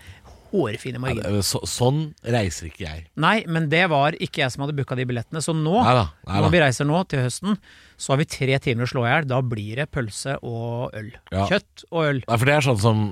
hårfine 0.55 1.01
marginer. 1.03 1.35
Ja, 1.35 1.45
så, 1.47 1.61
sånn 1.69 2.05
reiser 2.23 2.69
ikke 2.71 2.85
jeg. 2.85 3.05
Nei, 3.21 3.37
men 3.51 3.67
det 3.73 3.85
var 3.93 4.17
ikke 4.23 4.45
jeg 4.45 4.55
som 4.55 4.65
hadde 4.65 4.77
booka 4.79 4.97
de 4.99 5.07
billettene. 5.11 5.43
Så 5.45 5.55
nå, 5.57 5.75
neida, 5.83 6.07
neida. 6.23 6.45
Når 6.47 6.55
vi 6.55 6.63
reiser 6.63 6.89
nå 6.89 7.03
til 7.11 7.25
høsten, 7.27 7.59
så 7.99 8.15
har 8.15 8.23
vi 8.23 8.29
tre 8.31 8.61
timer 8.63 8.87
å 8.87 8.93
slå 8.95 9.05
i 9.07 9.11
hjel. 9.11 9.29
Da 9.35 9.41
blir 9.55 9.83
det 9.83 9.89
pølse 9.95 10.39
og 10.43 10.95
øl. 10.95 11.11
Ja. 11.35 11.49
Kjøtt 11.51 11.87
og 11.91 12.01
øl. 12.05 12.23
Nei, 12.23 12.39
for 12.39 12.51
det 12.51 12.57
er 12.59 12.69
sånn 12.71 12.83
som 12.85 13.05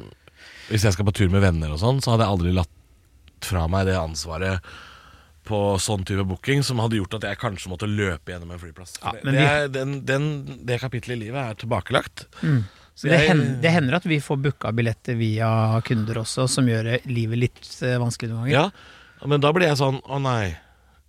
Hvis 0.71 0.87
jeg 0.87 0.95
skal 0.95 1.07
på 1.07 1.15
tur 1.15 1.29
med 1.31 1.43
venner 1.45 1.75
og 1.75 1.83
sånn, 1.83 2.01
så 2.03 2.15
hadde 2.15 2.25
jeg 2.27 2.35
aldri 2.37 2.55
latt 2.57 2.79
fra 3.43 3.67
meg 3.71 3.89
det 3.91 3.99
ansvaret 3.99 4.73
på 5.47 5.59
sånn 5.83 6.05
type 6.07 6.23
booking 6.29 6.63
som 6.63 6.79
hadde 6.83 7.01
gjort 7.01 7.17
at 7.19 7.27
jeg 7.27 7.41
kanskje 7.41 7.71
måtte 7.73 7.89
løpe 7.91 8.31
gjennom 8.31 8.53
en 8.55 8.61
flyplass. 8.63 8.95
Ja, 9.03 9.15
det, 9.19 9.33
det, 9.35 9.43
er, 9.43 9.65
den, 9.75 9.97
den, 10.07 10.29
det 10.69 10.79
kapitlet 10.83 11.17
i 11.17 11.25
livet 11.25 11.41
er 11.43 11.59
tilbakelagt. 11.59 12.29
Så 12.39 12.53
Det, 13.01 13.11
jeg- 13.11 13.29
hender, 13.31 13.55
det 13.63 13.71
hender 13.73 13.95
at 13.97 14.05
vi 14.07 14.19
får 14.21 14.37
booka 14.45 14.73
billetter 14.77 15.17
via 15.17 15.81
kunder 15.87 16.21
også, 16.23 16.45
som 16.49 16.67
gjør 16.69 16.91
livet 17.09 17.39
litt 17.41 17.63
eh, 17.83 17.97
vanskelig 18.03 18.31
noen 18.31 18.45
ganger. 18.45 18.53
Ja, 19.23 19.27
men 19.33 19.41
da 19.41 19.53
blir 19.55 19.69
jeg 19.71 19.79
sånn 19.81 20.01
Å 20.03 20.19
nei, 20.21 20.53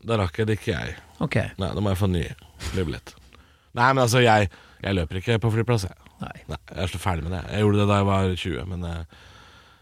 da 0.05 0.17
rakk 0.21 0.37
jeg 0.39 0.47
det 0.47 0.57
ikke 0.59 0.71
jeg. 0.77 0.95
Ok. 1.23 1.35
Nei, 1.59 1.69
da 1.75 1.81
må 1.83 1.91
jeg 1.93 1.99
få 1.99 2.09
ny, 2.11 2.23
flybillett. 2.71 3.13
Nei, 3.73 3.89
men 3.93 4.03
altså, 4.05 4.21
jeg, 4.23 4.49
jeg 4.83 4.95
løper 4.99 5.19
ikke 5.21 5.39
på 5.43 5.51
flyplass, 5.53 5.87
jeg. 5.89 5.97
Nei. 6.23 6.33
Nei, 6.51 6.57
jeg 6.71 6.83
er 6.85 6.91
så 6.93 6.99
ferdig 7.03 7.23
med 7.27 7.33
det. 7.35 7.43
Jeg 7.51 7.63
gjorde 7.65 7.79
det 7.81 7.87
da 7.89 7.95
jeg 7.99 8.07
var 8.09 8.27
20, 8.45 8.65
men 8.73 8.83
eh, 8.89 8.99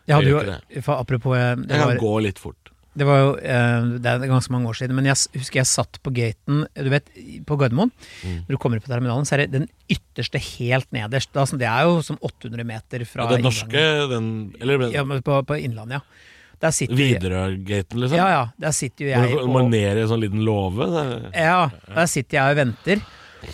Jeg 0.10 0.24
Jeg 0.26 0.32
gjør 0.32 0.82
for 0.86 0.94
apropos 1.02 1.36
jeg, 1.38 1.58
jeg 1.68 1.78
kan 1.78 1.88
var, 1.92 2.00
gå 2.02 2.14
litt 2.26 2.40
fort. 2.42 2.61
Det 2.92 3.06
var 3.08 3.20
jo 3.22 3.28
eh, 3.40 3.86
Det 4.04 4.12
er 4.12 4.26
ganske 4.28 4.52
mange 4.52 4.68
år 4.68 4.76
siden, 4.82 4.98
men 4.98 5.08
jeg 5.08 5.16
husker 5.40 5.62
jeg 5.62 5.70
satt 5.70 6.00
på 6.04 6.12
gaten 6.16 6.66
Du 6.76 6.90
vet, 6.92 7.08
på 7.48 7.56
Gardermoen. 7.60 7.94
Mm. 8.24 8.42
Når 8.44 8.52
du 8.52 8.60
kommer 8.60 8.82
opp 8.82 8.88
på 8.88 8.92
terminalen, 8.92 9.28
så 9.28 9.38
er 9.38 9.46
det 9.46 9.54
den 9.54 9.70
ytterste 9.92 10.42
helt 10.58 10.90
nederst. 10.96 11.32
Da, 11.36 11.46
det 11.62 11.70
er 11.70 11.88
jo 11.88 12.02
som 12.06 12.20
800 12.20 12.68
meter 12.68 13.06
fra 13.08 13.30
Ja, 13.30 13.38
den 13.38 13.48
norske, 13.48 13.86
den 14.12 14.28
Eller 14.60 14.90
Ja, 14.92 15.06
på, 15.08 15.40
på 15.48 15.60
Innlandet, 15.62 16.02
ja. 16.02 16.28
Der 16.62 16.76
sitter 16.76 16.94
Widerøe-gaten, 16.94 18.04
liksom? 18.04 18.20
Ja, 18.20 18.28
ja. 18.30 18.42
Der 18.62 18.76
sitter 18.78 19.08
jo 19.08 19.10
jeg 19.10 19.38
og 19.40 19.56
og 19.56 19.72
ned 19.72 19.98
i 19.98 20.04
en 20.04 20.12
sånn 20.12 20.22
liten 20.22 20.44
låve? 20.46 20.86
Ja, 21.34 21.72
der 21.88 22.12
sitter 22.12 22.38
jeg 22.38 22.54
og 22.54 22.60
venter 22.60 23.02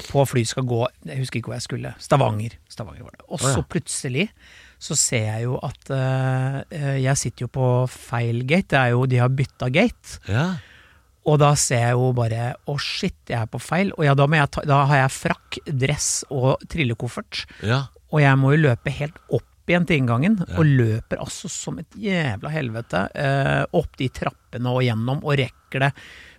på 0.09 0.25
fly 0.27 0.43
skal 0.43 0.65
gå 0.67 0.81
Jeg 1.07 1.21
husker 1.21 1.39
ikke 1.39 1.53
hvor 1.53 1.55
jeg 1.55 1.63
skulle. 1.63 1.93
Stavanger. 2.03 2.57
Stavanger 2.67 3.05
var 3.07 3.15
det. 3.15 3.23
Og 3.31 3.39
så 3.39 3.63
plutselig 3.63 4.27
så 4.79 4.95
ser 4.97 5.25
jeg 5.25 5.47
jo 5.47 5.57
at 5.65 5.89
uh, 5.89 6.61
Jeg 7.01 7.17
sitter 7.17 7.47
jo 7.47 7.51
på 7.51 7.67
feil 7.89 8.43
gate. 8.45 8.69
Det 8.75 8.79
er 8.79 8.93
jo 8.93 9.05
De 9.09 9.19
har 9.21 9.33
bytta 9.33 9.69
gate. 9.73 10.19
Ja. 10.29 10.47
Og 11.27 11.39
da 11.41 11.51
ser 11.59 11.83
jeg 11.89 11.97
jo 11.97 12.11
bare 12.17 12.53
Å, 12.69 12.77
shit, 12.81 13.17
jeg 13.27 13.39
er 13.41 13.49
på 13.51 13.61
feil. 13.61 13.91
Og 13.97 14.05
ja, 14.05 14.15
da, 14.17 14.27
ta, 14.45 14.63
da 14.67 14.83
har 14.91 15.03
jeg 15.03 15.15
frakk, 15.17 15.59
dress 15.67 16.11
og 16.29 16.55
trillekoffert. 16.69 17.45
ja. 17.65 17.85
Og 18.07 18.21
jeg 18.23 18.39
må 18.39 18.53
jo 18.53 18.61
løpe 18.69 18.91
helt 18.95 19.17
opp 19.35 19.67
igjen 19.67 19.83
til 19.83 19.97
inngangen, 19.99 20.37
og 20.55 20.63
løper 20.63 21.19
altså 21.19 21.49
som 21.51 21.81
et 21.81 21.97
jævla 21.99 22.53
helvete 22.53 23.01
uh, 23.11 23.65
opp 23.75 23.97
de 23.99 24.07
trappene 24.15 24.71
og 24.71 24.85
gjennom, 24.85 25.19
og 25.27 25.35
rekker 25.41 25.83
det 25.83 25.89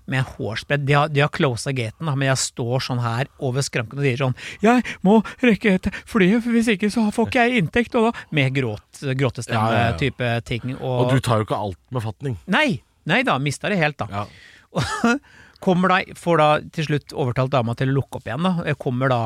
med 0.09 0.25
hårsbredd. 0.25 0.87
De 0.89 0.95
har, 0.97 1.09
de 1.13 1.21
har 1.21 1.29
closa 1.35 1.71
gaten, 1.77 2.09
men 2.09 2.27
jeg 2.31 2.41
står 2.41 2.81
sånn 2.89 3.03
her 3.05 3.29
over 3.45 3.63
skranken 3.67 4.01
og 4.01 4.07
sier 4.07 4.17
sånn 4.23 4.37
Jeg 4.65 4.83
må 5.05 5.19
rekke 5.45 5.77
flyet, 6.09 6.43
for 6.45 6.57
hvis 6.57 6.71
ikke 6.75 6.91
så 6.95 7.07
får 7.13 7.29
ikke 7.29 7.45
jeg 7.47 7.63
inntekt, 7.63 7.95
og 8.01 8.09
da 8.09 8.25
Med 8.33 8.55
gråt, 8.57 8.83
Ja, 9.03 9.07
ja, 9.07 9.13
ja. 9.13 9.19
gråtestemme-type 9.23 10.31
ting. 10.49 10.75
Og, 10.81 10.95
Og 11.07 11.13
du 11.13 11.21
tar 11.21 11.43
jo 11.43 11.49
ikke 11.49 11.59
alt 11.69 11.79
med 11.95 12.03
fatning. 12.07 12.39
Nei! 12.49 12.81
Nei 13.09 13.23
da, 13.25 13.39
mista 13.41 13.69
det 13.73 13.79
helt, 13.81 13.97
da. 14.01 14.09
Ja. 14.11 14.27
Og 14.73 15.21
kommer 15.65 15.89
da, 15.95 16.01
får 16.15 16.37
da 16.43 16.49
til 16.73 16.85
slutt 16.91 17.13
overtalt 17.17 17.51
dama 17.55 17.75
til 17.79 17.89
å 17.93 17.99
lukke 18.01 18.21
opp 18.21 18.27
igjen. 18.29 18.45
da. 18.45 18.53
Jeg 18.69 18.77
kommer 18.83 19.09
da 19.13 19.21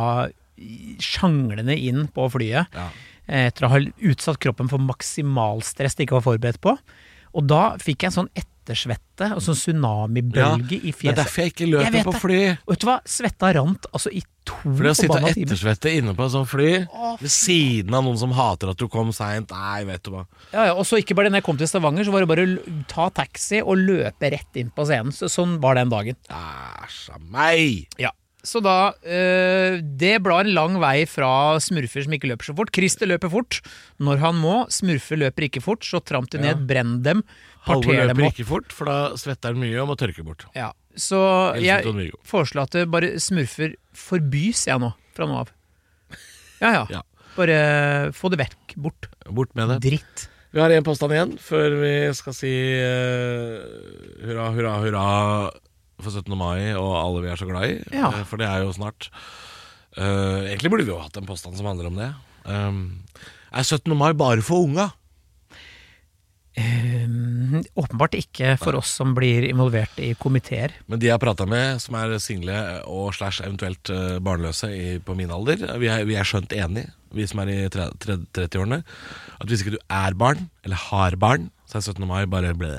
sjanglende 1.03 1.75
inn 1.79 2.07
på 2.14 2.29
flyet 2.33 2.66
Ja. 2.77 2.88
etter 3.27 3.66
å 3.66 3.71
ha 3.73 3.79
utsatt 4.11 4.38
kroppen 4.42 4.68
for 4.71 4.79
maksimalstress 4.83 5.97
de 5.97 6.05
ikke 6.07 6.18
var 6.21 6.27
forberedt 6.27 6.61
på. 6.62 6.77
Og 7.33 7.47
da 7.49 7.62
fikk 7.81 8.05
jeg 8.05 8.12
en 8.12 8.16
sånn 8.23 8.33
ettersvette, 8.37 9.29
og 9.35 9.40
sånn 9.42 9.57
tsunamibølge 9.59 10.79
i 10.79 10.92
fjeset. 10.92 11.03
Det 11.03 11.11
er 11.12 11.18
derfor 11.23 11.42
jeg 11.42 11.53
ikke 11.55 11.68
løper 11.71 11.97
jeg 11.99 12.07
på 12.07 12.14
fly. 12.23 12.38
Og 12.66 12.75
vet 12.75 12.83
du 12.85 12.87
hva? 12.88 12.99
Svetta 13.09 13.51
rant 13.57 13.88
altså 13.92 14.12
i 14.12 14.23
to 14.47 14.57
For 14.62 14.83
det 14.87 14.92
å 14.92 14.99
sitte 14.99 15.16
og 15.16 15.27
timer. 15.27 15.47
ettersvette 15.47 15.90
inne 15.99 16.14
på 16.18 16.25
et 16.27 16.33
sånt 16.35 16.51
fly 16.51 16.71
ved 17.23 17.31
siden 17.31 17.95
av 17.95 18.03
noen 18.07 18.18
som 18.18 18.33
hater 18.35 18.73
at 18.73 18.81
du 18.81 18.88
kom 18.90 19.12
seint 19.14 19.53
Nei, 19.55 19.85
vet 19.87 20.03
du 20.03 20.11
hva. 20.14 20.25
Ja, 20.53 20.64
ja, 20.71 20.73
og 20.75 20.87
så 20.88 20.99
ikke 20.99 21.14
bare 21.18 21.31
når 21.31 21.40
jeg 21.42 21.47
kom 21.49 21.61
til 21.61 21.71
Stavanger, 21.71 22.07
så 22.09 22.14
var 22.14 22.25
det 22.27 22.31
bare 22.33 22.47
å 22.49 22.79
ta 22.90 23.09
taxi 23.23 23.61
og 23.62 23.79
løpe 23.83 24.33
rett 24.35 24.59
inn 24.62 24.73
på 24.75 24.87
scenen. 24.88 25.14
Så, 25.14 25.31
sånn 25.33 25.59
var 25.62 25.79
den 25.79 25.92
dagen. 25.92 26.18
Æsj 26.31 27.14
a 27.14 27.21
meg! 27.35 27.87
Ja. 28.03 28.11
Så 28.43 28.59
da 28.59 28.93
øh, 29.07 29.79
Det 29.79 30.17
blar 30.25 30.43
en 30.43 30.55
lang 30.57 30.79
vei 30.83 31.05
fra 31.07 31.61
smurfer 31.63 32.07
som 32.07 32.17
ikke 32.17 32.31
løper 32.33 32.49
så 32.49 32.57
fort. 32.59 32.73
Christer 32.75 33.11
løper 33.11 33.31
fort 33.31 33.61
når 34.03 34.23
han 34.25 34.41
må. 34.43 34.57
Smurfer 34.73 35.21
løper 35.21 35.47
ikke 35.47 35.63
fort, 35.63 35.87
så 35.87 36.03
tramp 36.03 36.33
de 36.35 36.43
ned, 36.43 36.65
brenn 36.67 36.99
dem, 37.07 37.23
Halvor 37.69 37.95
løper 37.95 38.27
ikke 38.33 38.49
fort, 38.49 38.75
for 38.75 38.91
da 38.91 38.97
svetter 39.21 39.55
han 39.55 39.63
mye 39.63 39.79
og 39.83 39.93
må 39.93 39.99
tørke 40.01 40.25
bort. 40.27 40.49
Ja. 40.59 40.73
Så 40.99 41.19
jeg 41.63 42.11
foreslår 42.29 42.67
at 42.67 42.91
bare 42.93 43.15
smurfer 43.23 43.77
forbys 43.97 44.67
jeg 44.69 44.83
nå, 44.83 44.91
fra 45.17 45.29
nå 45.31 45.39
av. 45.45 45.55
Ja 46.63 46.75
ja. 46.81 46.85
Ja. 46.99 47.07
Bare 47.37 47.57
få 48.17 48.29
det 48.33 48.43
vekk. 48.43 48.77
Bort. 48.83 49.09
Bort 49.31 49.55
med 49.57 49.71
det. 49.73 49.79
Dritt. 49.87 50.27
Vi 50.53 50.61
har 50.61 50.73
en 50.75 50.85
påstand 50.85 51.15
igjen 51.15 51.37
før 51.41 51.79
vi 51.81 51.93
skal 52.17 52.35
si 52.37 52.53
uh, 52.77 53.63
hurra, 54.27 54.51
hurra, 54.53 54.75
hurra 54.83 55.05
for 56.05 56.15
17. 56.15 56.35
mai 56.38 56.73
og 56.79 56.91
alle 56.99 57.23
vi 57.25 57.31
er 57.33 57.41
så 57.41 57.49
glad 57.49 57.69
i. 57.71 57.77
Ja. 57.95 58.11
Eh, 58.12 58.25
for 58.29 58.41
det 58.43 58.49
er 58.51 58.65
jo 58.67 58.75
snart. 58.77 59.11
Uh, 59.93 60.47
egentlig 60.49 60.71
burde 60.73 60.87
vi 60.88 60.93
jo 60.95 61.03
hatt 61.03 61.17
en 61.21 61.27
påstand 61.29 61.59
som 61.59 61.69
handler 61.69 61.91
om 61.91 61.99
det. 62.01 62.11
Um, 62.49 62.83
er 63.53 63.67
17. 63.67 63.93
mai 63.99 64.12
bare 64.17 64.41
for 64.45 64.65
unga? 64.65 64.88
Um, 66.53 67.62
åpenbart 67.81 68.12
ikke 68.19 68.59
for 68.61 68.77
oss 68.77 68.91
som 68.99 69.15
blir 69.17 69.47
involvert 69.49 69.97
i 70.05 70.11
komiteer. 70.21 70.75
Men 70.85 71.01
de 71.01 71.09
jeg 71.09 71.15
har 71.15 71.23
prata 71.23 71.47
med, 71.49 71.81
som 71.81 71.97
er 71.97 72.12
single 72.21 72.57
og 72.88 73.15
slash 73.17 73.41
eventuelt 73.45 73.88
eh, 73.93 74.19
barnløse 74.25 74.69
i, 74.69 74.99
på 75.01 75.17
min 75.17 75.33
alder, 75.33 75.65
vi 75.81 75.88
er, 75.88 76.05
vi 76.09 76.19
er 76.21 76.29
skjønt 76.29 76.53
enige, 76.53 76.91
vi 77.17 77.25
som 77.29 77.41
er 77.45 77.53
i 77.55 77.59
tre- 77.73 77.88
tre- 78.01 78.19
30-årene, 78.37 78.83
at 79.41 79.49
hvis 79.49 79.65
ikke 79.65 79.79
du 79.79 79.81
er 79.88 80.17
barn, 80.21 80.51
eller 80.65 80.81
har 80.91 81.17
barn, 81.21 81.49
så 81.69 81.81
er 81.81 81.87
17. 81.88 82.05
mai 82.09 82.27
bare 82.29 82.53
ble, 82.53 82.73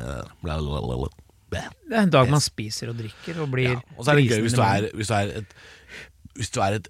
ble, 0.45 0.59
ble, 0.61 0.81
ble, 0.85 0.99
ble. 1.05 1.11
Det 1.53 1.95
er 1.97 2.01
en 2.07 2.13
dag 2.13 2.29
man 2.31 2.43
spiser 2.43 2.91
og 2.91 2.99
drikker 2.99 3.39
og 3.43 3.49
blir 3.53 3.71
Ja, 3.75 3.79
og 3.97 4.05
så 4.05 4.13
er 4.13 4.19
det 4.21 4.27
gøy 4.31 4.43
hvis 4.45 4.57
du 4.57 4.61
er, 4.65 4.89
hvis 4.97 5.11
du 5.11 5.15
er 5.17 5.33
et 5.43 5.57
hvis 6.33 6.49
du 6.49 6.57
er 6.65 6.79
et 6.79 6.87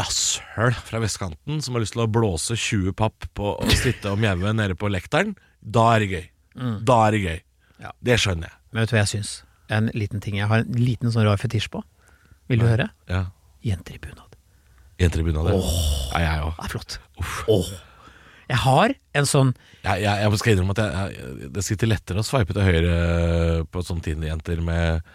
rasshøl 0.00 0.74
fra 0.74 0.98
vestkanten 0.98 1.60
som 1.62 1.76
har 1.76 1.84
lyst 1.84 1.94
til 1.94 2.02
å 2.02 2.08
blåse 2.10 2.56
20 2.58 2.94
papp 2.98 3.28
på 3.38 3.52
å 3.54 3.68
sitte 3.78 4.10
og 4.10 4.18
mjaue 4.18 4.50
nede 4.56 4.74
på 4.74 4.90
lekteren, 4.90 5.36
da 5.62 5.84
er 5.94 6.02
det 6.02 6.08
gøy. 6.10 6.24
Da 6.88 6.96
er 7.06 7.14
det 7.14 7.20
gøy. 7.22 7.38
Ja. 7.84 7.92
Det 8.02 8.16
skjønner 8.18 8.50
jeg. 8.50 8.56
Men 8.72 8.82
vet 8.82 8.90
du 8.90 8.96
hva 8.96 9.04
jeg 9.04 9.12
syns? 9.12 9.30
En 9.70 9.92
liten 9.94 10.22
ting 10.24 10.40
jeg 10.40 10.50
har 10.50 10.64
en 10.64 10.74
liten 10.74 11.14
sånn 11.14 11.22
rar 11.28 11.38
fetisj 11.38 11.70
på. 11.70 11.84
Vil 12.50 12.64
du 12.64 12.66
høre? 12.66 12.88
Ja. 13.06 13.28
Jenter 13.62 13.94
i 13.94 14.02
bunad. 14.02 14.34
Jenter 15.00 15.22
i 15.22 15.28
bunad. 15.28 15.52
Ja, 15.54 16.24
jeg 16.24 16.48
òg. 16.48 16.58
Det 16.58 16.66
er 16.66 16.74
flott. 16.74 16.98
Jeg 18.50 18.60
har 18.64 18.94
en 19.20 19.28
sånn 19.28 19.50
Jeg, 19.84 20.02
jeg, 20.02 20.20
jeg 20.24 20.42
skal 20.42 20.54
innrømme 20.54 20.76
at 20.76 20.82
jeg, 20.82 21.16
jeg, 21.16 21.48
det 21.54 21.64
sitter 21.66 21.90
lettere 21.90 22.22
å 22.22 22.26
sveipe 22.26 22.56
til 22.56 22.66
høyre 22.66 22.94
på 23.70 23.82
sånne 23.86 24.04
Tinder-jenter 24.04 24.62
med, 24.64 25.10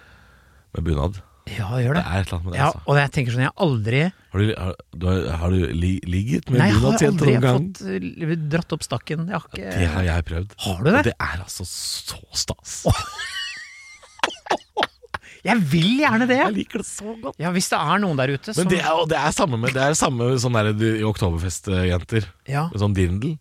med 0.76 0.88
bunad. 0.88 1.20
Ja, 1.46 1.68
det 1.76 1.84
gjør 1.84 2.00
Det 2.00 2.02
det. 2.02 2.24
det. 2.32 2.56
Ja, 2.58 2.72
altså. 2.72 2.82
og 2.90 2.98
jeg 2.98 3.12
tenker 3.14 3.36
sånn, 3.36 3.44
jeg 3.46 3.52
har 3.52 3.66
aldri 3.68 4.00
Har 4.10 4.42
du, 4.42 4.54
har, 4.58 4.74
du, 4.98 5.06
har, 5.44 5.54
du 5.54 5.76
li, 5.78 5.92
ligget 6.10 6.50
med 6.50 6.64
Nei, 6.64 6.72
jeg 6.72 6.82
har 6.82 7.06
aldri 7.12 7.36
fått 7.44 7.84
uh, 7.86 8.34
dratt 8.56 8.74
opp 8.74 8.88
stakken. 8.88 9.28
Jeg 9.30 9.38
har 9.38 9.46
ikke 9.52 9.76
Det 9.78 9.92
har 9.94 10.10
jeg 10.10 10.28
prøvd. 10.32 10.58
Har 10.66 10.82
du 10.82 10.90
det? 10.90 10.98
Og 10.98 11.08
det 11.12 11.16
er 11.20 11.46
altså 11.46 11.70
så 11.70 12.24
stas. 12.34 12.80
Jeg 15.46 15.62
vil 15.72 15.92
gjerne 16.02 16.26
det! 16.30 16.40
Jeg 16.40 16.56
liker 16.56 16.82
det 16.82 16.88
så 16.90 17.14
godt. 17.22 17.38
Ja, 17.42 17.52
hvis 17.54 17.68
det 17.70 17.78
er 17.78 18.02
noen 18.02 18.18
der 18.18 18.34
ute 18.34 18.54
som 18.56 18.64
Men 18.66 18.72
det 18.74 18.80
er, 18.82 18.92
og 18.98 19.06
det 19.12 19.20
er 19.20 19.36
samme 19.36 19.60
med 19.62 19.76
Det 19.76 19.84
er 19.84 19.98
samme 19.98 20.32
sånn 20.42 20.58
der 20.58 20.72
i 20.74 21.06
Oktoberfest-jenter. 21.06 22.26
Ja, 22.50 22.66
Med 22.72 22.82
sånn 22.82 22.98
dirndl. 22.98 23.36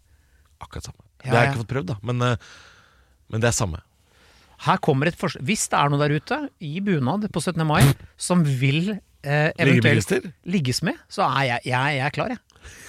Akkurat 0.61 0.91
samme. 0.91 1.01
Ja, 1.25 1.31
det 1.31 1.33
har 1.33 1.41
jeg 1.41 1.49
ja. 1.49 1.55
ikke 1.55 1.63
fått 1.65 1.73
prøvd, 1.73 1.91
da. 1.95 1.97
Men, 2.05 2.21
eh, 2.23 2.37
men 3.33 3.41
det 3.41 3.49
er 3.49 3.57
samme. 3.57 3.81
her 4.65 4.79
kommer 4.85 5.09
et 5.09 5.17
forslag. 5.21 5.45
Hvis 5.49 5.65
det 5.73 5.81
er 5.81 5.91
noen 5.93 6.05
der 6.05 6.15
ute 6.17 6.39
i 6.61 6.81
bunad 6.85 7.25
på 7.33 7.41
17. 7.41 7.65
mai 7.69 7.83
som 8.17 8.45
vil 8.45 8.95
eh, 9.25 9.51
eventuelt 9.57 9.81
Liggebilister? 9.81 10.29
ligges 10.45 10.83
med, 10.85 11.01
så 11.09 11.25
er 11.27 11.49
jeg, 11.55 11.61
jeg, 11.73 11.97
jeg 11.97 12.05
er 12.07 12.15
klar, 12.17 12.29
jeg. 12.37 12.39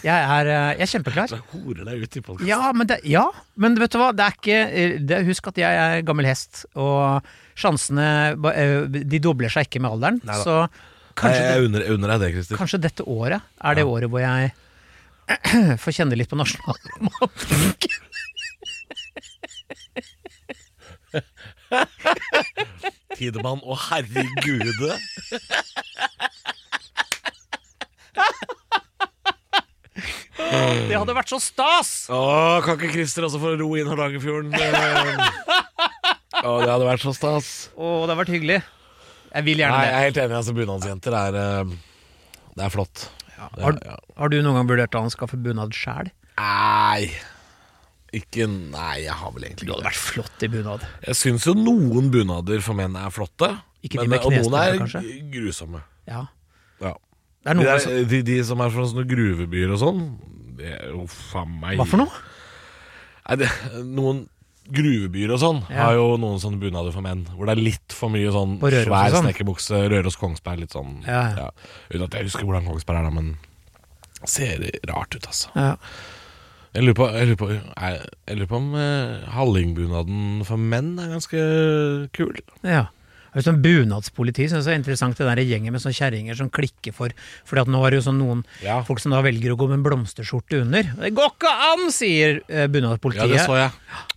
Jeg 0.05 0.27
er, 0.35 0.47
eh, 0.51 0.69
jeg 0.77 0.85
er 0.85 0.91
kjempeklar. 0.91 1.31
Så 1.31 1.39
horer 1.51 1.83
deg 1.87 2.03
ut 2.03 2.15
i 2.15 2.21
podkasten. 2.23 2.47
Ja 2.47 2.71
men, 2.75 2.87
det, 2.87 2.99
ja, 3.11 3.25
men 3.59 3.75
vet 3.79 3.91
du 3.95 3.99
hva? 3.99 4.11
Det 4.15 4.27
er 4.27 4.37
ikke 4.37 4.61
eh, 4.69 4.99
det, 5.03 5.23
Husk 5.27 5.49
at 5.51 5.59
jeg 5.59 5.81
er 5.87 6.05
gammel 6.07 6.27
hest, 6.29 6.65
og 6.75 7.27
sjansene 7.55 8.07
eh, 8.51 8.75
De 8.91 9.19
dobler 9.23 9.49
seg 9.53 9.69
ikke 9.69 9.81
med 9.83 9.95
alderen. 9.95 10.19
Neida. 10.23 10.43
Så 10.43 10.55
kanskje, 11.15 11.41
jeg 11.41 11.47
det, 11.55 11.65
unner, 11.69 11.81
unner 11.95 12.07
deg 12.15 12.19
det, 12.25 12.29
Christer. 12.35 12.59
kanskje 12.59 12.81
dette 12.83 13.03
året 13.07 13.41
er 13.63 13.77
det 13.79 13.85
året 13.87 14.11
hvor 14.11 14.21
jeg 14.23 14.51
får 15.83 15.91
kjenne 15.99 16.17
litt 16.19 16.29
på 16.31 16.37
nasjonalromantikk. 16.39 17.89
Tidemann 23.15 23.61
å 23.63 23.77
herregude. 23.87 24.91
Det 30.35 30.97
hadde 30.99 31.15
vært 31.15 31.31
så 31.31 31.39
stas! 31.41 31.89
Åh, 32.13 32.59
kan 32.65 32.75
ikke 32.77 32.93
Christer 32.93 33.25
også 33.27 33.39
få 33.41 33.55
ro 33.59 33.69
inn 33.79 33.87
Hardangerfjorden? 33.89 34.51
Eh, 36.35 36.47
Å, 36.49 36.55
det 36.63 36.71
hadde 36.71 36.87
vært 36.87 37.03
så 37.05 37.13
stas. 37.15 37.51
Å, 37.75 37.91
det 38.05 38.11
har 38.13 38.19
vært 38.23 38.33
hyggelig. 38.35 38.57
Jeg 39.35 39.45
vil 39.47 39.61
gjerne 39.63 39.77
Nei, 39.77 39.85
jeg 39.85 39.91
det. 39.93 39.99
er 39.99 40.05
helt 40.09 40.19
enig. 40.25 40.35
altså 40.39 40.55
Bunadsjenter 40.55 41.15
er 41.19 41.37
eh, 41.41 41.75
Det 42.55 42.65
er 42.67 42.73
flott. 42.73 43.05
Det 43.35 43.63
Har, 43.65 43.77
ja. 43.83 43.95
har 44.19 44.31
du 44.31 44.35
noen 44.41 44.55
gang 44.61 44.69
vurdert 44.69 44.95
å 44.95 45.01
anskaffe 45.05 45.37
bunad 45.43 45.73
sjæl? 45.75 46.07
Nei 46.39 47.09
Ikke 48.15 48.45
Nei, 48.47 49.01
jeg 49.03 49.15
har 49.19 49.33
vel 49.35 49.43
egentlig 49.47 49.65
Du 49.67 49.71
ikke 49.73 49.75
hadde 49.77 49.87
vært 49.89 49.99
flott 50.01 50.45
i 50.47 50.49
bunad. 50.53 50.85
Jeg 51.09 51.17
syns 51.19 51.47
jo 51.49 51.55
noen 51.59 52.07
bunader 52.13 52.63
for 52.63 52.77
menn 52.79 52.95
er 52.99 53.11
flotte. 53.15 53.49
Ikke 53.85 54.01
de 54.05 54.07
med 54.13 54.23
og 54.23 54.33
noen 54.37 54.55
er 54.61 54.77
kanskje? 54.79 55.01
grusomme. 55.33 55.81
Ja. 56.09 56.23
Ja. 56.83 56.93
Det 57.43 57.51
er 57.51 57.59
De, 57.59 57.59
noe 57.59 57.67
der, 57.75 58.07
de, 58.15 58.21
de 58.31 58.37
som 58.47 58.63
er 58.63 58.71
fra 58.73 58.87
sånne 58.89 59.03
gruvebyer 59.11 59.75
og 59.75 59.81
sånn 59.83 59.99
det 60.55 60.71
er 60.77 60.93
jo 60.93 61.03
faen 61.11 61.51
meg 61.59 61.75
Hva 61.81 61.85
for 61.91 61.99
noe? 62.05 62.23
Nei, 63.27 63.35
det, 63.43 63.49
Noen 63.83 64.23
gruvebyer 64.71 65.31
og 65.35 65.39
sånn 65.39 65.59
Ja. 65.69 65.85
har 65.85 65.93
jo 65.93 66.17
noen 66.17 66.39
sånne 66.41 66.59
bunader 66.59 66.91
for 66.91 67.01
menn. 67.05 67.25
Hvor 67.35 67.45
det 67.45 67.57
er 67.57 67.61
litt 67.63 67.93
for 67.93 68.09
mye 68.09 68.31
sånn 68.33 68.57
Røros 68.59 68.87
svær 68.87 69.11
sånn. 69.13 69.25
snekkerbukse. 69.27 69.81
Røros 69.91 70.17
Kongsberg, 70.17 70.59
litt 70.59 70.71
sånn. 70.73 71.03
Ja, 71.05 71.23
ja. 71.37 71.49
Uten 71.91 72.03
at 72.07 72.11
jeg 72.17 72.23
husker 72.29 72.45
hvordan 72.47 72.65
Kongsberg 72.65 72.97
er, 72.99 73.03
da, 73.03 73.09
men 73.11 73.37
ser 74.25 74.63
rart 74.89 75.13
ut, 75.15 75.27
altså. 75.27 75.49
Ja. 75.55 75.75
Jeg 76.73 76.83
lurer 76.83 76.95
på, 76.97 77.05
jeg 77.13 77.27
lurer 77.29 77.37
på, 77.39 77.49
jeg, 77.53 77.99
jeg 78.27 78.37
lurer 78.37 78.47
på 78.51 78.57
om 78.57 78.73
eh, 78.75 79.29
hallingbunaden 79.31 80.43
for 80.45 80.57
menn 80.57 80.97
er 80.99 81.13
ganske 81.13 82.09
kul. 82.11 82.35
ja. 82.63 82.87
Og 83.35 83.43
Sånn 83.43 83.61
bunadspoliti 83.63 84.47
syns 84.47 84.65
jeg 84.69 84.77
er 84.77 84.79
interessant, 84.79 85.17
det 85.19 85.27
der 85.27 85.43
gjengen 85.43 85.75
med 85.75 85.83
sånne 85.83 85.97
kjerringer 85.97 86.37
som 86.39 86.49
klikker 86.49 86.95
for 86.95 87.11
Fordi 87.45 87.65
at 87.65 87.71
nå 87.71 87.81
er 87.85 87.91
det 87.93 87.99
jo 88.01 88.05
sånn 88.09 88.19
noen 88.21 88.43
Ja. 88.63 88.81
folk 88.87 89.01
som 89.03 89.11
da 89.11 89.21
velger 89.25 89.51
å 89.51 89.57
gå 89.59 89.67
med 89.69 89.79
en 89.81 89.85
blomsterskjorte 89.85 90.61
under. 90.63 90.83
Det 90.83 91.13
går 91.13 91.31
ikke 91.35 91.53
an, 91.71 91.91
sier 91.91 92.41
bunadspolitiet. 92.71 93.27
Ja, 93.29 93.35
det 93.35 93.45
så 93.45 93.59
jeg. 93.59 93.71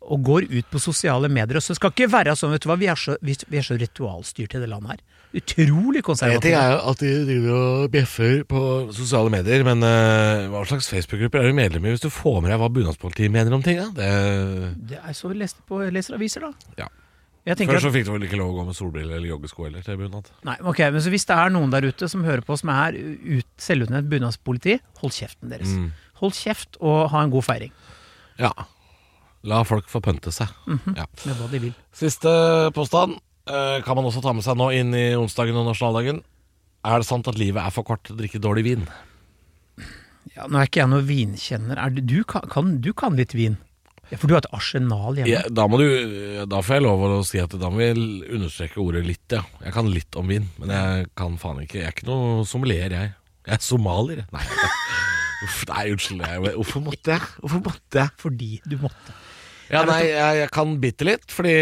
og 0.09 0.23
går 0.25 0.47
ut 0.49 0.71
på 0.71 0.81
sosiale 0.81 1.29
medier. 1.29 1.59
Og 1.59 1.63
så 1.67 1.75
skal 1.77 1.91
ikke 1.93 2.09
være 2.11 2.37
sånn, 2.39 2.55
vet 2.55 2.63
du 2.65 2.71
hva, 2.71 2.79
vi 2.81 2.89
er 2.89 2.97
så, 2.97 3.17
vi, 3.21 3.37
vi 3.49 3.59
er 3.61 3.67
så 3.67 3.77
ritualstyrt 3.77 4.55
i 4.57 4.63
det 4.63 4.69
landet 4.71 4.97
her. 4.97 5.05
Utrolig 5.37 6.01
En 6.09 6.41
ting 6.41 6.55
er 6.57 6.71
jo 6.73 6.79
at 6.89 7.03
de 7.03 7.11
driver 7.29 7.57
og 7.59 7.91
bjeffer 7.93 8.45
på 8.49 8.61
sosiale 8.97 9.29
medier, 9.29 9.61
men 9.67 9.85
uh, 9.85 10.47
hva 10.49 10.63
slags 10.65 10.89
Facebook-grupper 10.89 11.43
er 11.43 11.51
du 11.51 11.59
medlem 11.59 11.85
i 11.85 11.93
hvis 11.93 12.01
du 12.01 12.09
får 12.09 12.41
med 12.41 12.49
deg 12.55 12.63
hva 12.63 12.71
bunadspolitiet 12.73 13.35
mener 13.35 13.53
om 13.53 13.65
ting? 13.65 13.77
Da? 13.77 13.91
Det, 13.93 14.89
Det 14.95 15.03
er 15.03 15.19
så 15.19 15.29
vi 15.29 15.37
leste 15.43 15.61
på, 15.69 15.83
leser 15.93 16.17
aviser, 16.17 16.49
da. 16.49 16.73
ja. 16.81 16.89
Før 17.49 17.81
så 17.81 17.91
fikk 17.95 18.05
du 18.09 18.11
vel 18.13 18.27
ikke 18.27 18.39
lov 18.41 18.51
å 18.53 18.57
gå 18.59 18.65
med 18.69 18.77
solbriller 18.77 19.17
eller 19.17 19.31
joggesko 19.31 19.65
heller 19.65 19.85
til 19.87 19.97
bunad? 20.01 20.27
nei, 20.45 20.57
ok, 20.61 20.83
men 20.93 21.01
så 21.05 21.13
Hvis 21.13 21.25
det 21.31 21.37
er 21.39 21.53
noen 21.55 21.71
der 21.73 21.87
ute 21.89 22.09
som 22.13 22.25
hører 22.27 22.45
på 22.45 22.57
som 22.61 22.73
er 22.75 22.99
ut, 22.99 23.49
selvutnevnt 23.57 24.11
bunadspoliti, 24.11 24.79
hold 25.01 25.15
kjeften 25.17 25.55
deres. 25.55 25.73
Mm. 25.73 25.87
Hold 26.21 26.35
kjeft 26.37 26.77
og 26.83 27.09
ha 27.15 27.23
en 27.25 27.33
god 27.33 27.47
feiring 27.47 27.73
Ja. 28.43 28.53
La 29.49 29.63
folk 29.65 29.87
få 29.89 30.01
pønte 30.03 30.33
seg. 30.35 30.51
ja. 30.99 31.07
med 31.25 31.39
hva 31.39 31.47
de 31.53 31.61
vil. 31.69 31.75
Siste 31.95 32.29
påstand 32.75 33.15
eh, 33.49 33.79
kan 33.87 33.97
man 33.97 34.09
også 34.11 34.21
ta 34.25 34.35
med 34.35 34.45
seg 34.45 34.59
nå 34.59 34.73
inn 34.75 34.91
i 34.99 35.13
onsdagen 35.17 35.57
og 35.57 35.71
nasjonaldagen. 35.71 36.21
Er 36.85 37.01
det 37.01 37.07
sant 37.09 37.29
at 37.31 37.39
livet 37.39 37.63
er 37.63 37.75
for 37.75 37.87
kort 37.87 38.03
til 38.07 38.17
å 38.17 38.19
drikke 38.19 38.43
dårlig 38.43 38.65
vin? 38.67 38.85
Ja, 40.35 40.47
Nå 40.47 40.61
er 40.61 40.69
ikke 40.69 40.83
jeg 40.83 40.91
noen 40.93 41.07
vinkjenner. 41.09 41.79
Er 41.81 41.95
du, 41.95 42.03
du, 42.05 42.19
kan, 42.29 42.45
kan, 42.51 42.77
du 42.85 42.93
kan 42.97 43.17
litt 43.19 43.35
vin? 43.35 43.57
Ja, 44.09 44.17
For 44.17 44.31
du 44.31 44.35
har 44.35 44.41
et 44.41 44.53
arsenal 44.57 45.19
hjemme? 45.19 45.29
Ja, 45.29 45.43
da, 45.53 45.67
må 45.69 45.81
du, 45.81 45.87
da 46.49 46.63
får 46.65 46.79
jeg 46.79 46.85
lov 46.87 47.03
å 47.05 47.23
si 47.29 47.41
at 47.43 47.53
da 47.61 47.69
må 47.69 47.83
vi 47.83 47.91
understreke 48.39 48.81
ordet 48.81 49.05
litt, 49.05 49.27
ja. 49.35 49.43
Jeg 49.61 49.75
kan 49.77 49.91
litt 49.93 50.17
om 50.17 50.31
vin, 50.33 50.49
men 50.61 50.73
jeg 50.73 51.09
kan 51.19 51.37
faen 51.41 51.61
ikke 51.65 51.83
Jeg 51.83 51.91
er 51.91 51.97
ikke 51.97 52.09
noe 52.09 52.47
sommelier, 52.49 52.95
jeg. 52.95 53.13
Jeg 53.49 53.57
er 53.59 53.65
somalier. 53.65 54.25
Nei, 54.33 54.45
uff, 55.45 55.61
nei 55.71 55.85
unnskyld. 55.93 56.25
Jeg, 56.25 56.55
hvorfor 56.57 56.85
måtte 56.85 57.15
jeg? 57.15 57.29
Hvorfor 57.43 57.65
måtte 57.69 58.03
jeg? 58.03 58.15
Fordi 58.25 58.51
du 58.65 58.79
måtte. 58.81 59.17
Ja, 59.69 59.83
nei, 59.85 60.01
jeg, 60.09 60.41
jeg 60.41 60.51
kan 60.57 60.71
bitte 60.81 61.05
litt, 61.05 61.29
fordi 61.29 61.55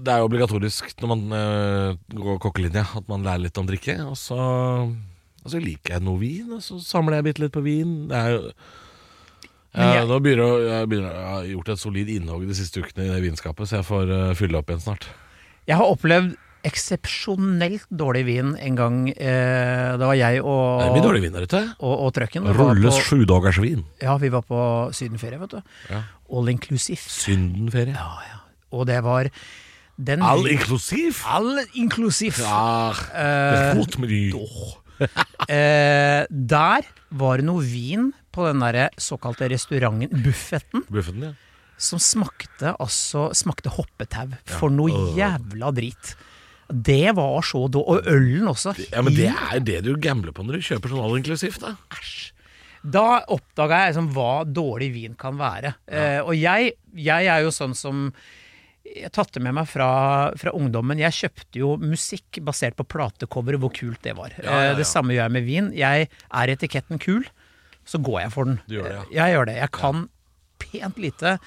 det 0.00 0.12
er 0.12 0.22
jo 0.22 0.28
obligatorisk 0.30 0.94
når 1.02 1.10
man 1.12 1.24
øh, 1.36 1.88
går 2.16 2.38
kokkelinja, 2.40 2.86
at 2.96 3.08
man 3.10 3.26
lærer 3.26 3.44
litt 3.44 3.60
om 3.60 3.68
drikke. 3.68 3.98
Og 4.08 4.16
så, 4.16 4.38
og 4.88 5.52
så 5.52 5.60
liker 5.60 5.98
jeg 5.98 6.06
noe 6.06 6.20
vin, 6.22 6.48
og 6.56 6.64
så 6.64 6.80
samler 6.80 7.18
jeg 7.18 7.28
bitte 7.28 7.44
litt 7.44 7.56
på 7.56 7.64
vin. 7.66 7.98
Det 8.08 8.16
er 8.16 8.36
jo 8.38 8.54
jeg- 9.74 10.08
nå 10.08 10.18
begynner 10.24 10.46
jeg, 10.58 10.68
jeg, 10.72 10.88
begynner, 10.88 11.12
jeg 11.14 11.28
har 11.34 11.44
gjort 11.52 11.68
et 11.74 11.78
solid 11.78 12.08
innhogg 12.08 12.46
de 12.48 12.54
siste 12.54 12.80
ukene 12.80 13.06
i 13.06 13.12
det 13.14 13.22
vinskapet, 13.22 13.68
så 13.68 13.76
jeg 13.82 13.84
får 13.88 14.10
uh, 14.10 14.34
fylle 14.34 14.58
opp 14.58 14.68
igjen 14.70 14.80
snart. 14.86 15.08
Jeg 15.68 15.76
har 15.76 15.84
opplevd 15.92 16.36
eksepsjonelt 16.68 17.86
dårlig 17.94 18.24
vin 18.26 18.48
en 18.58 18.74
gang. 18.76 18.96
Eh, 19.14 19.92
det 20.00 20.06
var 20.08 20.16
jeg 20.18 20.40
og, 20.42 20.80
Det 20.80 20.88
er 20.88 20.94
mye 20.96 21.04
dårlig 21.04 21.20
vin 21.22 21.32
der 21.36 21.46
ute. 21.46 21.60
og, 21.78 21.94
og 22.06 22.10
Trøkken. 22.16 22.48
Rolles 22.56 22.98
sjudagersvin. 23.06 23.84
Ja, 24.02 24.16
vi 24.18 24.28
var 24.34 24.42
på 24.42 24.58
sydenferie, 24.96 25.38
vet 25.38 25.54
du. 25.54 25.60
Ja. 25.92 26.02
All 26.34 26.48
inclusive. 26.50 26.98
Syndenferie. 26.98 27.94
Ja, 27.94 28.10
ja. 28.26 28.40
Og 28.74 28.86
det 28.90 28.98
var 29.06 29.30
den 29.98 30.22
All 30.22 30.48
inclusive? 30.50 31.14
All 31.26 31.62
inclusive. 31.74 32.42
Ja, 32.42 32.92
det 33.14 33.62
er 33.62 33.78
godt 33.78 33.98
med 34.02 34.08
de. 34.12 34.20
Eh, 35.48 36.26
der 36.28 36.82
var 37.14 37.38
det 37.38 37.46
noe 37.46 37.62
vin 37.62 38.10
på 38.38 38.46
den 38.48 38.64
der 38.64 38.94
såkalte 39.00 39.50
restauranten, 39.52 40.24
Buffetten. 40.24 40.86
Buffetten 40.88 41.28
ja. 41.28 41.34
som 41.76 42.00
smakte 42.02 42.74
altså 42.78 43.28
smakte 43.36 43.74
hoppetau. 43.74 44.32
For 44.48 44.72
noe 44.72 45.12
jævla 45.18 45.74
drit. 45.76 46.16
Det 46.68 47.14
var 47.16 47.44
så 47.48 47.62
da 47.72 47.80
Og 47.80 48.08
ølen 48.12 48.48
også. 48.50 48.74
Ja, 48.92 49.00
men 49.00 49.14
det 49.16 49.30
er 49.32 49.62
det 49.64 49.78
du 49.86 49.94
gambler 49.96 50.34
på 50.36 50.44
når 50.44 50.58
du 50.58 50.66
kjøper 50.66 50.92
sånn 50.92 51.04
all 51.04 51.16
inklusivt, 51.16 51.62
da. 51.64 51.76
Æsj. 51.96 52.34
Da 52.84 53.22
oppdaga 53.34 53.82
jeg 53.82 53.94
liksom 53.94 54.10
hva 54.14 54.32
dårlig 54.46 54.90
vin 54.94 55.16
kan 55.18 55.38
være. 55.38 55.74
Eh, 55.90 56.20
og 56.22 56.34
jeg, 56.38 56.76
jeg 56.94 57.30
er 57.30 57.42
jo 57.42 57.54
sånn 57.54 57.74
som 57.76 58.10
Jeg 58.86 59.10
tatt 59.12 59.34
det 59.34 59.42
med 59.44 59.56
meg 59.58 59.66
fra, 59.68 59.88
fra 60.38 60.52
ungdommen. 60.56 61.00
Jeg 61.02 61.16
kjøpte 61.16 61.60
jo 61.60 61.74
musikk 61.80 62.38
basert 62.44 62.78
på 62.78 62.86
platecoveret, 62.88 63.60
hvor 63.60 63.72
kult 63.74 64.00
det 64.06 64.14
var. 64.16 64.32
Ja, 64.38 64.46
ja, 64.46 64.60
ja. 64.68 64.70
Eh, 64.70 64.78
det 64.78 64.86
samme 64.88 65.12
gjør 65.16 65.26
jeg 65.26 65.36
med 65.36 65.48
vin. 65.48 65.72
Jeg 65.76 66.08
Er 66.08 66.54
etiketten 66.54 67.02
kul, 67.02 67.26
så 67.88 68.00
går 68.04 68.20
jeg 68.26 68.34
for 68.34 68.48
den. 68.50 68.58
Gjør 68.68 68.84
det, 68.88 68.92
ja. 68.98 69.02
Eh, 69.06 69.14
Jeg 69.16 69.34
gjør 69.36 69.48
det. 69.48 69.56
Jeg 69.62 69.72
kan 69.78 70.04
pent 70.60 71.00
lite. 71.00 71.38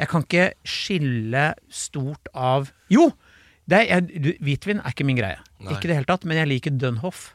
Jeg 0.00 0.08
kan 0.08 0.24
ikke 0.24 0.46
skille 0.64 1.44
stort 1.70 2.30
av 2.34 2.72
Jo! 2.92 3.10
Det 3.70 3.78
er, 3.78 4.00
jeg, 4.02 4.34
hvitvin 4.42 4.80
er 4.82 4.90
ikke 4.90 5.04
min 5.06 5.18
greie. 5.20 5.38
Nei. 5.62 5.76
Ikke 5.76 5.86
det 5.86 5.94
hele 6.00 6.08
tatt, 6.08 6.24
men 6.26 6.40
jeg 6.40 6.48
liker 6.50 6.74
Dunhoff, 6.74 7.28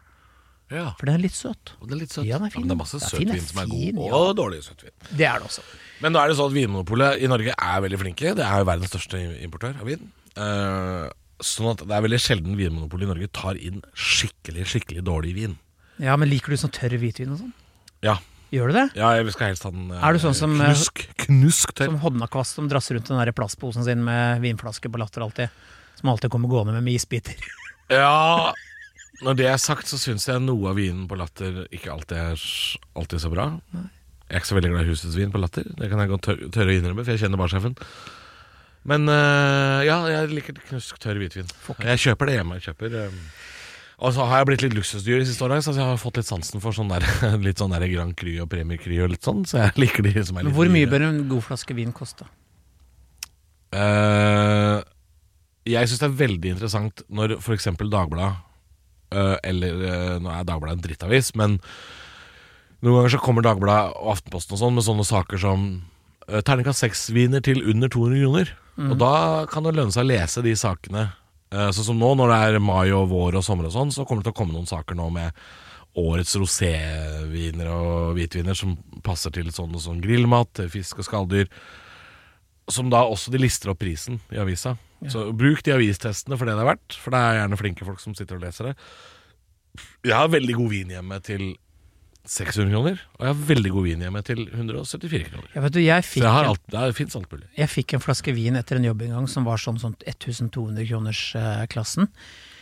Ja, 0.67 0.89
for 0.99 1.07
den 1.07 1.15
er 1.15 1.21
litt 1.23 1.37
søt. 1.37 1.71
og 1.79 1.87
den 1.87 1.95
er 1.95 2.01
litt 2.01 2.11
søt. 2.11 2.25
Ja, 2.27 2.35
den 2.41 2.49
er 2.49 2.51
fin. 2.51 2.65
men 2.65 2.73
det 2.73 2.75
er 2.75 2.79
masse 2.81 2.99
søtvin 2.99 3.29
som 3.39 3.61
er 3.61 3.69
god, 3.71 3.85
fin, 3.85 4.01
ja. 4.03 4.17
og 4.17 4.33
dårlig 4.35 4.59
søtvin. 4.65 4.91
Det 5.15 5.23
er 5.29 5.39
det 5.39 5.47
også. 5.47 5.63
Men 6.03 6.11
nå 6.11 6.19
er 6.19 6.27
det 6.27 6.35
sånn 6.41 6.51
at 6.51 6.57
Vinmonopolet 6.57 7.23
i 7.23 7.29
Norge 7.31 7.55
er 7.55 7.79
veldig 7.85 7.99
flinke. 8.01 8.33
Det 8.35 8.43
er 8.43 8.59
jo 8.59 8.67
verdens 8.67 8.91
største 8.91 9.21
importør 9.47 9.79
av 9.79 9.87
vin. 9.87 10.03
Uh, 10.35 11.07
sånn 11.39 11.71
at 11.71 11.85
det 11.87 11.95
er 11.95 12.03
veldig 12.03 12.19
sjelden 12.19 12.59
Vinmonopolet 12.59 13.07
i 13.07 13.11
Norge 13.13 13.29
tar 13.39 13.55
inn 13.55 13.79
skikkelig, 13.95 14.67
skikkelig 14.73 15.05
dårlig 15.07 15.31
vin. 15.39 15.55
Ja, 16.03 16.17
men 16.19 16.27
liker 16.29 16.51
du 16.51 16.59
sånn 16.59 16.75
tørr 16.75 16.97
hvitvin 16.99 17.31
og 17.31 17.39
sånn? 17.45 17.55
Ja, 18.03 18.17
Gjør 18.53 18.69
du 18.71 18.77
det? 18.77 18.85
ja 18.95 19.09
jeg 19.17 19.31
skal 19.35 19.49
helst 19.51 19.65
ha 19.67 19.71
den 19.75 19.89
eh, 19.91 20.03
Er 20.07 20.15
du 20.15 20.19
sånn 20.23 20.35
som, 20.37 20.53
eh, 20.61 20.69
knusk, 20.71 21.01
knusk 21.25 21.73
tørr. 21.75 21.89
Som 21.91 21.97
Hodnakvast 22.05 22.55
som 22.55 22.69
drasser 22.71 22.95
rundt 22.95 23.09
den 23.11 23.19
der 23.19 23.33
plastposen 23.35 23.83
sin 23.83 24.03
med 24.07 24.39
vinflaske 24.45 24.87
på 24.93 25.01
latter 25.01 25.25
alltid. 25.25 25.49
Som 25.99 26.09
alltid 26.13 26.31
kommer 26.31 26.47
gående 26.51 26.73
med 26.77 26.83
med 26.87 26.93
isbiter. 26.99 27.35
Ja, 27.87 28.51
når 29.23 29.35
det 29.39 29.45
er 29.47 29.57
sagt, 29.63 29.87
så 29.87 29.95
syns 29.95 30.25
jeg 30.27 30.41
noe 30.43 30.73
av 30.73 30.75
vinen 30.75 31.05
på 31.07 31.15
Latter 31.15 31.61
ikke 31.71 31.87
alltid 31.93 32.17
er 32.19 32.33
s- 32.35 32.75
alltid 32.99 33.21
så 33.23 33.29
bra. 33.31 33.45
Jeg 33.71 34.35
er 34.35 34.41
ikke 34.41 34.49
så 34.49 34.57
veldig 34.57 34.71
glad 34.73 34.83
i 34.83 34.89
husets 34.91 35.15
vin 35.15 35.31
på 35.31 35.39
Latter. 35.39 35.63
Det 35.71 35.87
kan 35.87 36.01
jeg 36.03 36.11
godt 36.11 36.25
tør- 36.27 36.41
tørre 36.51 36.73
å 36.73 36.75
innrømme, 36.75 37.05
for 37.07 37.15
jeg 37.15 37.21
kjenner 37.23 37.39
barsjefen. 37.39 37.77
Men 38.91 39.07
øh, 39.07 39.85
ja, 39.87 39.95
jeg 40.17 40.33
liker 40.35 40.59
knusk 40.67 40.99
tørr 40.99 41.15
hvitvin. 41.23 41.47
Jeg 41.87 42.03
kjøper 42.03 42.27
det 42.27 42.35
hjemme. 42.41 42.59
Jeg 42.59 42.67
kjøper 42.73 42.99
øh, 43.05 43.15
Og 43.97 44.13
så 44.13 44.25
har 44.29 44.43
jeg 44.43 44.47
blitt 44.51 44.63
litt 44.63 44.75
luksusdyr 44.77 45.17
de 45.17 45.25
siste 45.25 45.41
åra, 45.41 45.57
så 45.63 45.73
jeg 45.73 45.81
har 45.81 45.97
fått 45.97 46.19
litt 46.19 46.27
sansen 46.27 46.61
for 46.61 46.75
sånn 46.75 46.91
der, 46.91 47.05
litt 47.47 47.57
sånn 47.57 47.73
der 47.73 47.87
Grand 47.89 48.13
Cru 48.17 48.35
og 48.43 48.49
Premier 48.51 48.77
Cru 48.81 48.93
og 49.01 49.09
litt 49.15 49.25
sånn, 49.25 49.41
så 49.49 49.63
jeg 49.63 49.81
liker 49.81 50.05
de 50.05 50.13
som 50.21 50.37
er 50.37 50.45
litt 50.45 50.57
hvor 50.57 50.69
mye 50.69 50.85
dyre. 50.85 50.91
bør 50.93 51.05
en 51.07 51.23
god 51.31 51.45
flaske 51.47 51.77
vin 51.77 51.95
koste? 51.95 52.27
Eh, 53.73 54.77
jeg 55.67 55.89
syns 55.89 56.03
det 56.03 56.07
er 56.11 56.19
veldig 56.21 56.53
interessant 56.53 57.01
når 57.09 57.35
f.eks. 57.41 57.65
Dagbladet 57.75 58.29
eh, 59.11 59.33
Eller 59.49 59.81
eh, 59.83 60.13
nå 60.23 60.31
er 60.31 60.45
Dagbladet 60.47 60.77
en 60.77 60.85
drittavis, 60.85 61.33
men 61.35 61.57
noen 62.85 63.01
ganger 63.01 63.17
så 63.17 63.23
kommer 63.25 63.43
Dagbladet 63.43 63.97
og 63.97 64.13
Aftenposten 64.13 64.55
og 64.55 64.61
sånn 64.61 64.77
med 64.77 64.85
sånne 64.85 65.05
saker 65.09 65.41
som 65.41 65.63
uh, 66.29 66.41
terningkast 66.45 66.85
seks-viner 66.85 67.41
til 67.41 67.63
under 67.65 67.89
200 67.89 68.21
kroner. 68.21 68.51
Og 68.77 68.99
da 69.01 69.13
kan 69.49 69.65
det 69.65 69.73
lønne 69.73 69.89
seg 69.95 70.05
å 70.05 70.11
lese 70.11 70.43
de 70.45 70.53
sakene. 70.53 71.07
Eh, 71.53 71.69
sånn 71.71 71.91
som 71.91 71.99
nå, 72.01 72.11
når 72.19 72.33
det 72.33 72.37
er 72.43 72.59
mai 72.63 72.91
og 72.91 73.07
vår 73.11 73.39
og 73.39 73.45
sommer 73.45 73.69
og 73.69 73.75
sånn, 73.75 73.93
så 73.95 74.05
kommer 74.07 74.23
det 74.23 74.31
til 74.31 74.35
å 74.35 74.39
komme 74.41 74.55
noen 74.55 74.69
saker 74.69 74.97
nå 74.99 75.07
med 75.15 75.35
årets 75.97 76.35
roséviner 76.37 77.69
og 77.73 78.17
hvitviner 78.17 78.57
som 78.57 78.75
passer 79.05 79.33
til 79.33 79.49
sånn 79.53 79.73
og 79.73 79.81
sånn 79.81 80.01
grillmat, 80.03 80.51
til 80.59 80.69
fisk 80.69 80.99
og 81.01 81.07
skalldyr. 81.07 81.47
Som 82.69 82.91
da 82.91 83.05
også 83.07 83.31
de 83.33 83.39
lister 83.41 83.71
opp 83.71 83.79
prisen 83.81 84.19
i 84.33 84.41
avisa. 84.41 84.75
Så 85.07 85.29
bruk 85.37 85.63
de 85.63 85.75
avistestene 85.75 86.37
for 86.37 86.49
det 86.49 86.57
det 86.57 86.65
er 86.65 86.71
verdt, 86.73 86.97
for 86.99 87.13
det 87.13 87.21
er 87.21 87.39
gjerne 87.39 87.59
flinke 87.61 87.87
folk 87.87 88.01
som 88.03 88.15
sitter 88.17 88.37
og 88.37 88.43
leser 88.43 88.69
det. 88.69 88.75
Jeg 90.09 90.17
har 90.17 90.33
veldig 90.33 90.57
god 90.57 90.71
vin 90.73 90.93
hjemme 90.97 91.19
til 91.23 91.47
600 92.27 92.71
kroner, 92.73 92.97
og 93.17 93.23
jeg 93.23 93.31
har 93.33 93.45
veldig 93.49 93.71
god 93.71 93.85
vin 93.87 94.01
hjemme 94.03 94.21
til 94.27 94.41
174 94.47 95.29
kroner. 95.31 95.47
Jeg 95.53 95.63
vet 95.63 95.75
du, 95.77 95.79
jeg 95.83 96.03
Så 96.03 96.11
fikk, 96.13 96.23
jeg 96.25 96.33
har 96.35 96.49
alt, 96.49 96.65
det 96.73 96.81
fins 96.97 97.15
alt 97.15 97.31
mulig. 97.31 97.47
jeg 97.57 97.71
fikk 97.71 97.93
en 97.95 98.03
flaske 98.03 98.33
vin 98.35 98.59
etter 98.59 98.79
en 98.79 98.87
jobb 98.89 99.05
en 99.07 99.15
gang 99.17 99.29
som 99.31 99.47
var 99.47 99.61
sånn, 99.63 99.79
sånn 99.79 99.95
1200 100.03 100.85
kroners 100.89 101.21
eh, 101.39 101.63
klassen. 101.71 102.09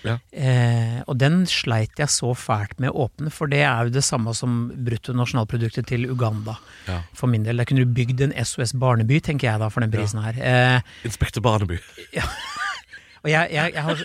Ja. 0.05 0.19
Eh, 0.37 0.99
og 1.09 1.17
den 1.17 1.47
sleit 1.49 1.97
jeg 1.97 2.11
så 2.13 2.29
fælt 2.37 2.77
med 2.77 2.91
å 2.93 3.07
åpne, 3.07 3.31
for 3.33 3.49
det 3.49 3.63
er 3.65 3.87
jo 3.87 3.95
det 3.95 4.03
samme 4.05 4.35
som 4.37 4.67
bruttonasjonalproduktet 4.85 5.89
til 5.89 6.05
Uganda. 6.11 6.59
Ja. 6.85 6.99
For 7.17 7.25
min 7.31 7.47
del. 7.47 7.57
Der 7.57 7.65
kunne 7.65 7.87
du 7.87 7.95
bygd 7.97 8.21
en 8.21 8.35
SOS 8.37 8.75
Barneby, 8.77 9.17
tenker 9.25 9.49
jeg 9.49 9.63
da, 9.63 9.71
for 9.73 9.81
den 9.81 9.93
prisen 9.95 10.21
her. 10.21 10.37
Eh, 10.37 10.81
Inspektor 11.09 11.41
Barneby. 11.41 11.81
Og 13.25 13.31
jeg, 13.31 13.49
jeg, 13.55 13.73
jeg 13.73 13.81
har 13.81 14.01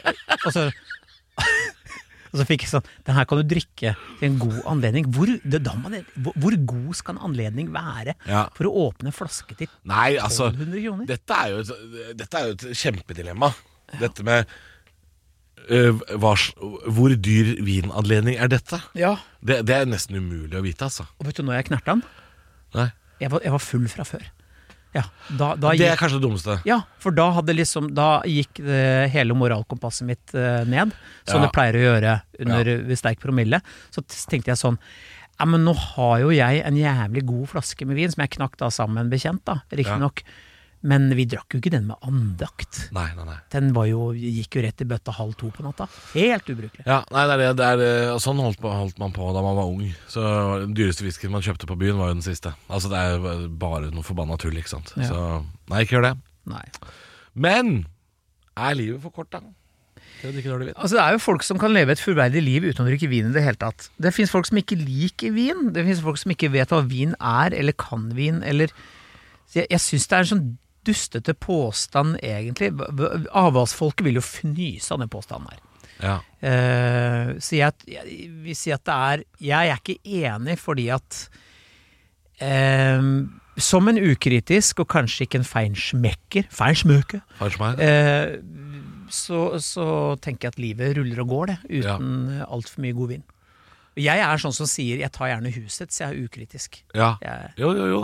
og 0.47 0.53
så, 0.55 0.63
og 2.31 2.39
så 2.39 2.47
fikk 2.47 2.65
jeg 2.65 2.71
sånn 2.73 2.89
Den 3.07 3.17
her 3.17 3.27
kan 3.29 3.41
du 3.41 3.47
drikke 3.51 3.93
til 4.21 4.27
en 4.29 4.39
god 4.41 4.59
anledning. 4.71 5.09
Hvor, 5.15 5.27
det, 5.43 5.61
da 5.67 5.75
må 5.79 5.91
hvor, 6.15 6.57
god 6.73 6.95
skal 6.99 7.17
en 7.17 7.25
anledning 7.31 7.71
være 7.75 8.15
Ja. 8.29 8.47
for 8.57 8.71
å 8.71 8.87
åpne 8.89 9.11
en 9.11 9.17
flaske 9.17 9.57
til 9.59 9.71
Nei, 9.91 10.15
altså 10.23 10.51
1200 10.53 10.85
kroner? 10.87 11.07
Dette 11.11 11.39
er 11.43 11.55
jo 11.55 11.63
et, 11.65 11.73
dette 12.21 12.41
er 12.41 12.47
jo 12.51 12.57
et 12.59 12.67
kjempedilemma. 12.85 13.53
Dette 14.01 14.27
med 14.27 14.47
øh, 15.69 16.01
hva, 16.23 16.35
Hvor 16.87 17.15
dyr 17.17 17.57
vinanledning 17.67 18.39
er 18.39 18.51
dette? 18.53 18.79
Ja. 18.99 19.17
Det, 19.43 19.63
det 19.67 19.77
er 19.81 19.91
nesten 19.91 20.21
umulig 20.21 20.59
å 20.59 20.65
vite, 20.65 20.87
altså. 20.87 21.09
Og 21.19 21.27
vet 21.29 21.41
du 21.41 21.47
når 21.47 21.61
jeg 21.61 21.71
knerta 21.73 21.97
den? 21.97 22.05
Nei. 22.79 22.91
Jeg 23.21 23.33
var, 23.35 23.43
jeg 23.45 23.53
var 23.53 23.61
full 23.65 23.89
fra 23.93 24.07
før. 24.09 24.23
Ja, 24.95 25.05
da, 25.29 25.53
da 25.55 25.71
Det 25.79 25.87
er 25.87 25.97
kanskje 26.01 26.19
det 26.19 26.25
dummeste. 26.27 26.57
ja, 26.67 26.81
for 26.99 27.15
da 27.15 27.29
liksom 27.55 27.93
Da 27.95 28.23
gikk 28.27 28.59
det, 28.59 29.11
hele 29.13 29.37
moralkompasset 29.39 30.07
mitt 30.09 30.35
eh, 30.35 30.65
ned, 30.67 30.91
som 31.25 31.39
Ja. 31.41 31.47
det 31.47 31.53
pleier 31.55 31.79
å 31.79 31.85
gjøre 31.87 32.15
under, 32.41 32.73
ja. 32.75 32.97
sterk 32.99 33.21
promille. 33.23 33.61
Så 33.95 34.03
tenkte 34.03 34.51
jeg 34.51 34.59
sånn 34.59 34.79
Ja, 35.39 35.47
men 35.47 35.63
nå 35.65 35.73
har 35.77 36.19
jo 36.21 36.31
jeg 36.35 36.65
en 36.67 36.77
jævlig 36.77 37.23
god 37.25 37.47
flaske 37.49 37.87
med 37.87 37.97
vin, 37.97 38.11
som 38.11 38.21
jeg 38.27 38.35
knakk 38.37 38.59
da 38.59 38.69
sammen 38.69 38.95
med 38.99 39.07
en 39.07 39.13
bekjent, 39.15 39.45
da, 39.47 39.61
riktignok. 39.73 40.23
Men 40.81 41.11
vi 41.13 41.27
drakk 41.29 41.53
jo 41.53 41.59
ikke 41.61 41.73
den 41.75 41.85
med 41.91 42.01
andakt. 42.09 42.87
Nei, 42.97 43.11
nei, 43.17 43.27
nei. 43.29 43.37
Den 43.53 43.75
var 43.77 43.85
jo, 43.91 44.07
gikk 44.17 44.57
jo 44.57 44.63
rett 44.65 44.81
i 44.81 44.87
bøtta 44.89 45.13
halv 45.13 45.35
to 45.41 45.51
på 45.53 45.65
natta. 45.67 45.85
Helt 46.15 46.49
ubrukelig. 46.49 46.87
Ja, 46.89 47.03
nei, 47.13 47.27
det 47.29 47.35
er 47.35 47.43
det. 47.43 47.51
det 47.59 47.69
er, 47.69 48.13
og 48.15 48.23
sånn 48.25 48.41
holdt, 48.41 48.65
holdt 48.65 49.03
man 49.03 49.13
på 49.13 49.29
da 49.37 49.45
man 49.45 49.59
var 49.59 49.69
ung. 49.69 49.85
Så 50.09 50.25
Den 50.65 50.73
dyreste 50.79 51.05
whiskyen 51.05 51.35
man 51.35 51.45
kjøpte 51.45 51.69
på 51.69 51.77
byen, 51.81 52.01
var 52.01 52.13
jo 52.13 52.17
den 52.17 52.25
siste. 52.25 52.55
Altså 52.73 52.93
Det 52.93 53.05
er 53.05 53.47
bare 53.61 53.93
noe 53.93 54.07
forbanna 54.07 54.41
tull, 54.41 54.57
ikke 54.57 54.73
sant. 54.73 54.95
Ja. 54.97 55.11
Så 55.13 55.25
nei, 55.69 55.85
ikke 55.85 55.99
gjør 55.99 56.09
det. 56.09 56.15
Nei. 56.49 56.65
Men 57.37 57.75
er 58.57 58.79
livet 58.81 59.05
for 59.05 59.13
kort, 59.15 59.29
da? 59.37 59.45
Det 60.21 60.33
er, 60.45 60.59
det? 60.61 60.73
Altså 60.77 60.97
Det 60.97 61.03
er 61.03 61.15
jo 61.15 61.21
folk 61.23 61.45
som 61.45 61.61
kan 61.61 61.73
leve 61.73 61.95
et 61.95 62.01
fullverdig 62.01 62.41
liv 62.45 62.65
uten 62.69 62.85
å 62.85 62.89
drikke 62.89 63.09
vin 63.09 63.31
i 63.31 63.35
det 63.37 63.45
hele 63.45 63.61
tatt. 63.61 63.89
Det 64.01 64.13
fins 64.13 64.33
folk 64.33 64.49
som 64.49 64.59
ikke 64.61 64.77
liker 64.81 65.33
vin. 65.33 65.71
Det 65.77 65.85
fins 65.87 66.03
folk 66.05 66.21
som 66.21 66.33
ikke 66.35 66.51
vet 66.53 66.73
hva 66.73 66.81
vin 66.89 67.15
er, 67.17 67.57
eller 67.57 67.77
kan 67.77 68.09
vin, 68.17 68.43
eller 68.45 68.73
Så 69.51 69.61
Jeg, 69.61 69.67
jeg 69.73 69.81
syns 69.83 70.05
det 70.07 70.17
er 70.17 70.25
en 70.25 70.31
sånn 70.31 70.45
dustete 70.91 71.35
påstand, 71.39 72.19
egentlig. 72.23 72.73
Avholdsfolket 73.33 74.05
vil 74.07 74.19
jo 74.21 74.25
fnyse 74.27 74.93
av 74.95 75.01
den 75.05 75.11
påstanden 75.13 75.51
her. 75.55 75.61
Ja. 76.01 76.17
Uh, 76.41 77.35
så 77.45 77.59
jeg, 77.59 77.73
jeg 77.93 78.29
vil 78.45 78.57
si 78.57 78.71
at 78.73 78.81
det 78.89 78.95
er 78.97 79.23
Jeg 79.45 79.69
er 79.69 79.81
ikke 79.83 79.99
enig 80.25 80.55
fordi 80.57 80.87
at 80.95 81.19
uh, 82.41 83.03
Som 83.61 83.91
en 83.93 84.01
ukritisk 84.01 84.81
og 84.81 84.89
kanskje 84.95 85.27
ikke 85.27 85.43
en 85.43 85.45
feinschmecker 85.45 86.49
Feinschmøke 86.49 87.21
eh, 87.85 88.39
så, 89.13 89.43
så 89.61 89.85
tenker 90.23 90.47
jeg 90.49 90.55
at 90.55 90.59
livet 90.63 90.97
ruller 90.97 91.21
og 91.25 91.29
går, 91.35 91.49
det, 91.51 91.57
uten 91.83 92.11
ja. 92.39 92.45
altfor 92.47 92.85
mye 92.85 92.95
god 92.95 93.09
vind. 93.11 93.25
Jeg 93.99 94.23
er 94.23 94.39
sånn 94.39 94.55
som 94.55 94.69
sier 94.71 95.01
'jeg 95.03 95.11
tar 95.11 95.33
gjerne 95.33 95.51
husets', 95.51 95.99
jeg 95.99 96.07
er 96.15 96.21
ukritisk. 96.29 96.79
Ja. 96.95 97.17
Jeg, 97.21 97.49
Jo, 97.59 97.73
jo, 97.75 97.87
jo. 97.91 98.01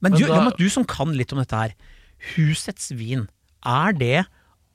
men 0.00 0.12
Men 0.12 0.20
du, 0.20 0.26
da- 0.30 0.52
du 0.56 0.68
som 0.70 0.84
kan 0.86 1.10
litt 1.12 1.32
om 1.34 1.40
dette 1.42 1.58
her. 1.58 1.74
Husets 2.34 2.90
vin, 2.96 3.26
er 3.66 3.92
det 3.98 4.24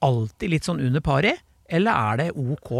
alltid 0.04 0.52
litt 0.54 0.68
sånn 0.68 0.82
under 0.84 1.02
pari, 1.04 1.34
eller 1.70 1.91
er 2.14 2.22
det 2.22 2.28
ok? 2.38 2.72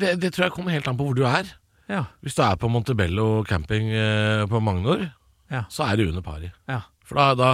Det, 0.00 0.14
det 0.22 0.30
tror 0.32 0.46
jeg 0.48 0.54
kommer 0.56 0.72
helt 0.74 0.88
an 0.88 0.96
på 0.98 1.04
hvor 1.08 1.16
du 1.18 1.24
er. 1.28 1.50
Ja. 1.90 2.06
Hvis 2.24 2.36
du 2.38 2.40
er 2.46 2.56
på 2.56 2.70
Montebello 2.72 3.42
camping 3.48 3.90
eh, 3.92 4.44
på 4.48 4.60
Magnor, 4.64 5.10
Ja. 5.52 5.66
så 5.68 5.84
er 5.84 5.96
det 6.00 6.06
under 6.08 6.22
pari. 6.24 6.48
ja. 6.68 6.80
For 7.04 7.18
da, 7.20 7.34
da 7.36 7.48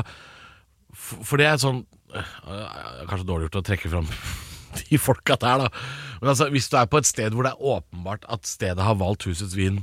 For 0.95 1.25
for 1.27 1.41
det 1.43 1.47
er 1.51 1.57
sånn 1.59 1.81
eh, 2.15 2.29
Kanskje 3.11 3.27
dårlig 3.27 3.49
gjort 3.49 3.59
å 3.59 3.63
trekke 3.67 3.91
fram 3.91 4.07
de 4.79 4.99
folka 5.03 5.35
der, 5.43 5.65
da. 5.65 5.69
Men 6.21 6.31
altså, 6.31 6.47
hvis 6.55 6.69
du 6.71 6.77
er 6.79 6.87
på 6.87 7.01
et 7.01 7.09
sted 7.09 7.35
hvor 7.35 7.43
det 7.49 7.51
er 7.57 7.65
åpenbart 7.75 8.29
at 8.31 8.47
stedet 8.47 8.79
har 8.87 8.95
valgt 9.01 9.27
husets 9.27 9.57
vin 9.59 9.81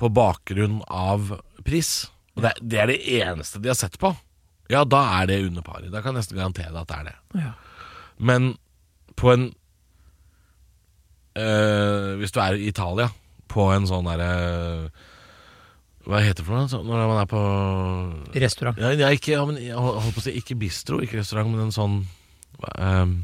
på 0.00 0.08
bakgrunn 0.08 0.78
av 0.88 1.34
pris, 1.66 2.06
og 2.38 2.46
det, 2.46 2.54
det 2.64 2.80
er 2.80 2.88
det 2.94 2.98
eneste 3.20 3.60
de 3.60 3.68
har 3.68 3.76
sett 3.76 3.98
på, 4.00 4.14
ja, 4.68 4.84
da 4.84 5.00
er 5.20 5.26
det 5.30 5.38
under 5.46 5.62
pari. 5.64 5.88
Da 5.90 6.02
kan 6.04 6.12
jeg 6.14 6.20
nesten 6.22 6.36
garantere 6.38 6.72
deg 6.74 6.80
at 6.82 6.88
det 6.88 6.98
er 6.98 7.04
det. 7.10 7.16
ja. 7.42 7.52
Men 8.18 8.56
på 9.16 9.30
en 9.32 9.44
øh, 11.38 12.16
Hvis 12.18 12.32
du 12.34 12.40
er 12.40 12.56
i 12.58 12.66
Italia, 12.68 13.08
på 13.48 13.68
en 13.74 13.86
sånn 13.88 14.08
derre 14.08 14.90
Hva 16.08 16.20
heter 16.24 16.42
det 16.42 16.46
for 16.48 16.56
noe? 16.58 16.82
Når 16.88 17.08
man 17.12 17.20
er 17.22 17.28
på 17.30 17.42
Restaurant. 18.42 18.78
ja, 18.80 18.90
ja, 18.96 19.08
ikke, 19.14 19.32
ja, 19.36 19.44
men, 19.48 19.58
jeg 19.62 19.76
holdt 19.78 20.14
på 20.16 20.22
å 20.22 20.26
si 20.26 20.34
Ikke 20.40 20.56
bistro, 20.58 21.00
ikke 21.04 21.20
restaurant, 21.20 21.50
men 21.52 21.68
en 21.68 21.74
sånn 21.74 21.96
um, 22.78 23.14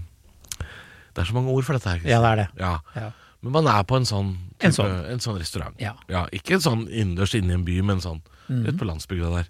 Det 1.14 1.22
er 1.22 1.28
så 1.30 1.34
mange 1.36 1.50
ord 1.54 1.64
for 1.66 1.74
dette 1.78 1.90
her. 1.96 2.00
Ja, 2.08 2.20
det 2.22 2.30
er 2.32 2.40
det. 2.42 2.48
Ja. 2.60 2.72
Ja. 2.98 3.10
Men 3.44 3.52
man 3.58 3.66
er 3.70 3.82
på 3.86 3.98
en 4.00 4.06
sånn, 4.08 4.30
En 4.64 4.72
sånn. 4.72 4.94
en 5.12 5.20
sånn 5.20 5.36
restaurant. 5.38 5.74
Ja. 5.78 5.92
Ikke 6.32 6.56
en 6.56 6.62
sånn 6.64 6.86
innendørs 6.88 7.34
inne 7.38 7.52
i 7.52 7.58
en 7.58 7.64
by, 7.66 7.80
men 7.86 8.00
sånn 8.02 8.22
Mhm. 8.48 8.66
ute 8.68 8.78
på 8.80 8.84
landsbygda 8.88 9.28
der. 9.34 9.46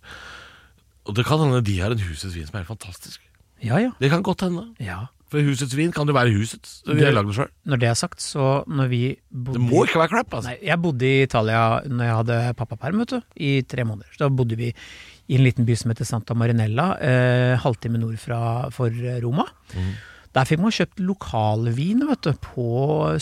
Og 1.07 1.15
det 1.17 1.25
kan 1.27 1.39
hende 1.39 1.61
de 1.65 1.79
har 1.81 1.91
en 1.93 1.99
husets 2.01 2.35
vin 2.35 2.47
som 2.49 2.57
er 2.57 2.65
helt 2.65 2.73
fantastisk. 2.73 3.21
Ja, 3.65 3.77
ja. 3.81 3.91
Det 4.01 4.11
kan 4.11 4.23
godt 4.23 4.41
hende. 4.47 4.71
ja. 4.81 5.05
For 5.35 5.43
husets 5.43 5.75
vin 5.75 5.91
kan 5.91 6.07
jo 6.07 6.13
være 6.15 6.31
husets. 6.31 6.83
De 6.87 6.95
Det- 6.95 7.05
har 7.07 7.13
lagd 7.13 7.27
det 7.27 7.35
sjøl. 7.35 7.49
Når 7.67 7.77
det 7.81 7.89
er 7.89 7.95
sagt, 7.95 8.21
så 8.23 8.63
når 8.69 8.87
vi 8.89 9.17
bodde 9.33 9.59
Det 9.59 9.61
må 9.61 9.85
ikke 9.85 9.99
være 9.99 10.09
crap, 10.09 10.35
altså. 10.35 10.51
Nei, 10.51 10.59
jeg 10.63 10.79
bodde 10.83 11.03
i 11.03 11.23
Italia 11.25 11.81
når 11.89 12.05
jeg 12.05 12.15
hadde 12.15 12.55
pappaperm, 12.55 12.99
vet 12.99 13.09
du, 13.11 13.21
i 13.37 13.63
tre 13.63 13.83
måneder. 13.85 14.07
Så 14.13 14.19
da 14.19 14.29
bodde 14.29 14.57
vi 14.57 14.69
i 15.29 15.35
en 15.35 15.41
liten 15.43 15.67
by 15.67 15.75
som 15.75 15.91
heter 15.91 16.05
Santa 16.05 16.35
Marinella, 16.35 16.87
eh, 17.01 17.59
halvtime 17.59 17.99
nord 17.99 18.17
fra, 18.19 18.69
for 18.71 18.91
Roma. 19.25 19.43
Mhm. 19.75 19.95
Der 20.35 20.45
fikk 20.49 20.59
man 20.59 20.73
kjøpt 20.75 20.99
lokalvin, 20.99 22.01
vet 22.09 22.21
du, 22.27 22.33
på 22.43 22.65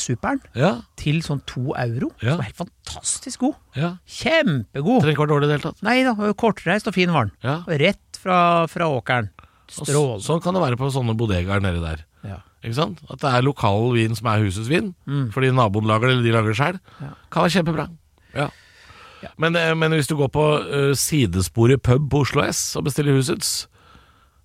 Superen, 0.00 0.40
Ja, 0.56 0.70
til 0.96 1.18
sånn 1.20 1.42
to 1.46 1.74
euro. 1.76 2.08
Ja. 2.22 2.32
Som 2.34 2.38
var 2.40 2.46
helt 2.48 2.60
fantastisk 2.62 3.40
god. 3.44 3.54
ja. 3.76 3.90
Kjempegod! 4.08 5.02
Trenger 5.02 5.12
ikke 5.12 5.26
være 5.26 5.32
dårlig 5.34 5.44
i 5.44 5.50
det 5.50 5.58
hele 5.58 5.66
tatt. 5.70 5.82
Nei 5.84 5.98
da, 6.06 6.32
kortreist 6.40 6.88
og 6.88 6.94
fin 6.96 7.12
var 7.12 7.28
den. 7.28 7.34
Ja. 7.44 7.58
Rett 7.68 8.20
fra, 8.22 8.38
fra 8.72 8.88
åkeren. 8.88 9.28
Strålende. 9.72 10.24
Sånn 10.24 10.40
kan 10.44 10.56
det 10.56 10.62
være 10.64 10.76
på 10.80 10.88
sånne 10.92 11.14
bodegaer 11.16 11.60
nedi 11.64 11.80
der. 11.84 12.02
Ja. 12.24 12.38
Ikke 12.62 12.76
sant? 12.78 13.00
At 13.10 13.20
det 13.20 13.30
er 13.34 13.42
lokal 13.44 13.90
vin 13.96 14.14
som 14.16 14.28
er 14.32 14.44
husets 14.44 14.68
vin, 14.70 14.94
Mm. 15.08 15.30
fordi 15.34 15.50
naboen 15.52 15.84
lager 15.88 16.06
det, 16.08 16.16
eller 16.16 16.22
de 16.28 16.32
lager 16.36 16.52
det 16.52 16.58
sjøl. 16.60 16.80
Ja. 17.00 17.12
Kan 17.30 17.42
være 17.44 17.54
kjempebra. 17.58 17.86
Ja. 18.36 18.48
Men, 19.38 19.54
eh, 19.56 19.74
men 19.74 19.92
hvis 19.92 20.08
du 20.10 20.16
går 20.18 20.28
på 20.34 20.44
uh, 20.66 20.94
sidesporet 20.98 21.82
pub 21.82 22.08
på 22.10 22.20
Oslo 22.24 22.42
S 22.42 22.74
og 22.76 22.84
bestiller 22.88 23.14
husets, 23.14 23.66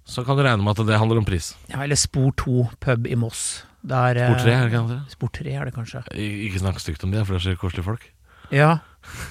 så 0.07 0.23
kan 0.25 0.37
du 0.39 0.43
regne 0.45 0.63
med 0.63 0.71
at 0.79 0.87
det 0.87 0.97
handler 1.01 1.19
om 1.21 1.25
pris. 1.27 1.51
ja, 1.69 1.81
eller 1.83 1.99
Spor 1.99 2.31
2 2.39 2.69
pub 2.83 3.07
i 3.11 3.15
Moss. 3.19 3.63
Der, 3.87 4.17
Spor 4.17 4.39
3, 4.43 4.53
er 4.55 4.69
det 4.71 4.79
det? 4.89 4.99
Spor 5.13 5.29
3 5.35 5.51
er 5.59 5.65
det 5.69 5.73
kanskje. 5.75 6.01
Ikke 6.15 6.59
snakk 6.63 6.79
stygt 6.81 7.03
om 7.05 7.11
det, 7.13 7.25
for 7.27 7.35
det 7.37 7.43
er 7.43 7.53
så 7.53 7.59
koselige 7.59 7.85
folk. 7.85 8.07
Ja, 8.51 8.77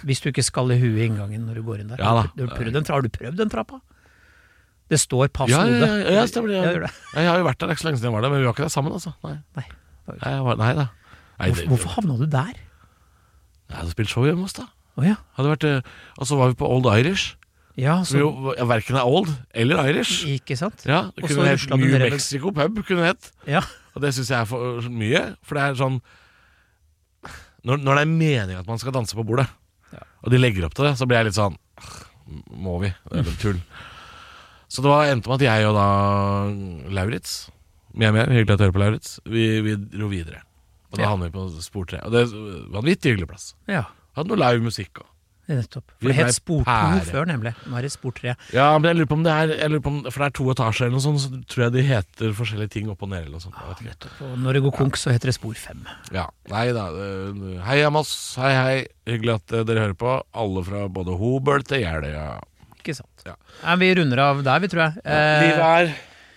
hvis 0.05 0.21
du 0.21 0.29
ikke 0.31 0.45
skal 0.45 0.71
i 0.73 0.79
huet 0.81 1.01
i 1.01 1.07
inngangen 1.09 1.47
når 1.49 1.59
du 1.59 1.63
går 1.67 1.81
inn 1.83 1.89
der. 1.93 2.01
Ja 2.01 2.27
du, 2.37 2.45
den, 2.47 2.85
tra- 2.85 2.97
har 2.99 3.05
du 3.05 3.09
prøvd 3.13 3.37
den 3.41 3.51
trappa? 3.53 3.81
Det 4.93 5.01
står 5.03 5.29
pass 5.35 5.51
Ja, 5.51 5.65
ja, 5.67 5.73
hode. 5.81 5.89
ja, 6.05 6.13
ja, 6.21 6.27
stemmer 6.31 6.53
det. 6.53 6.61
Ja, 6.61 6.71
jeg. 6.77 6.91
Jeg 7.17 7.27
har 7.33 7.41
jo 7.41 7.47
vært 7.49 7.59
der, 7.59 7.67
er 7.73 7.75
ikke 7.75 7.83
så 7.83 7.89
lenge 7.89 7.99
siden 7.99 8.13
jeg 8.13 8.15
var 8.17 8.23
der, 8.27 8.31
men 8.37 8.41
vi 8.45 8.47
var 8.47 8.55
ikke 8.55 8.67
der 8.69 8.75
sammen, 8.77 8.93
altså. 8.95 9.13
Nei, 9.27 9.33
Nei. 9.59 9.65
nei, 10.13 10.19
jeg 10.37 10.45
var, 10.47 10.61
nei 10.61 10.69
da. 10.79 10.85
Nei, 11.41 11.49
Hvorfor, 11.51 11.67
hvorfor 11.73 11.95
havna 11.97 12.19
du 12.21 12.27
der? 12.37 12.53
Jeg 13.67 13.77
hadde 13.81 13.91
spilt 13.97 14.13
show 14.13 14.25
hjemme 14.29 14.47
hos 14.47 14.55
da. 14.61 14.69
Oh, 14.97 15.03
ja. 15.05 15.17
Hadde 15.37 15.51
vært, 15.57 15.67
eh, 15.69 15.91
og 16.23 16.29
så 16.31 16.39
var 16.39 16.53
vi 16.53 16.59
på 16.61 16.69
Old 16.71 16.87
Irish, 16.95 17.35
Ja, 17.77 17.99
som 18.09 18.19
jo 18.23 18.29
verken 18.71 18.97
er 18.97 19.05
old 19.05 19.29
eller 19.53 19.83
Irish. 19.91 20.23
ikke 20.25 20.57
sant? 20.57 20.85
Ja, 20.89 21.11
det 21.13 21.27
kunne 21.29 21.45
hett 21.51 21.69
New 21.77 21.99
Mexico 22.01 22.51
Pub, 22.57 22.79
kunne 22.89 23.03
det 23.05 23.11
hett. 23.13 23.27
Ja. 23.47 23.61
Og 23.95 24.01
det 24.05 24.15
syns 24.17 24.31
jeg 24.33 24.39
er 24.41 24.49
for 24.49 24.87
mye, 24.89 25.23
for 25.45 25.55
det 25.59 25.63
er 25.67 25.77
sånn 25.77 25.99
Når, 27.67 27.81
når 27.83 27.99
det 27.99 28.03
er 28.05 28.11
meninga 28.13 28.61
at 28.63 28.69
man 28.71 28.79
skal 28.79 28.95
danse 28.95 29.17
på 29.19 29.25
bordet, 29.27 29.49
Ja. 29.93 30.01
og 30.23 30.31
de 30.33 30.39
legger 30.39 30.65
opp 30.67 30.75
til 30.75 30.85
det, 30.87 30.95
så 30.99 31.07
blir 31.09 31.19
jeg 31.21 31.29
litt 31.31 31.39
sånn 31.39 31.57
Må 32.51 32.79
vi? 32.83 32.89
Det 33.11 33.21
er 33.21 33.27
vel 33.27 33.37
tull. 33.43 33.61
Så 34.69 34.83
det 34.83 34.91
var 34.91 35.07
endte 35.13 35.29
med 35.31 35.41
at 35.43 35.47
jeg 35.47 35.67
og 35.69 35.77
da 35.77 35.87
Lauritz 36.97 37.51
Mjau, 37.97 38.11
mjau, 38.13 38.27
hyggelig 38.29 38.53
at 38.53 38.59
du 38.61 38.65
hører 38.67 38.75
på, 38.77 38.81
Lauritz. 38.83 39.13
Vi, 39.25 39.45
vi 39.65 39.73
dro 39.89 40.09
videre. 40.13 40.43
Og 40.93 40.99
da 40.99 41.03
Ja. 41.07 41.09
havnet 41.15 41.31
vi 41.33 41.39
på 41.39 41.63
spor 41.65 41.87
tre. 41.89 42.01
Og 42.05 42.13
det 42.13 42.25
er 42.27 42.33
vanvittig 42.75 43.13
hyggelig 43.15 43.29
plass. 43.31 43.55
ja. 43.69 43.85
Hadde 44.17 44.29
noe 44.33 44.37
live 44.41 44.61
musikk 44.65 45.01
og 45.01 45.07
Nettopp. 45.47 45.93
For 46.01 46.11
det 46.11 46.17
het 46.19 46.35
Spor 46.35 46.65
2 46.67 47.03
før, 47.07 47.27
nemlig. 47.31 47.53
Nå 47.71 47.77
er 47.79 47.87
det 47.87 47.93
Spor 47.95 48.15
3. 48.17 48.33
Ja, 48.57 48.67
men 48.79 48.89
jeg 48.91 48.99
lurer 48.99 49.11
på 49.13 49.19
om 49.19 49.23
det 49.27 49.35
er 49.35 49.53
jeg 49.55 49.71
lurer 49.71 49.85
på 49.85 49.93
om, 49.93 50.01
For 50.11 50.25
det 50.25 50.27
er 50.27 50.35
to 50.41 50.47
etasjer 50.51 50.89
eller 50.89 50.97
noe 50.97 51.05
sånt, 51.05 51.23
så 51.23 51.41
tror 51.53 51.65
jeg 51.67 51.75
de 51.77 51.85
heter 51.87 52.35
forskjellige 52.41 52.73
ting 52.75 52.91
opp 52.91 53.05
og 53.07 53.13
ned 53.13 53.23
eller 53.27 53.37
noe 53.39 53.45
sånt. 53.45 53.61
Ja. 53.61 53.77
Nettopp. 53.87 54.19
Og 54.27 54.35
når 54.43 54.59
det 54.59 54.65
går 54.67 54.75
konk, 54.81 54.99
så 54.99 55.15
heter 55.15 55.31
det 55.31 55.37
Spor 55.39 55.55
5. 55.55 55.87
Ja, 56.17 56.27
nei 56.51 56.67
da. 56.75 56.89
Hei, 57.69 57.79
Amos. 57.87 58.11
Hei, 58.43 58.53
hei. 58.59 58.77
Hyggelig 59.07 59.37
at 59.39 59.55
eh, 59.61 59.65
dere 59.69 59.87
hører 59.87 59.97
på. 60.03 60.17
Alle 60.35 60.67
fra 60.67 60.87
både 60.91 61.15
Hobøl 61.21 61.63
til 61.69 61.85
Jeløya. 61.85 62.27
Ikke 62.81 62.97
sant. 62.99 63.25
Ja. 63.27 63.37
Nei, 63.63 63.79
vi 63.85 63.95
runder 64.01 64.23
av 64.27 64.43
der, 64.47 64.63
vi, 64.63 64.71
tror 64.73 64.89
jeg. 64.89 65.05
Eh, 65.07 65.47
Livet 65.47 65.65
er 65.71 65.95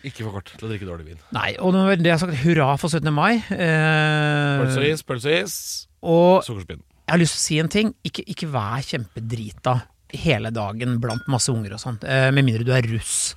ikke 0.10 0.24
for 0.24 0.38
kort 0.38 0.54
til 0.56 0.68
å 0.68 0.70
drikke 0.72 0.88
dårlig 0.88 1.10
vin. 1.10 1.18
nei, 1.36 1.50
og 1.60 1.76
det 2.00 2.08
har 2.14 2.22
sagt 2.22 2.38
hurra 2.46 2.70
for 2.80 2.88
17. 2.94 3.10
mai. 3.14 3.42
Eh, 3.52 4.62
Pølse 4.62 4.80
og 4.80 4.86
is, 4.88 5.04
pølse 5.04 5.34
og 5.34 5.42
is. 5.44 5.56
og 6.02 6.46
Sukkerspinn. 6.48 6.80
Jeg 7.10 7.16
har 7.16 7.22
lyst 7.24 7.36
til 7.36 7.42
å 7.42 7.48
si 7.48 7.58
en 7.64 7.72
ting. 7.74 7.90
Ikke, 8.06 8.24
ikke 8.30 8.48
vær 8.54 8.86
kjempedrita 8.86 9.80
hele 10.14 10.50
dagen 10.54 11.00
blant 11.02 11.26
masse 11.30 11.50
unger 11.52 11.74
og 11.76 11.82
sånt. 11.82 12.06
Eh, 12.06 12.30
med 12.34 12.46
mindre 12.48 12.66
du 12.68 12.72
er 12.74 12.86
russ. 12.94 13.36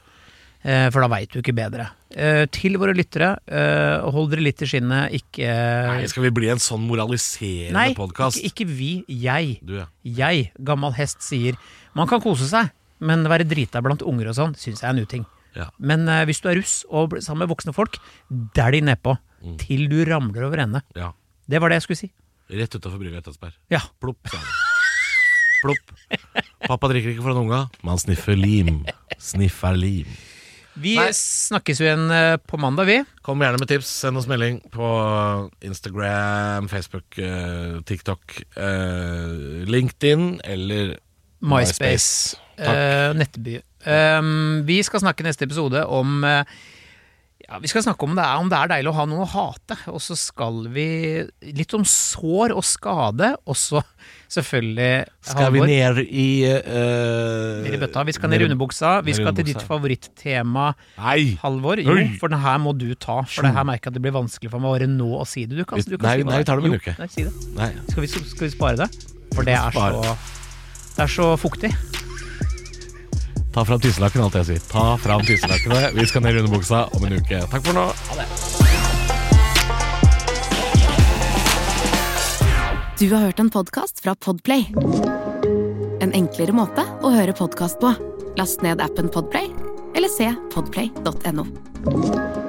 Eh, 0.62 0.87
for 0.95 1.03
da 1.03 1.09
veit 1.11 1.33
du 1.35 1.41
ikke 1.41 1.55
bedre. 1.57 1.89
Eh, 2.14 2.45
til 2.55 2.77
våre 2.79 2.93
lyttere, 2.95 3.33
eh, 3.51 4.05
hold 4.14 4.31
dere 4.31 4.45
litt 4.45 4.62
i 4.62 4.68
skinnet. 4.70 5.11
Ikke 5.18 5.49
Nei, 5.89 6.07
skal 6.12 6.23
vi 6.29 6.31
bli 6.37 6.51
en 6.53 6.61
sånn 6.62 6.85
moraliserende 6.87 7.75
Nei, 7.75 7.89
ikke, 7.97 8.31
ikke 8.53 8.66
vi. 8.68 8.91
Jeg. 9.09 9.57
Du, 9.66 9.75
ja. 9.81 9.89
Jeg, 10.07 10.53
gammel 10.62 10.95
hest, 11.01 11.25
sier 11.27 11.59
man 11.99 12.07
kan 12.09 12.23
kose 12.23 12.47
seg, 12.49 12.70
men 13.03 13.25
være 13.27 13.49
drita 13.51 13.83
blant 13.83 14.05
unger 14.07 14.31
og 14.31 14.39
sånn 14.39 14.55
syns 14.55 14.85
jeg 14.85 14.89
er 14.89 14.95
en 14.95 15.03
uting. 15.03 15.27
Ja. 15.59 15.66
Men 15.83 16.07
hvis 16.29 16.41
du 16.41 16.47
er 16.49 16.57
russ 16.61 16.79
og 16.89 17.18
sammen 17.20 17.43
med 17.45 17.51
voksne 17.57 17.75
folk, 17.77 17.99
dælj 18.31 18.85
nedpå 18.93 19.18
Mm. 19.43 19.57
til 19.59 19.89
du 19.91 20.05
ramler 20.07 20.45
over 20.47 20.61
ende. 20.62 20.83
ja. 20.95 21.09
Det 21.51 21.59
var 21.61 21.68
det 21.73 21.81
jeg 21.81 21.83
skulle 21.83 21.99
si. 21.99 22.12
Rett 22.53 22.76
utafor 22.76 23.00
brygga 23.00 23.22
i 23.22 23.24
Tønsberg. 23.24 23.57
Ja. 23.72 23.80
Plopp, 24.03 24.28
sa 24.28 24.36
han. 24.36 24.53
Plopp. 25.62 25.94
Pappa 26.66 26.90
drikker 26.90 27.14
ikke 27.14 27.24
foran 27.24 27.44
unga, 27.46 27.62
men 27.80 27.94
han 27.94 28.03
sniffer 28.03 28.36
lim. 28.36 28.82
Sniffer 29.22 29.78
lim. 29.78 30.11
Vi 30.82 30.94
Nei. 30.96 31.11
snakkes 31.12 31.82
jo 31.82 31.86
igjen 31.86 32.07
eh, 32.12 32.34
på 32.48 32.59
mandag, 32.61 32.88
vi. 32.88 32.98
Kom 33.24 33.42
gjerne 33.44 33.61
med 33.61 33.68
tips. 33.68 33.90
Send 34.05 34.20
oss 34.20 34.28
melding 34.30 34.59
på 34.72 34.86
Instagram, 35.68 36.68
Facebook, 36.72 37.18
eh, 37.20 37.76
TikTok, 37.88 38.38
eh, 38.57 39.64
LinkedIn 39.68 40.40
eller 40.48 40.96
MySpace. 41.44 42.38
Takk. 42.57 42.72
Eh, 42.72 43.12
Nettby. 43.20 43.59
Um, 43.82 44.62
vi 44.68 44.78
skal 44.86 45.03
snakke 45.03 45.24
i 45.24 45.26
neste 45.26 45.44
episode 45.48 45.82
om 45.90 46.22
eh, 46.24 46.44
ja, 47.53 47.59
Vi 47.61 47.68
skal 47.68 47.84
snakke 47.84 48.07
om 48.07 48.14
det, 48.16 48.24
er, 48.24 48.40
om 48.40 48.48
det 48.48 48.57
er 48.57 48.70
deilig 48.70 48.88
å 48.88 48.94
ha 48.96 49.05
noen 49.09 49.24
å 49.26 49.28
hate. 49.28 49.76
Og 49.92 50.00
så 50.00 50.16
skal 50.16 50.62
vi 50.72 50.86
litt 51.53 51.74
om 51.76 51.84
sår 51.88 52.55
og 52.57 52.64
skade, 52.64 53.32
og 53.44 53.59
så 53.59 53.82
selvfølgelig 54.32 54.88
Skal 55.28 55.53
vi 55.53 55.64
ned 55.68 56.00
i 56.07 56.26
uh, 56.48 57.61
ned 57.66 57.76
i 57.76 57.80
bøtta. 57.82 58.07
Vi 58.09 58.16
skal 58.16 58.32
ned 58.32 58.44
i 58.44 58.48
underbuksa. 58.48 58.94
Vi 59.05 59.16
skal 59.18 59.36
til 59.36 59.50
ditt 59.53 59.64
favorittema, 59.68 60.70
Nei! 61.03 61.34
Halvor. 61.42 61.82
Jo, 61.82 61.98
for 62.22 62.32
den 62.32 62.40
her 62.42 62.61
må 62.62 62.72
du 62.78 62.88
ta. 62.96 63.20
For 63.28 63.44
det 63.44 63.53
her 63.59 63.68
merker 63.68 63.90
jeg 63.90 63.96
at 63.96 64.00
det 64.00 64.05
blir 64.07 64.16
vanskelig 64.16 64.53
for 64.53 64.64
meg 64.64 64.78
bare 64.78 64.88
nå 64.88 65.11
å 65.20 65.26
si 65.28 65.44
det. 65.44 65.61
Du 65.61 65.66
kan, 65.68 65.82
du 65.82 65.98
kan 65.98 66.09
nei, 66.09 66.16
si 66.22 66.28
nei, 66.30 66.40
vi 66.40 66.48
tar 66.48 66.57
det 66.61 66.64
om 66.64 66.72
en 66.72 66.80
uke. 66.80 66.96
Nei, 67.03 67.11
si 67.12 67.26
det. 67.28 67.34
Skal 67.92 68.07
vi, 68.07 68.12
skal 68.16 68.46
vi 68.48 68.55
spare 68.55 68.86
det? 68.86 68.88
For 69.36 69.44
det 69.48 69.59
er 69.59 69.76
så 69.76 70.16
Det 70.96 71.05
er 71.05 71.12
så 71.20 71.34
fuktig. 71.40 71.72
Ta 73.53 73.64
fram 73.68 73.80
tusenlakken, 73.80 74.22
alt 74.24 74.38
jeg 74.40 74.48
sier. 74.48 74.62
Ta 74.72 74.84
fram 75.00 75.24
tusenlakkene. 75.28 75.92
Vi 75.98 76.07
skal 76.09 76.24
ned 76.24 76.38
i 76.38 76.44
underbuksa 76.44 76.86
om 76.96 77.05
en 77.05 77.18
uke. 77.20 77.42
Takk 77.53 77.66
for 77.66 77.76
nå. 77.76 77.88
Ha 78.09 78.20
det. 78.20 78.28
Du 83.03 83.09
har 83.11 83.24
hørt 83.26 83.40
en 83.42 83.50
podkast 83.50 84.00
fra 84.00 84.14
Podplay. 84.14 84.68
En 86.00 86.14
enklere 86.14 86.55
måte 86.55 86.84
å 87.03 87.11
høre 87.11 87.34
podkast 87.34 87.80
på. 87.82 87.90
Last 88.38 88.62
ned 88.62 88.80
appen 88.80 89.11
Podplay, 89.12 89.50
eller 89.98 90.09
se 90.09 90.30
podplay.no. 90.55 92.41